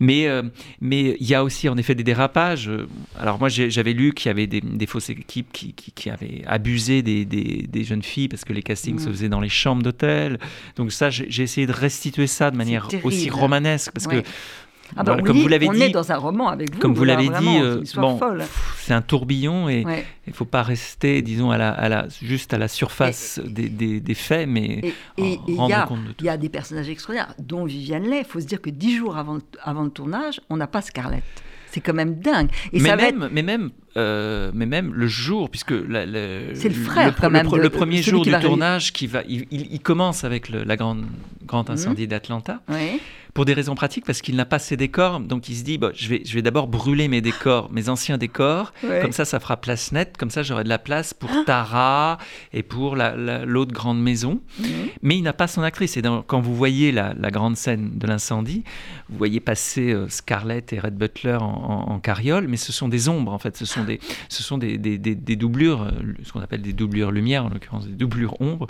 Mais 0.00 0.26
euh, 0.26 0.42
mais 0.80 1.16
il 1.20 1.28
y 1.28 1.34
a 1.34 1.44
aussi 1.44 1.68
en 1.68 1.76
effet 1.76 1.94
des 1.94 2.04
dérapages. 2.04 2.70
Alors 3.18 3.38
moi 3.38 3.48
j'avais 3.48 3.92
lu 3.92 4.12
qu'il 4.12 4.28
y 4.28 4.30
avait 4.30 4.46
des, 4.46 4.60
des, 4.60 4.86
fausses 4.86 5.10
équipes 5.10 5.52
qui, 5.52 5.72
qui, 5.74 5.92
qui 5.92 6.10
avaient 6.10 6.42
abusé 6.46 7.02
des, 7.02 7.24
des, 7.24 7.66
des, 7.68 7.84
jeunes 7.84 8.02
filles 8.02 8.28
parce 8.28 8.44
que 8.44 8.52
les 8.52 8.62
castings 8.62 8.98
se 8.98 9.08
faisaient 9.08 9.28
dans 9.28 9.40
les 9.40 9.48
chambres 9.48 9.82
d'hôtel. 9.82 10.38
Donc 10.76 10.92
ça, 10.92 11.10
j'ai 11.10 11.42
essayé 11.42 11.66
de 11.66 11.72
restituer 11.72 12.26
ça 12.26 12.50
de 12.50 12.56
manière 12.56 12.88
aussi 13.04 13.30
romanesque 13.30 13.92
parce 13.92 14.06
que 14.06 14.22
ah 14.96 15.02
bah, 15.02 15.16
comme 15.24 15.38
vous 15.38 15.48
l'avez 15.48 15.68
dit, 15.68 15.76
on 15.76 15.80
est 15.80 15.90
dans 15.90 16.12
un 16.12 16.16
roman 16.16 16.48
avec 16.48 16.74
vous. 16.74 16.80
Comme 16.80 16.94
vous 16.94 17.04
l'avez 17.04 17.28
dit, 17.28 17.58
euh, 17.60 17.82
bon, 17.96 18.18
c'est 18.78 18.94
un 18.94 19.02
tourbillon 19.02 19.68
et 19.68 19.80
il 19.80 20.30
ne 20.30 20.32
faut 20.32 20.44
pas 20.44 20.62
rester, 20.62 21.22
disons, 21.22 21.50
à 21.50 21.58
la, 21.58 21.70
à 21.70 21.88
la, 21.88 22.06
juste 22.22 22.54
à 22.54 22.58
la 22.58 22.68
surface 22.68 23.40
des, 23.44 23.68
des, 23.68 24.00
des, 24.00 24.14
faits, 24.14 24.48
mais 24.48 24.92
et, 25.16 25.38
rendre 25.56 25.86
compte 25.86 26.04
de 26.04 26.12
tout. 26.12 26.24
Il 26.24 26.26
y 26.26 26.30
a 26.30 26.36
des 26.36 26.48
personnages 26.48 26.88
extraordinaires, 26.88 27.34
dont 27.38 27.64
Viviane 27.64 28.04
Leigh. 28.04 28.20
Il 28.20 28.30
faut 28.30 28.40
se 28.40 28.46
dire 28.46 28.60
que 28.60 28.70
dix 28.70 28.96
jours 28.96 29.16
avant, 29.16 29.38
avant 29.62 29.82
le 29.82 29.90
tournage, 29.90 30.40
on 30.50 30.56
n'a 30.56 30.66
pas 30.66 30.82
Scarlett. 30.82 31.24
C'est 31.70 31.80
quand 31.80 31.94
même 31.94 32.18
dingue. 32.18 32.48
Et 32.72 32.80
mais, 32.80 32.88
ça 32.88 32.96
même, 32.96 33.28
mais 33.30 33.42
même, 33.42 33.70
euh, 33.98 34.50
mais 34.54 34.64
même 34.64 34.94
le 34.94 35.06
jour, 35.06 35.50
puisque 35.50 35.74
c'est 35.74 36.68
le 36.68 36.74
frère 36.74 37.08
le, 37.08 37.20
quand 37.20 37.28
même 37.28 37.46
le, 37.54 37.68
premier 37.68 38.02
jour 38.02 38.24
du 38.24 38.32
tournage, 38.32 38.94
qui 38.94 39.06
va, 39.06 39.22
il, 39.28 39.46
il, 39.50 39.80
commence 39.80 40.24
avec 40.24 40.48
le, 40.48 40.64
la 40.64 40.76
grande 40.76 41.04
grand 41.44 41.68
incendie 41.68 42.04
mmh. 42.04 42.08
d'Atlanta. 42.08 42.62
Oui 42.70 43.00
pour 43.38 43.44
des 43.44 43.54
raisons 43.54 43.76
pratiques, 43.76 44.04
parce 44.04 44.20
qu'il 44.20 44.34
n'a 44.34 44.46
pas 44.46 44.58
ses 44.58 44.76
décors. 44.76 45.20
Donc 45.20 45.48
il 45.48 45.54
se 45.54 45.62
dit, 45.62 45.78
bon, 45.78 45.92
je 45.94 46.08
vais, 46.08 46.22
je 46.24 46.34
vais 46.34 46.42
d'abord 46.42 46.66
brûler 46.66 47.06
mes 47.06 47.20
décors, 47.20 47.70
mes 47.70 47.88
anciens 47.88 48.18
décors. 48.18 48.72
Comme 48.80 49.12
ça, 49.12 49.24
ça 49.24 49.38
fera 49.38 49.56
place 49.56 49.92
nette. 49.92 50.16
Comme 50.16 50.30
ça, 50.30 50.42
j'aurai 50.42 50.64
de 50.64 50.68
la 50.68 50.80
place 50.80 51.14
pour 51.14 51.30
ah. 51.32 51.44
Tara 51.46 52.18
et 52.52 52.64
pour 52.64 52.96
l'autre 52.96 53.72
grande 53.72 54.02
maison. 54.02 54.40
Mhm. 54.58 54.66
Mais 55.02 55.16
il 55.18 55.22
n'a 55.22 55.34
pas 55.34 55.46
son 55.46 55.62
actrice. 55.62 55.96
Et 55.96 56.02
quand 56.26 56.40
vous 56.40 56.56
voyez 56.56 56.90
la, 56.90 57.14
grande 57.30 57.56
scène 57.56 57.92
de 57.96 58.08
l'incendie, 58.08 58.64
vous 59.08 59.16
voyez 59.18 59.38
passer 59.38 59.92
euh, 59.92 60.08
Scarlett 60.08 60.72
et 60.72 60.80
Red 60.80 60.96
Butler 60.96 61.38
en, 61.40 62.00
carriole, 62.00 62.48
mais 62.48 62.56
ce 62.56 62.72
sont 62.72 62.88
des 62.88 63.08
ombres, 63.08 63.32
en 63.32 63.38
fait. 63.38 63.56
Ce 63.56 63.66
sont 63.66 63.84
des, 63.84 64.00
ce 64.28 64.42
sont 64.42 64.58
des, 64.58 64.78
des, 64.78 64.98
des, 64.98 65.36
doublures, 65.36 65.82
euh, 65.82 65.90
ce 66.24 66.32
qu'on 66.32 66.40
appelle 66.40 66.62
des 66.62 66.72
doublures 66.72 67.12
lumière, 67.12 67.44
en 67.44 67.50
l'occurrence 67.50 67.86
des 67.86 67.94
doublures 67.94 68.40
ombres. 68.40 68.66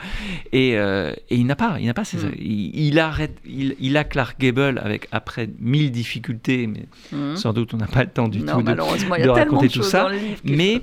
Et, 0.53 0.77
euh, 0.77 1.15
et 1.31 1.37
il 1.37 1.47
n'a 1.47 1.57
pas, 1.57 1.79
il 1.81 1.87
n'a 1.87 1.95
pas 1.95 2.05
ces, 2.05 2.19
mhm. 2.19 2.35
il, 2.39 2.99
arrête, 2.99 3.39
il, 3.47 3.75
il 3.81 3.97
a 3.97 4.05
Clark 4.05 4.39
Gable 4.39 4.58
avec 4.63 5.09
après 5.13 5.49
mille 5.59 5.91
difficultés, 5.91 6.67
mais 6.67 6.87
mhm. 7.13 7.37
sans 7.37 7.53
doute 7.53 7.75
on 7.75 7.77
n'a 7.77 7.87
pas 7.87 8.05
le 8.05 8.11
temps 8.11 8.29
du 8.29 8.41
tout 8.41 8.63
de, 8.63 8.73
de 8.73 9.29
raconter 9.29 9.69
tout 9.69 9.83
ça. 9.83 10.09
Mais 10.45 10.83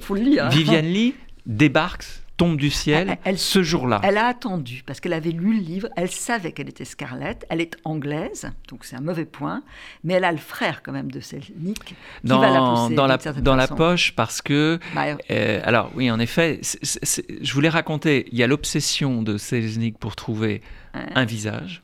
Viviane 0.51 0.85
Lee 0.85 1.15
débarque 1.45 2.05
tombe 2.37 2.57
du 2.57 2.69
ciel 2.69 3.17
elle, 3.23 3.37
ce 3.37 3.63
jour-là. 3.63 4.01
Elle 4.03 4.17
a 4.17 4.27
attendu 4.27 4.83
parce 4.85 4.99
qu'elle 4.99 5.13
avait 5.13 5.31
lu 5.31 5.55
le 5.55 5.61
livre, 5.61 5.87
elle 5.95 6.11
savait 6.11 6.51
qu'elle 6.51 6.69
était 6.69 6.85
Scarlett, 6.85 7.45
elle 7.49 7.61
est 7.61 7.77
anglaise, 7.85 8.51
donc 8.69 8.83
c'est 8.83 8.95
un 8.95 9.01
mauvais 9.01 9.25
point, 9.25 9.63
mais 10.03 10.15
elle 10.15 10.23
a 10.23 10.31
le 10.31 10.37
frère 10.37 10.83
quand 10.83 10.91
même 10.91 11.11
de 11.11 11.19
Selznick 11.19 11.83
qui 11.83 11.95
dans, 12.23 12.39
va 12.39 12.49
la 12.49 12.59
pousser 12.59 12.95
dans 12.95 13.07
la 13.07 13.17
dans 13.17 13.55
la 13.55 13.67
poche 13.67 14.13
parce 14.15 14.41
que 14.41 14.79
bah, 14.93 15.17
euh, 15.31 15.61
alors 15.63 15.91
oui 15.95 16.11
en 16.11 16.19
effet, 16.19 16.59
je 16.63 17.53
voulais 17.53 17.69
raconter, 17.69 18.27
il 18.31 18.37
y 18.37 18.43
a 18.43 18.47
l'obsession 18.47 19.21
de 19.21 19.37
Selznick 19.37 19.97
pour 19.97 20.15
trouver 20.15 20.61
un 21.15 21.25
visage. 21.25 21.83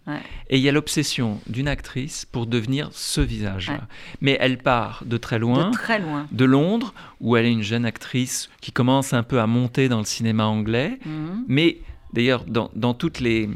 Et 0.50 0.58
il 0.58 0.62
y 0.62 0.70
a 0.70 0.72
l'obsession 0.72 1.40
d'une 1.48 1.68
actrice 1.68 2.26
pour 2.26 2.48
devenir 2.48 2.90
ce 2.92 3.22
visage-là. 3.22 3.88
Mais 4.22 4.38
elle 4.40 4.58
part 4.58 5.04
de 5.06 5.18
très 5.18 5.40
loin, 5.40 5.70
de 5.70 5.74
très 5.74 6.00
loin, 6.00 6.28
de 6.32 6.46
Londres, 6.46 6.94
où 7.20 7.36
elle 7.36 7.46
est 7.46 7.52
une 7.52 7.62
jeune 7.62 7.86
actrice 7.86 8.50
qui 8.62 8.72
commence 8.72 9.14
un 9.14 9.24
peu 9.24 9.40
à 9.40 9.48
monter 9.48 9.90
dans 9.90 10.00
le 10.00 10.06
cinéma 10.06 10.46
anglais. 10.46 11.00
Mhm. 11.06 11.46
Mais 11.48 11.78
D'ailleurs, 12.14 12.44
dans, 12.46 12.94
toutes 12.94 13.20
les. 13.20 13.50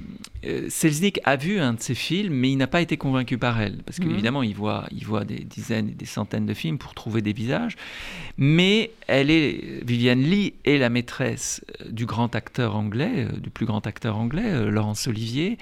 Euh, 0.46 0.68
Selznick 0.70 1.20
a 1.26 1.36
vu 1.36 1.60
un 1.60 1.74
de 1.74 1.82
ses 1.82 1.96
films, 1.96 2.34
mais 2.34 2.52
il 2.52 2.56
n'a 2.56 2.68
pas 2.68 2.82
été 2.82 2.96
convaincu 2.96 3.38
par 3.38 3.60
elle. 3.60 3.78
Parce 3.84 4.00
mhm. 4.00 4.08
qu'évidemment, 4.08 4.44
il, 4.44 4.56
voit, 4.56 4.86
il 4.92 5.06
voit 5.06 5.26
des 5.26 5.40
dizaines 5.40 5.90
et 5.90 5.94
des 5.94 6.06
centaines 6.06 6.46
de 6.46 6.54
films 6.54 6.78
pour 6.78 6.94
trouver 6.94 7.22
des 7.22 7.34
visages. 7.34 7.76
Mais 8.38 8.92
elle 9.08 9.30
est. 9.30 9.84
Viviane 9.86 10.22
Lee 10.22 10.54
est 10.64 10.78
la 10.78 10.90
maîtresse 10.90 11.66
euh, 11.82 11.90
du 11.92 12.06
grand 12.06 12.34
acteur 12.36 12.76
anglais, 12.76 13.28
euh, 13.30 13.38
du 13.38 13.50
plus 13.50 13.66
grand 13.66 13.86
acteur 13.88 14.18
anglais, 14.18 14.70
Laurence 14.70 15.08
Olivier. 15.08 15.58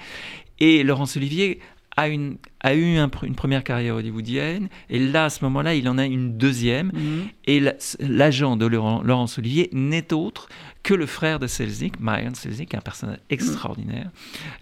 Et 0.60 0.84
Laurence 0.84 1.16
Olivier 1.16 1.58
a, 1.96 2.08
une, 2.08 2.36
a 2.60 2.74
eu 2.74 2.96
une 3.22 3.34
première 3.34 3.64
carrière 3.64 3.96
hollywoodienne, 3.96 4.68
et 4.90 4.98
là, 4.98 5.26
à 5.26 5.30
ce 5.30 5.44
moment-là, 5.44 5.74
il 5.74 5.88
en 5.88 5.98
a 5.98 6.04
une 6.04 6.36
deuxième, 6.36 6.90
mhm. 6.94 7.28
et 7.46 7.62
l'agent 8.00 8.56
de 8.56 8.66
Laurence 8.66 9.38
Olivier 9.38 9.70
n'est 9.72 10.12
autre 10.12 10.48
que 10.82 10.94
le 10.94 11.06
frère 11.06 11.38
de 11.38 11.46
Selznick, 11.46 11.98
Marion 11.98 12.34
Selznick, 12.34 12.74
un 12.74 12.80
personnage 12.80 13.18
extraordinaire, 13.30 14.10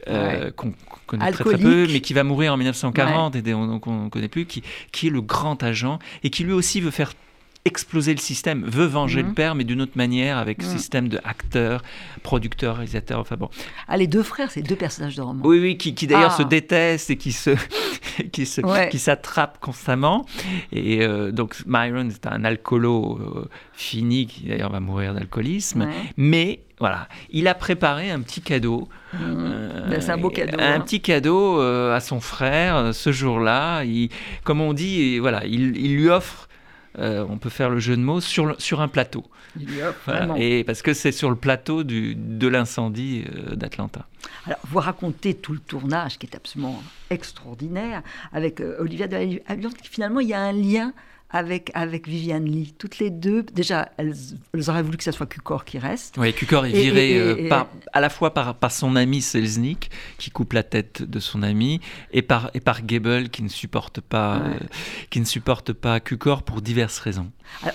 euh, 0.09 0.53
qu'on 0.53 0.73
connaît 1.07 1.33
très, 1.33 1.45
très 1.45 1.59
peu, 1.59 1.87
mais 1.91 2.01
qui 2.01 2.15
va 2.15 2.23
mourir 2.23 2.53
en 2.53 2.57
1940 2.57 3.35
et 3.37 3.43
donc 3.43 3.87
on 3.87 4.05
ne 4.05 4.09
connaît 4.09 4.29
plus, 4.29 4.47
qui, 4.47 4.63
qui 4.93 5.09
est 5.09 5.11
le 5.11 5.21
grand 5.21 5.63
agent, 5.63 5.99
et 6.23 6.31
qui 6.31 6.45
lui 6.45 6.53
aussi 6.53 6.81
veut 6.81 6.93
faire 6.93 7.13
exploser 7.65 8.13
le 8.13 8.19
système, 8.19 8.65
veut 8.65 8.87
venger 8.87 9.23
le 9.23 9.29
mhm. 9.29 9.35
père, 9.35 9.55
mais 9.55 9.63
d'une 9.63 9.83
autre 9.83 9.93
manière, 9.95 10.37
avec 10.37 10.63
mhm. 10.63 10.69
système 10.69 11.09
de 11.09 11.21
acteurs, 11.23 11.83
producteurs, 12.25 12.77
réalisateurs, 12.77 13.21
enfin 13.21 13.37
bon. 13.37 13.51
Ah, 13.87 13.97
les 13.97 14.09
deux 14.09 14.25
frères, 14.25 14.51
c'est 14.51 14.63
deux 14.63 14.77
personnages 14.77 15.15
de 15.15 15.23
roman. 15.23 15.41
Oui, 15.45 15.61
oui, 15.61 15.77
qui, 15.77 15.95
qui 15.95 16.09
d'ailleurs 16.09 16.33
se 16.33 16.43
ah. 16.43 16.47
détestent 16.47 17.11
et 17.11 17.17
qui 17.17 17.31
se, 17.31 17.51
qui 18.33 18.47
se, 18.47 18.89
qui 18.91 18.99
s'attrapent 18.99 19.61
constamment. 19.61 20.27
Et 20.73 21.03
euh, 21.03 21.31
donc, 21.31 21.57
Myron, 21.67 22.09
c'est 22.11 22.27
un 22.27 22.45
alcoolo 22.45 23.19
euh, 23.21 23.49
fini, 23.73 24.27
qui 24.27 24.49
d'ailleurs 24.49 24.73
va 24.73 24.81
mourir 24.81 25.15
d'alcoolisme, 25.15 25.89
mais 26.17 26.63
voilà, 26.81 27.07
il 27.31 27.47
a 27.47 27.55
préparé 27.55 28.11
un 28.11 28.23
petit 28.23 28.41
cadeau. 28.41 28.89
Mhm. 29.13 29.21
Euh, 29.23 29.89
ben, 29.89 30.01
c'est 30.01 30.11
un 30.11 30.19
beau 30.19 30.31
cadeau. 30.31 30.59
Un 30.59 30.75
hein. 30.75 30.81
petit 30.81 31.01
cadeau 31.01 31.61
à 31.61 32.01
son 32.01 32.19
frère 32.19 32.93
ce 32.93 33.13
jour-là. 33.13 33.85
Comme 34.43 34.61
on 34.61 34.73
dit, 34.73 35.21
voilà, 35.21 35.47
il, 35.47 35.77
il 35.77 35.95
lui 35.95 36.09
offre 36.09 36.49
euh, 36.99 37.25
on 37.29 37.39
peut 37.39 37.51
faire 37.51 37.71
le 37.71 37.79
jeu 37.79 37.97
de 37.97 38.03
mots, 38.03 38.21
sur, 38.21 38.61
sur 38.61 38.81
un 38.81 38.89
plateau. 38.89 39.25
Et 40.37 40.65
parce 40.65 40.83
que 40.83 40.95
c'est 40.95 41.13
sur 41.13 41.31
le 41.31 41.37
plateau 41.37 41.85
du, 41.85 42.15
de 42.15 42.49
l'incendie 42.49 43.25
euh, 43.35 43.55
d'Atlanta. 43.55 44.07
Alors, 44.47 44.59
vous 44.69 44.79
racontez 44.79 45.35
tout 45.35 45.53
le 45.53 45.59
tournage 45.59 46.19
qui 46.19 46.27
est 46.27 46.37
absolument 46.37 46.83
extraordinaire 47.11 48.03
avec 48.33 48.61
euh, 48.61 48.77
Olivia 48.79 49.07
de 49.07 49.41
Finalement, 49.85 50.21
il 50.21 50.29
y 50.29 50.35
a 50.35 50.41
un 50.41 50.53
lien 50.53 50.93
avec, 51.33 51.71
avec 51.75 52.07
Viviane 52.07 52.45
Lee. 52.45 52.75
Toutes 52.77 52.99
les 52.99 53.11
deux, 53.11 53.43
déjà, 53.43 53.91
elles, 53.97 54.15
auraient 54.69 54.83
voulu 54.83 54.99
que 54.99 55.05
ce 55.05 55.13
soit 55.13 55.27
Cukor 55.27 55.65
qui 55.65 55.79
reste. 55.79 56.17
Oui, 56.19 56.33
Cukor 56.35 56.67
est 56.67 56.73
viré 56.73 57.19
euh, 57.19 57.49
par, 57.49 57.69
à 57.93 58.01
la 58.01 58.11
fois 58.11 58.35
par, 58.35 58.55
par 58.55 58.71
son 58.71 58.95
ami 58.97 59.23
Selznick, 59.23 59.91
qui 60.19 60.31
coupe 60.31 60.53
la 60.53 60.63
tête 60.63 61.03
de 61.03 61.19
son 61.19 61.43
ami, 61.43 61.81
et 62.13 62.23
par, 62.23 62.51
et 62.55 62.61
par 62.61 62.83
Gable, 62.85 63.31
qui 63.31 63.43
ne 63.43 63.49
supporte 63.49 64.01
pas, 64.01 64.37
euh, 64.37 64.55
qui 65.11 65.21
ne 65.21 65.25
supporte 65.25 65.73
pas 65.73 66.01
Cukor 66.01 66.43
pour 66.43 66.61
diverses 66.61 66.99
raisons. 66.99 67.31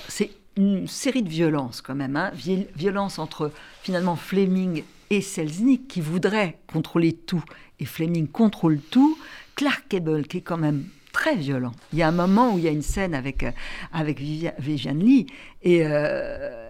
c'est 0.07 0.31
une 0.55 0.87
série 0.87 1.23
de 1.23 1.29
violences 1.29 1.81
quand 1.81 1.95
même, 1.95 2.15
hein. 2.15 2.31
violence 2.75 3.19
entre 3.19 3.51
finalement 3.81 4.15
Fleming 4.15 4.83
et 5.09 5.21
Selznick 5.21 5.87
qui 5.87 6.01
voudraient 6.01 6.59
contrôler 6.71 7.13
tout, 7.13 7.43
et 7.79 7.85
Fleming 7.85 8.27
contrôle 8.27 8.79
tout. 8.79 9.17
Clark 9.55 9.85
Gable, 9.89 10.27
qui 10.27 10.37
est 10.37 10.41
quand 10.41 10.57
même 10.57 10.85
très 11.17 11.35
violent. 11.35 11.71
Il 11.93 11.99
y 11.99 12.03
a 12.03 12.07
un 12.07 12.11
moment 12.11 12.53
où 12.53 12.59
il 12.59 12.63
y 12.63 12.67
a 12.67 12.71
une 12.71 12.83
scène 12.83 13.15
avec, 13.15 13.41
euh, 13.41 13.51
avec 13.91 14.19
Viviane 14.19 14.99
Lee 14.99 15.25
et 15.63 15.79
euh, 15.83 16.69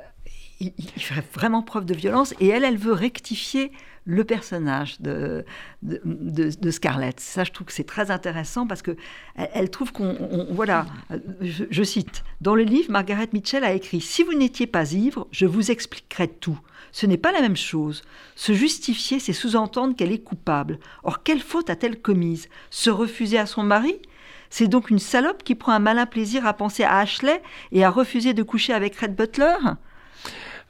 il, 0.62 0.72
fait 0.96 1.22
vraiment 1.34 1.62
preuve 1.62 1.84
de 1.84 1.94
violence 1.94 2.34
et 2.40 2.48
elle, 2.48 2.64
elle 2.64 2.78
veut 2.78 2.94
rectifier 2.94 3.74
le 4.06 4.24
personnage 4.24 5.02
de, 5.02 5.44
de, 5.82 6.00
de, 6.02 6.72
Scarlett. 6.72 7.20
Ça, 7.20 7.44
je 7.44 7.52
trouve 7.52 7.68
que 7.68 7.74
c'est 7.74 7.84
très 7.84 8.10
intéressant 8.10 8.66
parce 8.66 8.82
que 8.82 8.96
elle, 9.36 9.70
trouve 9.70 9.92
qu'on... 9.92 10.48
Voilà, 10.52 10.86
je, 11.42 11.66
je, 11.70 11.84
cite, 11.84 12.24
dans 12.40 12.56
le 12.56 12.64
livre, 12.64 12.90
Margaret 12.90 13.28
Mitchell 13.34 13.66
a 13.66 13.74
écrit, 13.74 14.00
Si 14.00 14.24
vous 14.24 14.34
n'étiez 14.34 14.66
pas 14.66 14.94
ivre, 14.94 15.28
je 15.32 15.46
vous 15.46 15.72
expliquerai 15.72 16.30
tout. 16.30 16.58
Ce 16.94 17.06
n'est 17.06 17.18
pas 17.18 17.34
la 17.34 17.42
même 17.42 17.58
chose. 17.58 18.02
Se 18.36 18.54
justifier, 18.54 19.20
c'est 19.20 19.34
sous-entendre 19.34 19.94
qu'elle 19.94 20.14
est 20.14 20.24
coupable. 20.24 20.80
Or, 21.04 21.22
quelle 21.22 21.42
faute 21.42 21.70
a-t-elle 21.70 22.02
commise? 22.02 22.48
Se 22.70 22.90
refuser 22.90 23.38
à 23.38 23.46
son 23.46 23.64
mari? 23.64 24.00
C'est 24.50 24.68
donc 24.68 24.90
une 24.90 25.00
salope 25.00 25.44
qui 25.44 25.56
prend 25.56 25.72
un 25.74 25.80
malin 25.80 26.06
plaisir 26.06 26.46
à 26.46 26.54
penser 26.54 26.84
à 26.84 26.98
Ashley 27.00 27.42
et 27.72 27.84
à 27.84 27.90
refuser 27.90 28.34
de 28.34 28.44
coucher 28.44 28.74
avec 28.74 28.96
Red 28.96 29.16
Butler? 29.16 29.56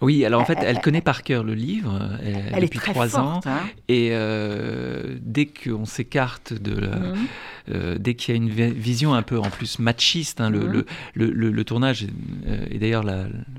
Oui, 0.01 0.25
alors 0.25 0.41
en 0.41 0.45
fait, 0.45 0.59
elle, 0.61 0.79
connaît 0.79 1.01
par 1.01 1.23
cœur 1.23 1.43
le 1.43 1.53
livre 1.53 1.99
elle, 2.23 2.61
depuis 2.61 2.79
trois 2.79 3.17
ans. 3.17 3.41
Hein. 3.45 3.59
et 3.87 4.09
euh, 4.11 5.17
dès 5.21 5.47
qu'on 5.47 5.85
s'écarte 5.85 6.53
de 6.53 6.79
la, 6.79 6.95
mhm. 6.95 7.27
Euh, 7.69 7.97
dès 7.99 8.13
qu'il 8.13 8.33
y 8.33 8.37
a 8.37 8.41
une 8.41 8.49
vision 8.49 9.13
un 9.13 9.23
peu 9.23 9.37
en 9.37 9.49
plus 9.49 9.79
machiste, 9.79 10.39
hein, 10.39 10.49
le, 10.49 10.85
le, 11.15 11.29
le, 11.31 11.63
tournage, 11.65 12.07
euh, 12.47 12.65
et 12.71 12.77
d'ailleurs 12.77 13.03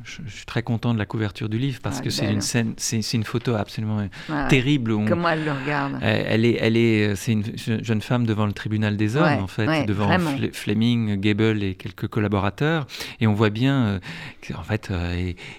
je, 0.03 0.22
suis 0.29 0.46
très 0.46 0.62
content 0.62 0.94
de 0.94 0.98
la 0.98 1.05
couverture 1.05 1.51
du 1.51 1.59
livre 1.59 1.81
parce 1.83 2.01
que 2.01 2.09
c'est 2.09 2.31
une 2.31 2.40
scène, 2.40 2.72
c'est 2.79 3.12
une 3.12 3.24
photo 3.24 3.55
absolument 3.55 4.09
terrible. 4.48 4.94
Comment 5.07 5.29
elle 5.29 5.44
le 5.44 5.53
regarde 5.53 5.98
elle, 6.01 6.46
est, 6.46 6.57
elle 6.59 6.79
est, 6.79 7.16
c'est 7.16 7.33
une 7.33 7.44
jeune 7.85 8.01
femme 8.01 8.24
devant 8.24 8.46
le 8.46 8.55
tribunal 8.55 8.96
des 8.96 9.16
hommes 9.16 9.42
en 9.42 9.46
fait, 9.46 9.85
devant 9.85 10.09
Fleming, 10.53 11.20
Gable 11.20 11.62
et 11.62 11.74
quelques 11.74 12.09
collaborateurs, 12.09 12.87
et 13.20 13.27
on 13.27 13.35
voit 13.35 13.51
bien 13.51 13.85
euh, 13.85 13.98
qu'en 14.46 14.62
fait 14.62 14.90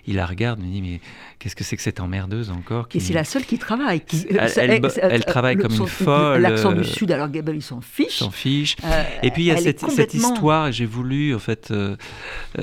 il 0.07 0.15
la 0.15 0.25
regarde, 0.25 0.59
me 0.69 0.73
dis, 0.73 0.81
mais 0.81 1.01
qu'est-ce 1.39 1.55
que 1.55 1.63
c'est 1.63 1.75
que 1.75 1.81
cette 1.81 1.99
emmerdeuse 1.99 2.49
encore 2.49 2.87
Et 2.93 2.99
c'est 2.99 3.13
la 3.13 3.23
seule 3.23 3.45
qui 3.45 3.57
travaille. 3.57 4.01
Qui, 4.01 4.27
elle, 4.29 4.81
elle, 5.01 5.25
travaille 5.25 5.57
comme 5.57 5.73
une 5.73 5.87
folle. 5.87 6.41
L'accent 6.41 6.71
du 6.71 6.83
Sud, 6.83 7.11
alors 7.11 7.29
Gable, 7.29 7.55
il 7.55 7.61
s'en 7.61 7.81
fiche. 7.81 8.19
S'en 8.19 8.31
fiche. 8.31 8.75
et 9.23 9.31
puis 9.31 9.43
il 9.43 9.45
y 9.47 9.51
a 9.51 9.57
cette, 9.57 9.79
cette, 9.89 10.13
histoire, 10.13 10.71
j'ai 10.71 10.85
voulu, 10.85 11.35
en 11.35 11.39
fait, 11.39 11.73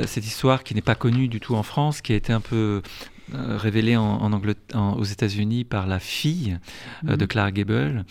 cette 0.06 0.26
histoire 0.26 0.62
qui 0.62 0.74
n'est 0.74 0.80
pas 0.82 0.94
connue 0.94 1.28
du 1.28 1.40
tout 1.40 1.54
en 1.54 1.62
France, 1.62 2.00
qui 2.00 2.12
a 2.12 2.16
été 2.16 2.32
un 2.32 2.40
peu 2.40 2.82
euh, 3.34 3.56
révélée 3.56 3.96
en, 3.96 4.32
en, 4.32 4.92
aux 4.92 5.02
États-Unis 5.02 5.64
par 5.64 5.88
la 5.88 5.98
fille 5.98 6.58
euh, 7.08 7.16
de 7.16 7.24
mhm. 7.24 7.28
Clark 7.28 7.54
Gable. 7.54 8.04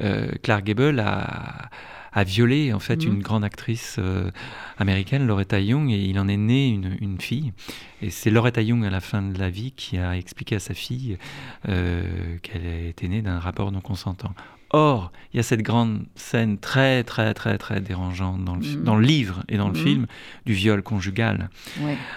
Euh, 0.00 0.30
Clark 0.44 0.62
Gable 0.62 1.00
a, 1.00 1.68
a, 2.12 2.24
violé 2.24 2.72
en 2.72 2.78
fait 2.78 3.04
mhm. 3.04 3.14
une 3.14 3.22
grande 3.22 3.44
actrice 3.44 3.98
américaine, 4.78 5.26
Loretta 5.26 5.60
Young, 5.60 5.90
et 5.90 6.04
il 6.04 6.18
en 6.18 6.28
est 6.28 6.36
né 6.36 6.68
une, 6.68 6.96
une 7.00 7.20
fille. 7.20 7.52
Et 8.00 8.10
c'est 8.10 8.30
Loretta 8.30 8.62
Young 8.62 8.84
à 8.84 8.90
la 8.90 9.00
fin 9.00 9.22
de 9.22 9.38
la 9.38 9.50
vie 9.50 9.72
qui 9.72 9.98
a 9.98 10.16
expliqué 10.16 10.56
à 10.56 10.60
sa 10.60 10.74
fille 10.74 11.18
qu'elle 11.64 12.66
était 12.88 13.08
née 13.08 13.22
d'un 13.22 13.38
rapport 13.38 13.72
non 13.72 13.80
consentant. 13.80 14.34
Or, 14.72 15.12
il 15.32 15.36
y 15.36 15.40
a 15.40 15.42
cette 15.42 15.60
grande 15.60 16.06
scène 16.14 16.56
très, 16.56 17.04
très, 17.04 17.34
très, 17.34 17.58
très 17.58 17.80
dérangeante 17.80 18.42
dans 18.42 18.56
le, 18.56 18.62
mm. 18.62 18.84
dans 18.84 18.96
le 18.96 19.04
livre 19.04 19.42
et 19.48 19.58
dans 19.58 19.68
le 19.68 19.78
mm. 19.78 19.84
film 19.84 20.06
du 20.46 20.54
viol 20.54 20.82
conjugal, 20.82 21.50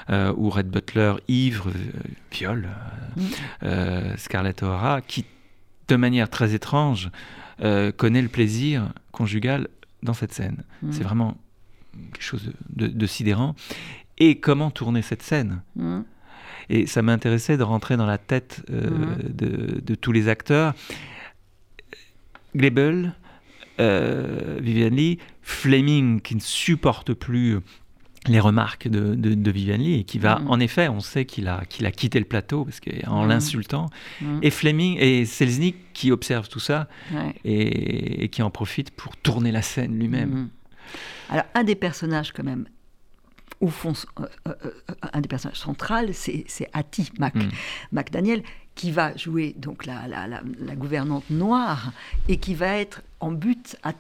euh, 0.10 0.34
où 0.38 0.50
Red 0.50 0.70
Butler, 0.70 1.16
ivre, 1.28 1.70
euh, 1.70 2.00
viole 2.32 2.70
euh, 2.70 3.22
mm. 3.22 3.24
euh, 3.64 4.18
Scarlett 4.18 4.64
O'Hara, 4.64 5.02
qui, 5.02 5.26
de 5.89 5.96
manière 5.98 6.30
très 6.30 6.54
étrange, 6.54 7.10
connaît 7.96 8.22
le 8.22 8.28
plaisir 8.28 8.89
conjugal 9.14 9.70
dans 10.04 10.14
cette 10.14 10.34
scène. 10.34 10.64
C'est 10.91 11.04
vraiment 11.04 11.38
quelque 12.14 12.24
chose 12.24 12.52
de, 12.70 12.88
de, 12.88 13.06
sidérant. 13.06 13.56
Et 14.18 14.39
comment 14.39 14.72
tourner 14.72 15.02
cette 15.02 15.24
scène 15.24 15.62
Et 16.70 16.88
ça 16.88 17.02
m'intéressait 17.02 17.58
de 17.58 17.64
rentrer 17.64 17.98
dans 17.98 18.06
la 18.06 18.18
tête 18.18 18.64
de, 18.70 19.82
de 19.82 19.96
tous 19.96 20.12
les 20.12 20.28
acteurs 20.28 20.74
Glebel, 22.56 23.14
euh, 23.80 24.58
Vivian 24.62 24.89
Lee, 24.89 25.20
Fleming 25.41 26.22
qui 26.22 26.36
ne 26.36 26.39
supporte 26.41 27.14
plus 27.14 27.60
les 28.28 28.40
remarques 28.40 28.88
de, 28.88 29.16
de, 29.16 29.52
Vivian 29.52 29.78
Lee 29.78 30.00
et 30.00 30.04
qui 30.04 30.20
va, 30.20 30.40
mm. 30.40 30.50
en 30.50 30.60
effet, 30.60 30.88
on 30.90 31.00
sait 31.00 31.26
qu'il 31.26 31.48
a, 31.48 31.64
qu'il 31.66 31.86
a 31.86 31.92
quitté 31.92 32.20
le 32.20 32.26
plateau 32.26 32.66
parce 32.66 32.80
qu'en 32.80 33.26
mm. 33.26 33.30
l'insultant, 33.30 33.90
mm. 34.22 34.40
et 34.42 34.52
Fleming 34.52 34.98
et 35.00 35.26
Selznick 35.26 35.94
qui 35.94 36.12
observent 36.12 36.50
tout 36.50 36.60
ça 36.60 36.88
et, 37.44 38.30
qui 38.30 38.42
en 38.42 38.50
profite 38.50 38.92
pour 38.92 39.16
tourner 39.18 39.52
la 39.52 39.62
scène 39.62 39.98
lui-même. 39.98 40.50
Alors, 41.30 41.46
un 41.54 41.64
des 41.64 41.76
personnages 41.76 42.32
quand 42.32 42.44
même 42.44 42.66
au 43.62 43.70
fond, 43.70 43.94
euh, 44.20 44.26
euh, 44.48 44.72
un 45.14 45.22
des 45.22 45.28
personnages 45.28 45.60
centraux, 45.60 46.12
c'est 46.14 46.70
Hattie 46.74 47.10
McDaniel, 47.92 48.44
qui 48.76 48.92
va 48.92 49.16
jouer 49.16 49.56
donc 49.58 49.86
la, 49.86 50.08
la, 50.08 50.76
gouvernante 50.76 51.30
noire 51.30 51.94
et 52.28 52.38
qui 52.38 52.54
va 52.54 52.76
être 52.76 53.02
en 53.22 53.32
but 53.32 53.78
à, 53.84 53.94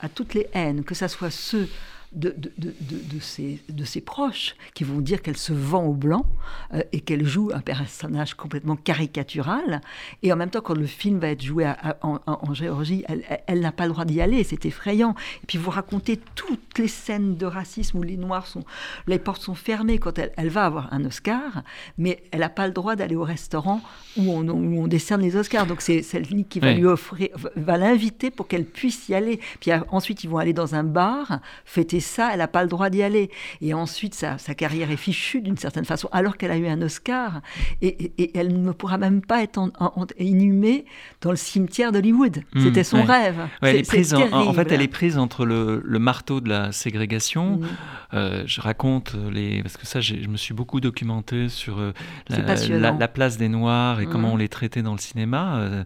à 0.00 0.08
toutes 0.08 0.34
les 0.34 0.46
haines, 0.52 0.84
que 0.84 0.94
ce 0.94 1.08
soit 1.08 1.30
ceux 1.30 1.68
de, 2.12 2.30
de, 2.30 2.52
de, 2.58 2.74
de, 2.80 3.20
ses, 3.20 3.60
de 3.68 3.84
ses 3.84 4.00
proches 4.00 4.56
qui 4.74 4.84
vont 4.84 5.00
dire 5.00 5.20
qu'elle 5.20 5.36
se 5.36 5.52
vend 5.52 5.84
au 5.84 5.94
blanc 5.94 6.24
euh, 6.72 6.82
et 6.92 7.00
qu'elle 7.00 7.26
joue 7.26 7.50
un 7.52 7.60
personnage 7.60 8.34
complètement 8.34 8.76
caricatural. 8.76 9.80
Et 10.22 10.32
en 10.32 10.36
même 10.36 10.50
temps, 10.50 10.60
quand 10.60 10.76
le 10.76 10.86
film 10.86 11.18
va 11.18 11.28
être 11.28 11.42
joué 11.42 11.70
en, 12.02 12.54
Géorgie, 12.54 13.04
elle, 13.08 13.24
elle, 13.46 13.60
n'a 13.60 13.72
pas 13.72 13.86
le 13.86 13.92
droit 13.92 14.04
d'y 14.04 14.20
aller, 14.20 14.42
c'est 14.44 14.64
effrayant. 14.64 15.14
Et 15.42 15.46
puis 15.46 15.58
vous 15.58 15.70
racontez 15.70 16.18
toutes 16.34 16.78
les 16.78 16.88
scènes 16.88 17.36
de 17.36 17.46
racisme 17.46 17.98
où 17.98 18.02
les 18.02 18.16
Noirs 18.16 18.46
sont, 18.46 18.64
les 19.06 19.18
portes 19.18 19.42
sont 19.42 19.54
fermées 19.54 19.98
quand 19.98 20.18
elle, 20.18 20.32
elle 20.36 20.48
va 20.48 20.64
avoir 20.64 20.92
un 20.92 21.04
Oscar, 21.04 21.62
mais 21.98 22.22
elle 22.30 22.40
n'a 22.40 22.48
pas 22.48 22.66
le 22.66 22.72
droit 22.72 22.96
d'aller 22.96 23.16
au 23.16 23.24
restaurant 23.24 23.82
où 24.16 24.32
on, 24.32 24.48
où 24.48 24.82
on 24.82 24.88
décerne 24.88 25.20
les 25.20 25.36
Oscars. 25.36 25.66
Donc 25.66 25.82
c'est 25.82 26.02
celle 26.02 26.26
qui 26.48 26.60
va 26.60 26.72
lui 26.72 26.84
offrir, 26.84 27.30
va 27.56 27.76
l'inviter 27.76 28.30
pour 28.30 28.48
qu'elle 28.48 28.64
puisse 28.64 29.08
y 29.08 29.14
aller. 29.14 29.40
Puis 29.60 29.70
ensuite, 29.90 30.24
ils 30.24 30.30
vont 30.30 30.38
aller 30.38 30.52
dans 30.52 30.74
un 30.74 30.84
bar, 30.84 31.40
fêter 31.64 31.97
ça, 32.00 32.30
elle 32.32 32.38
n'a 32.38 32.48
pas 32.48 32.62
le 32.62 32.68
droit 32.68 32.90
d'y 32.90 33.02
aller. 33.02 33.30
Et 33.60 33.74
ensuite, 33.74 34.14
sa, 34.14 34.36
carrière 34.54 34.90
est 34.90 34.96
fichue 34.96 35.40
d'une 35.40 35.56
certaine 35.56 35.84
façon, 35.84 36.08
alors 36.12 36.36
qu'elle 36.36 36.50
a 36.50 36.56
eu 36.56 36.66
un 36.66 36.80
Oscar. 36.82 37.40
Et, 37.82 38.12
elle 38.34 38.62
ne 38.62 38.72
pourra 38.72 38.98
même 38.98 39.22
pas 39.22 39.42
être 39.42 39.70
inhumée 40.18 40.84
dans 41.20 41.30
le 41.30 41.36
cimetière 41.36 41.92
d'Hollywood. 41.92 42.42
Hmm, 42.54 42.60
C'était 42.62 42.84
son 42.84 43.02
rêve. 43.02 43.46
elle 43.62 43.76
est 43.76 43.88
prise 43.88 44.14
en, 44.14 44.52
fait, 44.52 44.72
elle 44.72 44.82
est 44.82 44.88
prise 44.88 45.18
entre 45.18 45.44
le, 45.44 45.98
marteau 45.98 46.40
de 46.40 46.48
la 46.48 46.72
ségrégation. 46.72 47.58
Hmm. 47.58 47.66
Euh, 48.14 48.42
je 48.46 48.60
raconte 48.60 49.14
les. 49.30 49.62
Parce 49.62 49.76
que 49.76 49.86
ça, 49.86 50.00
je 50.00 50.14
me 50.28 50.36
suis 50.36 50.54
beaucoup 50.54 50.80
documenté 50.80 51.48
sur 51.48 51.78
euh, 51.78 51.92
la, 52.28 53.08
place 53.08 53.36
des 53.36 53.48
Noirs 53.48 54.00
et 54.00 54.06
comment 54.06 54.30
hmm. 54.30 54.32
on 54.32 54.36
les 54.36 54.48
traitait 54.48 54.82
dans 54.82 54.92
le 54.92 54.98
cinéma. 54.98 55.84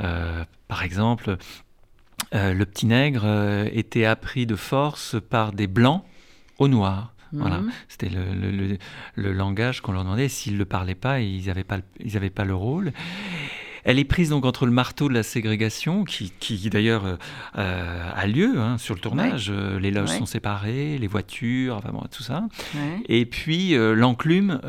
Euh, 0.00 0.44
par 0.68 0.82
exemple, 0.82 1.30
euh, 1.30 1.36
le 2.34 2.64
petit 2.64 2.86
nègre 2.86 3.22
euh, 3.24 3.68
était 3.72 4.04
appris 4.04 4.44
de 4.44 4.56
force 4.56 5.16
par 5.30 5.52
des 5.52 5.66
blancs 5.66 6.02
aux 6.58 6.68
noirs. 6.68 7.12
Voilà, 7.32 7.58
mhm. 7.58 7.72
c'était 7.88 8.10
le, 8.10 9.32
langage 9.32 9.80
qu'on 9.80 9.90
leur 9.90 10.04
demandait. 10.04 10.28
S'ils 10.28 10.54
ne 10.54 10.58
le 10.58 10.64
parlaient 10.64 10.94
pas, 10.94 11.20
ils 11.20 11.46
n'avaient 11.46 11.64
pas, 11.64 11.78
pas 12.34 12.44
le 12.44 12.54
rôle. 12.54 12.92
Elle 13.82 13.98
est 13.98 14.04
prise 14.04 14.30
donc 14.30 14.44
entre 14.46 14.66
le 14.66 14.72
marteau 14.72 15.08
de 15.08 15.14
la 15.14 15.24
ségrégation, 15.24 16.04
qui, 16.04 16.30
d'ailleurs 16.70 17.18
euh, 17.58 18.10
a 18.14 18.26
lieu 18.28 18.58
hein, 18.58 18.78
sur 18.78 18.94
le 18.94 19.00
tournage. 19.00 19.50
Les 19.50 19.90
loges 19.90 20.10
sont 20.10 20.26
séparées, 20.26 20.96
les 20.96 21.06
voitures, 21.08 21.76
enfin 21.76 21.92
tout 22.08 22.22
ça. 22.22 22.44
Et 23.08 23.26
puis 23.26 23.74
l'enclume 23.74 24.60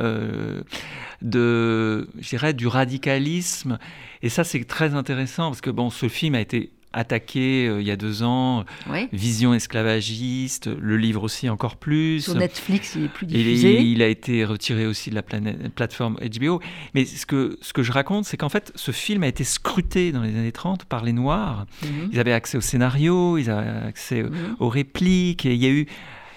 de, 1.21 2.07
du 2.53 2.67
radicalisme. 2.67 3.77
Et 4.21 4.29
ça, 4.29 4.43
c'est 4.43 4.63
très 4.65 4.95
intéressant 4.95 5.49
parce 5.49 5.61
que 5.61 5.69
bon, 5.69 5.91
ce 5.91 6.09
film 6.09 6.35
a 6.35 6.41
été 6.41 6.71
attaqué 6.95 7.67
euh, 7.67 7.81
il 7.81 7.87
y 7.87 7.91
a 7.91 7.97
deux 7.97 8.23
ans, 8.23 8.65
Vision 9.11 9.53
esclavagiste, 9.53 10.67
le 10.67 10.97
livre 10.97 11.23
aussi 11.23 11.49
encore 11.49 11.75
plus. 11.75 12.21
Sur 12.21 12.35
Netflix, 12.35 12.95
il 12.95 13.05
est 13.05 13.09
plus 13.09 13.25
diffusé. 13.25 13.81
il 13.81 14.01
a 14.01 14.07
été 14.07 14.45
retiré 14.45 14.87
aussi 14.87 15.09
de 15.09 15.15
la 15.15 15.21
plateforme 15.21 16.17
HBO. 16.17 16.61
Mais 16.93 17.05
ce 17.05 17.25
que, 17.25 17.57
ce 17.61 17.73
que 17.73 17.83
je 17.83 17.91
raconte, 17.91 18.25
c'est 18.25 18.37
qu'en 18.37 18.49
fait, 18.49 18.71
ce 18.75 18.91
film 18.91 19.23
a 19.23 19.27
été 19.27 19.43
scruté 19.43 20.11
dans 20.11 20.21
les 20.21 20.35
années 20.35 20.51
30 20.51 20.85
par 20.85 21.03
les 21.03 21.13
Noirs. 21.13 21.65
Mhm. 21.83 22.09
Ils 22.13 22.19
avaient 22.19 22.33
accès 22.33 22.57
au 22.57 22.61
scénario, 22.61 23.37
ils 23.37 23.49
avaient 23.49 23.87
accès 23.87 24.23
mhm. 24.23 24.55
aux 24.59 24.69
répliques, 24.69 25.45
et 25.45 25.53
il 25.53 25.61
y 25.61 25.67
a 25.67 25.71
eu 25.71 25.85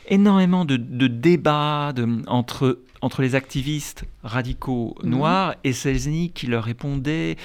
énormément 0.09 0.64
de, 0.64 0.76
débats 1.06 1.92
entre, 2.26 2.80
entre 3.00 3.22
les 3.22 3.34
activistes 3.34 4.04
radicaux 4.24 4.96
mhm. 5.02 5.11
noirs 5.11 5.54
et 5.64 5.72
Selznick 5.72 6.34
qui 6.34 6.46
leur 6.46 6.64
répondaient. 6.64 7.36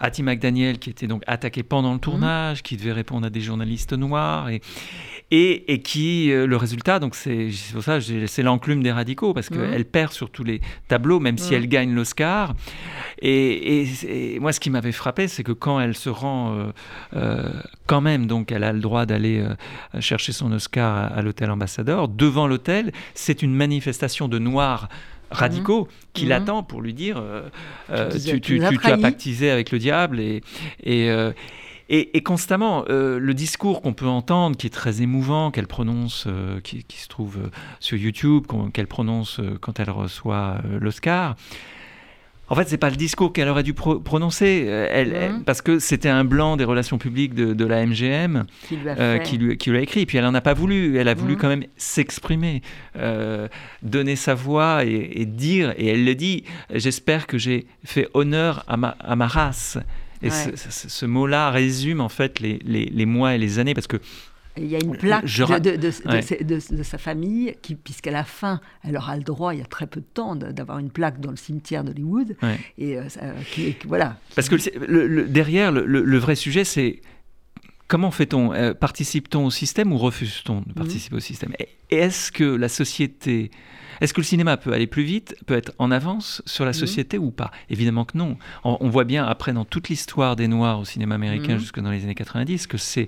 Hattie 0.00 0.22
McDaniel 0.22 0.78
qui 0.78 0.90
était 0.90 1.06
donc 1.06 1.22
attaqué 1.26 1.62
pendant 1.62 1.92
le 1.92 1.98
tournage, 1.98 2.62
qui 2.62 2.76
devait 2.76 2.92
répondre 2.92 3.26
à 3.26 3.30
des 3.30 3.40
journalistes 3.40 3.92
noirs 3.92 4.48
et, 4.48 4.60
et, 5.30 5.80
qui, 5.82 6.30
euh, 6.30 6.46
le 6.46 6.56
résultat, 6.56 7.00
donc 7.00 7.14
c'est 7.14 7.48
pour 7.72 7.82
ça, 7.82 7.98
c'est 8.00 8.42
l'enclume 8.42 8.82
des 8.82 8.92
radicaux 8.92 9.34
parce 9.34 9.48
qu'elle 9.48 9.84
perd 9.84 10.12
sur 10.12 10.30
tous 10.30 10.44
les 10.44 10.60
tableaux, 10.86 11.18
même 11.18 11.36
si 11.36 11.54
elle 11.54 11.68
gagne 11.68 11.92
l'Oscar. 11.92 12.54
Et, 13.22 14.38
moi, 14.40 14.52
ce 14.52 14.60
qui 14.60 14.70
m'avait 14.70 14.92
frappé, 14.92 15.26
c'est 15.26 15.42
que 15.42 15.52
quand 15.52 15.80
elle 15.80 15.96
se 15.96 16.08
rend, 16.08 16.54
euh, 16.54 16.72
euh, 17.16 17.50
quand 17.86 18.00
même, 18.00 18.26
donc 18.26 18.52
elle 18.52 18.62
a 18.62 18.72
le 18.72 18.80
droit 18.80 19.06
d'aller 19.06 19.44
chercher 19.98 20.32
son 20.32 20.52
Oscar 20.52 20.94
à, 20.94 21.06
à 21.06 21.22
l'hôtel 21.22 21.50
ambassadeur, 21.50 22.08
devant 22.08 22.46
l'hôtel, 22.46 22.92
c'est 23.14 23.42
une 23.42 23.54
manifestation 23.54 24.28
de 24.28 24.38
noirs 24.38 24.88
radicaux 25.30 25.82
mhm. 25.82 25.88
qui 26.12 26.24
mhm. 26.24 26.28
l'attend 26.30 26.62
pour 26.62 26.80
lui 26.80 26.94
dire 26.94 27.18
euh, 27.18 27.48
euh, 27.90 28.10
tu, 28.10 28.40
tu, 28.40 28.64
as 28.64 28.98
pactisé 28.98 29.50
avec 29.50 29.70
le 29.70 29.78
diable 29.78 30.20
et, 30.20 30.42
et, 30.82 31.10
euh, 31.10 31.32
et, 31.88 32.22
constamment 32.22 32.84
le 32.88 33.32
discours 33.32 33.82
qu'on 33.82 33.92
peut 33.92 34.06
entendre 34.06 34.56
qui 34.56 34.66
est 34.66 34.70
très 34.70 35.02
émouvant 35.02 35.50
qu'elle 35.50 35.66
prononce 35.66 36.26
qui, 36.64 36.84
qui, 36.84 36.98
se 36.98 37.08
trouve 37.08 37.38
sur 37.80 37.96
YouTube 37.96 38.46
qu'elle 38.72 38.88
prononce 38.88 39.40
quand 39.60 39.80
elle 39.80 39.90
reçoit 39.90 40.58
l'Oscar 40.80 41.36
en 42.48 42.54
fait, 42.54 42.68
c'est 42.68 42.78
pas 42.78 42.90
le 42.90 42.96
discours 42.96 43.32
qu'elle 43.32 43.48
aurait 43.48 43.64
dû 43.64 43.74
prononcer, 43.74 44.66
euh, 44.68 44.86
elle, 44.90 45.32
mmh. 45.32 45.44
parce 45.44 45.62
que 45.62 45.80
c'était 45.80 46.08
un 46.08 46.24
blanc 46.24 46.56
des 46.56 46.64
relations 46.64 46.96
publiques 46.96 47.34
de, 47.34 47.66
la 47.66 47.84
MGM 47.84 48.44
qui 48.68 48.76
lui, 48.76 48.88
a 48.88 48.98
euh, 48.98 49.18
qui, 49.18 49.36
lui, 49.36 49.56
qui 49.56 49.70
lui, 49.70 49.78
a 49.78 49.80
écrit. 49.80 50.00
Et 50.02 50.06
puis 50.06 50.18
elle 50.18 50.26
en 50.26 50.34
a 50.34 50.40
pas 50.40 50.54
voulu. 50.54 50.96
Elle 50.96 51.08
a 51.08 51.14
voulu 51.14 51.34
mmh. 51.34 51.38
quand 51.38 51.48
même 51.48 51.64
s'exprimer, 51.76 52.62
euh, 52.96 53.48
donner 53.82 54.14
sa 54.14 54.34
voix 54.34 54.84
et, 54.84 55.26
dire. 55.26 55.74
Et 55.76 55.88
elle 55.88 56.04
le 56.04 56.14
dit. 56.14 56.44
J'espère 56.72 57.26
que 57.26 57.36
j'ai 57.36 57.66
fait 57.84 58.08
honneur 58.14 58.64
à 58.68 58.76
ma, 58.76 58.90
à 59.00 59.16
ma 59.16 59.26
race. 59.26 59.78
Et 60.22 60.30
ce, 60.30 61.04
mot-là 61.04 61.50
résume 61.50 62.00
en 62.00 62.08
fait 62.08 62.40
les, 62.40 62.58
les, 62.64 62.86
les, 62.86 63.06
mois 63.06 63.34
et 63.34 63.38
les 63.38 63.58
années, 63.58 63.74
parce 63.74 63.86
que 63.86 63.98
il 64.56 64.66
y 64.66 64.76
a 64.76 64.78
une 64.82 64.96
plaque 64.96 65.24
de, 65.24 65.76
de, 66.76 66.82
sa 66.82 66.98
famille, 66.98 67.54
qui, 67.62 67.74
puisqu'à 67.74 68.10
la 68.10 68.24
fin, 68.24 68.60
elle 68.82 68.96
aura 68.96 69.16
le 69.16 69.22
droit, 69.22 69.54
il 69.54 69.58
y 69.58 69.62
a 69.62 69.66
très 69.66 69.86
peu 69.86 70.00
de 70.00 70.06
temps, 70.06 70.36
d'avoir 70.36 70.78
une 70.78 70.90
plaque 70.90 71.20
dans 71.20 71.30
le 71.30 71.36
cimetière 71.36 71.84
d'Hollywood. 71.84 72.36
Et 72.78 72.98
euh, 72.98 73.04
voilà. 73.86 74.16
Parce 74.34 74.48
que 74.48 74.56
le, 74.86 75.26
derrière, 75.26 75.72
le, 75.72 76.18
vrai 76.18 76.34
sujet, 76.34 76.64
c'est 76.64 77.00
comment 77.88 78.10
fait-on 78.10 78.52
euh, 78.52 78.74
Participe-t-on 78.74 79.46
au 79.46 79.50
système 79.50 79.92
ou 79.92 79.98
refuse-t-on 79.98 80.62
de 80.62 80.72
participer 80.72 81.16
au 81.16 81.20
système? 81.20 81.52
Et 81.58 81.68
est-ce 81.90 82.32
que 82.32 82.44
la 82.44 82.68
société, 82.68 83.50
est-ce 84.00 84.14
que 84.14 84.20
le 84.20 84.26
cinéma 84.26 84.56
peut 84.56 84.72
aller 84.72 84.86
plus 84.86 85.04
vite, 85.04 85.36
peut 85.46 85.54
être 85.54 85.72
en 85.78 85.90
avance 85.90 86.42
sur 86.46 86.64
la 86.64 86.72
société 86.72 87.18
ou 87.18 87.30
pas? 87.30 87.50
Évidemment 87.68 88.04
que 88.04 88.16
non. 88.16 88.38
On, 88.64 88.78
on, 88.80 88.88
voit 88.88 89.04
bien 89.04 89.24
après 89.24 89.52
dans 89.52 89.64
toute 89.64 89.88
l'histoire 89.88 90.36
des 90.36 90.48
Noirs 90.48 90.80
au 90.80 90.84
cinéma 90.84 91.14
américain 91.14 91.58
jusque 91.58 91.80
dans 91.80 91.90
les 91.90 92.04
années 92.04 92.14
90 92.14 92.66
que 92.66 92.78
c'est 92.78 93.06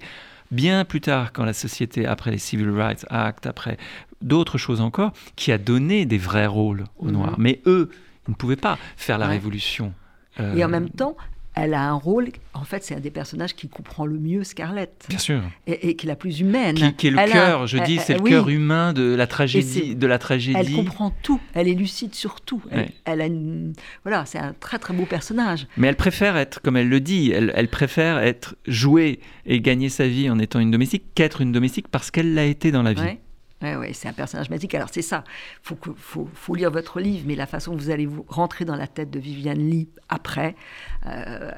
bien 0.50 0.84
plus 0.84 1.00
tard, 1.00 1.32
quand 1.32 1.44
la 1.44 1.52
société, 1.52 2.06
après 2.06 2.30
les 2.30 2.38
Civil 2.38 2.70
Rights 2.70 3.06
Act, 3.10 3.46
après 3.46 3.76
d'autres 4.22 4.58
choses 4.58 4.80
encore, 4.80 5.12
qui 5.36 5.52
a 5.52 5.58
donné 5.58 6.04
des 6.06 6.18
vrais 6.18 6.46
rôles 6.46 6.84
aux 6.98 7.10
Noirs. 7.10 7.36
Mais 7.38 7.60
eux, 7.66 7.90
ils 8.26 8.32
ne 8.32 8.36
pouvaient 8.36 8.56
pas 8.56 8.78
faire 8.96 9.18
la 9.18 9.26
révolution. 9.26 9.92
Et 10.56 10.64
en 10.64 10.68
même 10.68 10.90
temps, 10.90 11.16
elle 11.58 11.74
a 11.74 11.88
un 11.88 11.94
rôle, 11.94 12.28
en 12.54 12.64
fait, 12.64 12.84
c'est 12.84 12.94
un 12.94 13.00
des 13.00 13.10
personnages 13.10 13.54
qui 13.54 13.68
comprend 13.68 14.06
le 14.06 14.18
mieux 14.18 14.44
Scarlett. 14.44 15.06
Bien 15.08 15.18
sûr. 15.18 15.42
Et, 15.66 15.96
qui 15.96 16.06
est 16.06 16.08
la 16.08 16.16
plus 16.16 16.40
humaine. 16.40 16.76
Qui, 16.96 17.08
est 17.08 17.10
le 17.10 17.30
cœur, 17.30 17.66
je 17.66 17.78
dis, 17.78 17.98
c'est 17.98 18.14
le 18.14 18.20
cœur 18.20 18.48
humain 18.48 18.92
de 18.92 19.14
la 19.14 19.26
tragédie. 19.26 19.96
De 19.96 20.06
la 20.06 20.18
tragédie. 20.18 20.56
Elle 20.58 20.72
comprend 20.72 21.12
tout, 21.22 21.40
elle 21.54 21.68
est 21.68 21.74
lucide 21.74 22.14
sur 22.14 22.40
tout. 22.40 22.62
Elle, 23.04 23.20
a 23.20 23.26
une, 23.26 23.72
voilà, 24.04 24.24
c'est 24.24 24.38
un 24.38 24.54
très 24.58 24.78
très 24.78 24.94
beau 24.94 25.04
personnage. 25.04 25.66
Mais 25.76 25.88
elle 25.88 25.96
préfère 25.96 26.36
être, 26.36 26.60
comme 26.62 26.76
elle 26.76 26.88
le 26.88 27.00
dit, 27.00 27.32
elle, 27.32 27.52
elle 27.54 27.68
préfère 27.68 28.18
être 28.18 28.56
jouée 28.66 29.20
et 29.46 29.60
gagner 29.60 29.88
sa 29.88 30.06
vie 30.06 30.30
en 30.30 30.38
étant 30.38 30.60
une 30.60 30.70
domestique 30.70 31.04
qu'être 31.14 31.40
une 31.40 31.52
domestique 31.52 31.88
parce 31.88 32.10
qu'elle 32.10 32.34
l'a 32.34 32.44
été 32.44 32.70
dans 32.70 32.82
la 32.82 32.92
vie. 32.92 33.18
Ouais, 33.62 33.92
c'est 33.92 34.08
un 34.08 34.12
personnage 34.12 34.50
magique. 34.50 34.74
Alors 34.74 34.88
c'est 34.90 35.02
ça, 35.02 35.24
il 35.26 35.66
faut, 35.66 35.78
faut, 35.96 36.28
faut, 36.32 36.54
lire 36.54 36.70
votre 36.70 37.00
livre, 37.00 37.24
mais 37.26 37.34
la 37.34 37.46
façon 37.46 37.72
dont 37.72 37.78
vous 37.78 37.90
allez 37.90 38.06
vous 38.06 38.24
rentrer 38.28 38.64
dans 38.64 38.76
la 38.76 38.86
tête 38.86 39.10
de 39.10 39.18
Viviane 39.18 39.58
Lee 39.58 39.88
après, 40.08 40.54
euh, 41.06 41.50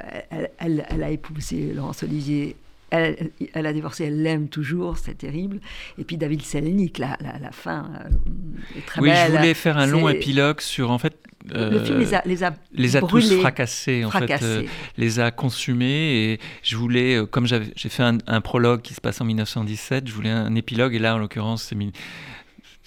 elle, 0.59 0.87
elle, 0.89 1.03
a 1.03 1.11
épousé 1.11 1.73
Laurence 1.75 2.03
Olivier 2.03 2.57
elle, 2.91 3.31
elle, 3.55 3.67
a 3.67 3.73
divorcé, 3.73 4.05
elle 4.05 4.23
l'aime 4.23 4.49
toujours, 4.49 4.99
c'est 4.99 5.15
terrible. 5.15 5.61
Et 5.99 6.05
puis 6.05 6.17
David 6.17 6.43
Selnik, 6.43 6.99
la, 6.99 7.17
la, 7.21 7.39
la 7.39 7.53
fin 7.53 7.89
euh, 7.95 8.79
est 8.79 8.85
très 8.85 9.01
oui, 9.01 9.11
belle. 9.11 9.19
Oui, 9.19 9.33
je 9.33 9.39
voulais 9.39 9.55
faire 9.55 9.79
un 9.79 9.87
long 9.87 10.09
épilogue 10.09 10.61
sur 10.61 10.91
en 10.91 10.99
fait 10.99 11.17
euh, 11.55 11.71
le 11.71 11.85
film 11.85 11.99
les 11.99 12.15
a, 12.15 12.23
les 12.27 12.45
a, 12.45 12.55
les 12.73 12.97
a 12.97 13.01
brûlés, 13.01 13.29
tous 13.29 13.41
fracassés, 13.41 14.05
en 14.05 14.11
fait, 14.11 14.43
euh, 14.43 14.65
les 14.99 15.21
a 15.21 15.31
consumés. 15.31 16.33
Et 16.33 16.41
je 16.63 16.77
voulais, 16.77 17.17
euh, 17.17 17.27
comme 17.27 17.47
j'ai 17.47 17.89
fait 17.89 18.03
un, 18.03 18.19
un, 18.27 18.41
prologue 18.41 18.83
qui 18.83 18.95
se 18.95 19.01
passe 19.01 19.21
en 19.21 19.25
1917, 19.25 20.07
je 20.07 20.13
voulais 20.13 20.31
un 20.31 20.55
épilogue. 20.55 20.95
Et 20.95 20.99
là, 20.99 21.15
en 21.15 21.19
l'occurrence, 21.19 21.63
c'est 21.63 21.77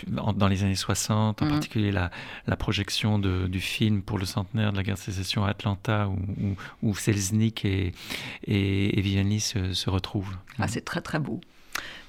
dans 0.07 0.47
les 0.47 0.63
années 0.63 0.75
60, 0.75 1.41
en 1.41 1.45
mmh. 1.45 1.49
particulier 1.49 1.91
la, 1.91 2.11
la 2.45 2.55
projection 2.55 3.19
de, 3.19 3.47
du 3.47 3.59
film 3.59 4.01
pour 4.01 4.19
le 4.19 4.25
centenaire 4.25 4.71
de 4.71 4.77
la 4.77 4.83
guerre 4.83 4.95
de 4.95 4.99
sécession 4.99 5.45
à 5.45 5.49
Atlanta, 5.49 6.09
où, 6.09 6.17
où, 6.43 6.55
où 6.89 6.95
Selznick 6.95 7.65
et, 7.65 7.93
et, 8.45 8.99
et 8.99 9.01
Vianney 9.01 9.39
se, 9.39 9.73
se, 9.73 9.89
retrouvent. 9.89 10.35
Ah, 10.59 10.67
c'est 10.67 10.83
très 10.83 11.01
très 11.01 11.19
beau. 11.19 11.41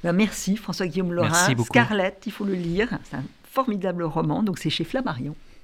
Ben, 0.03 0.13
merci 0.13 0.57
François-Guillaume 0.57 1.13
Laurin. 1.13 1.55
Scarlett, 1.65 2.23
il 2.27 2.33
faut 2.33 2.45
le 2.45 2.55
lire. 2.55 2.99
C'est 3.05 3.17
un 3.17 3.25
formidable 3.45 4.03
roman, 4.03 4.43
donc 4.43 4.59
c'est 4.59 4.71
chez 4.71 4.85
Flammarion. 4.85 5.37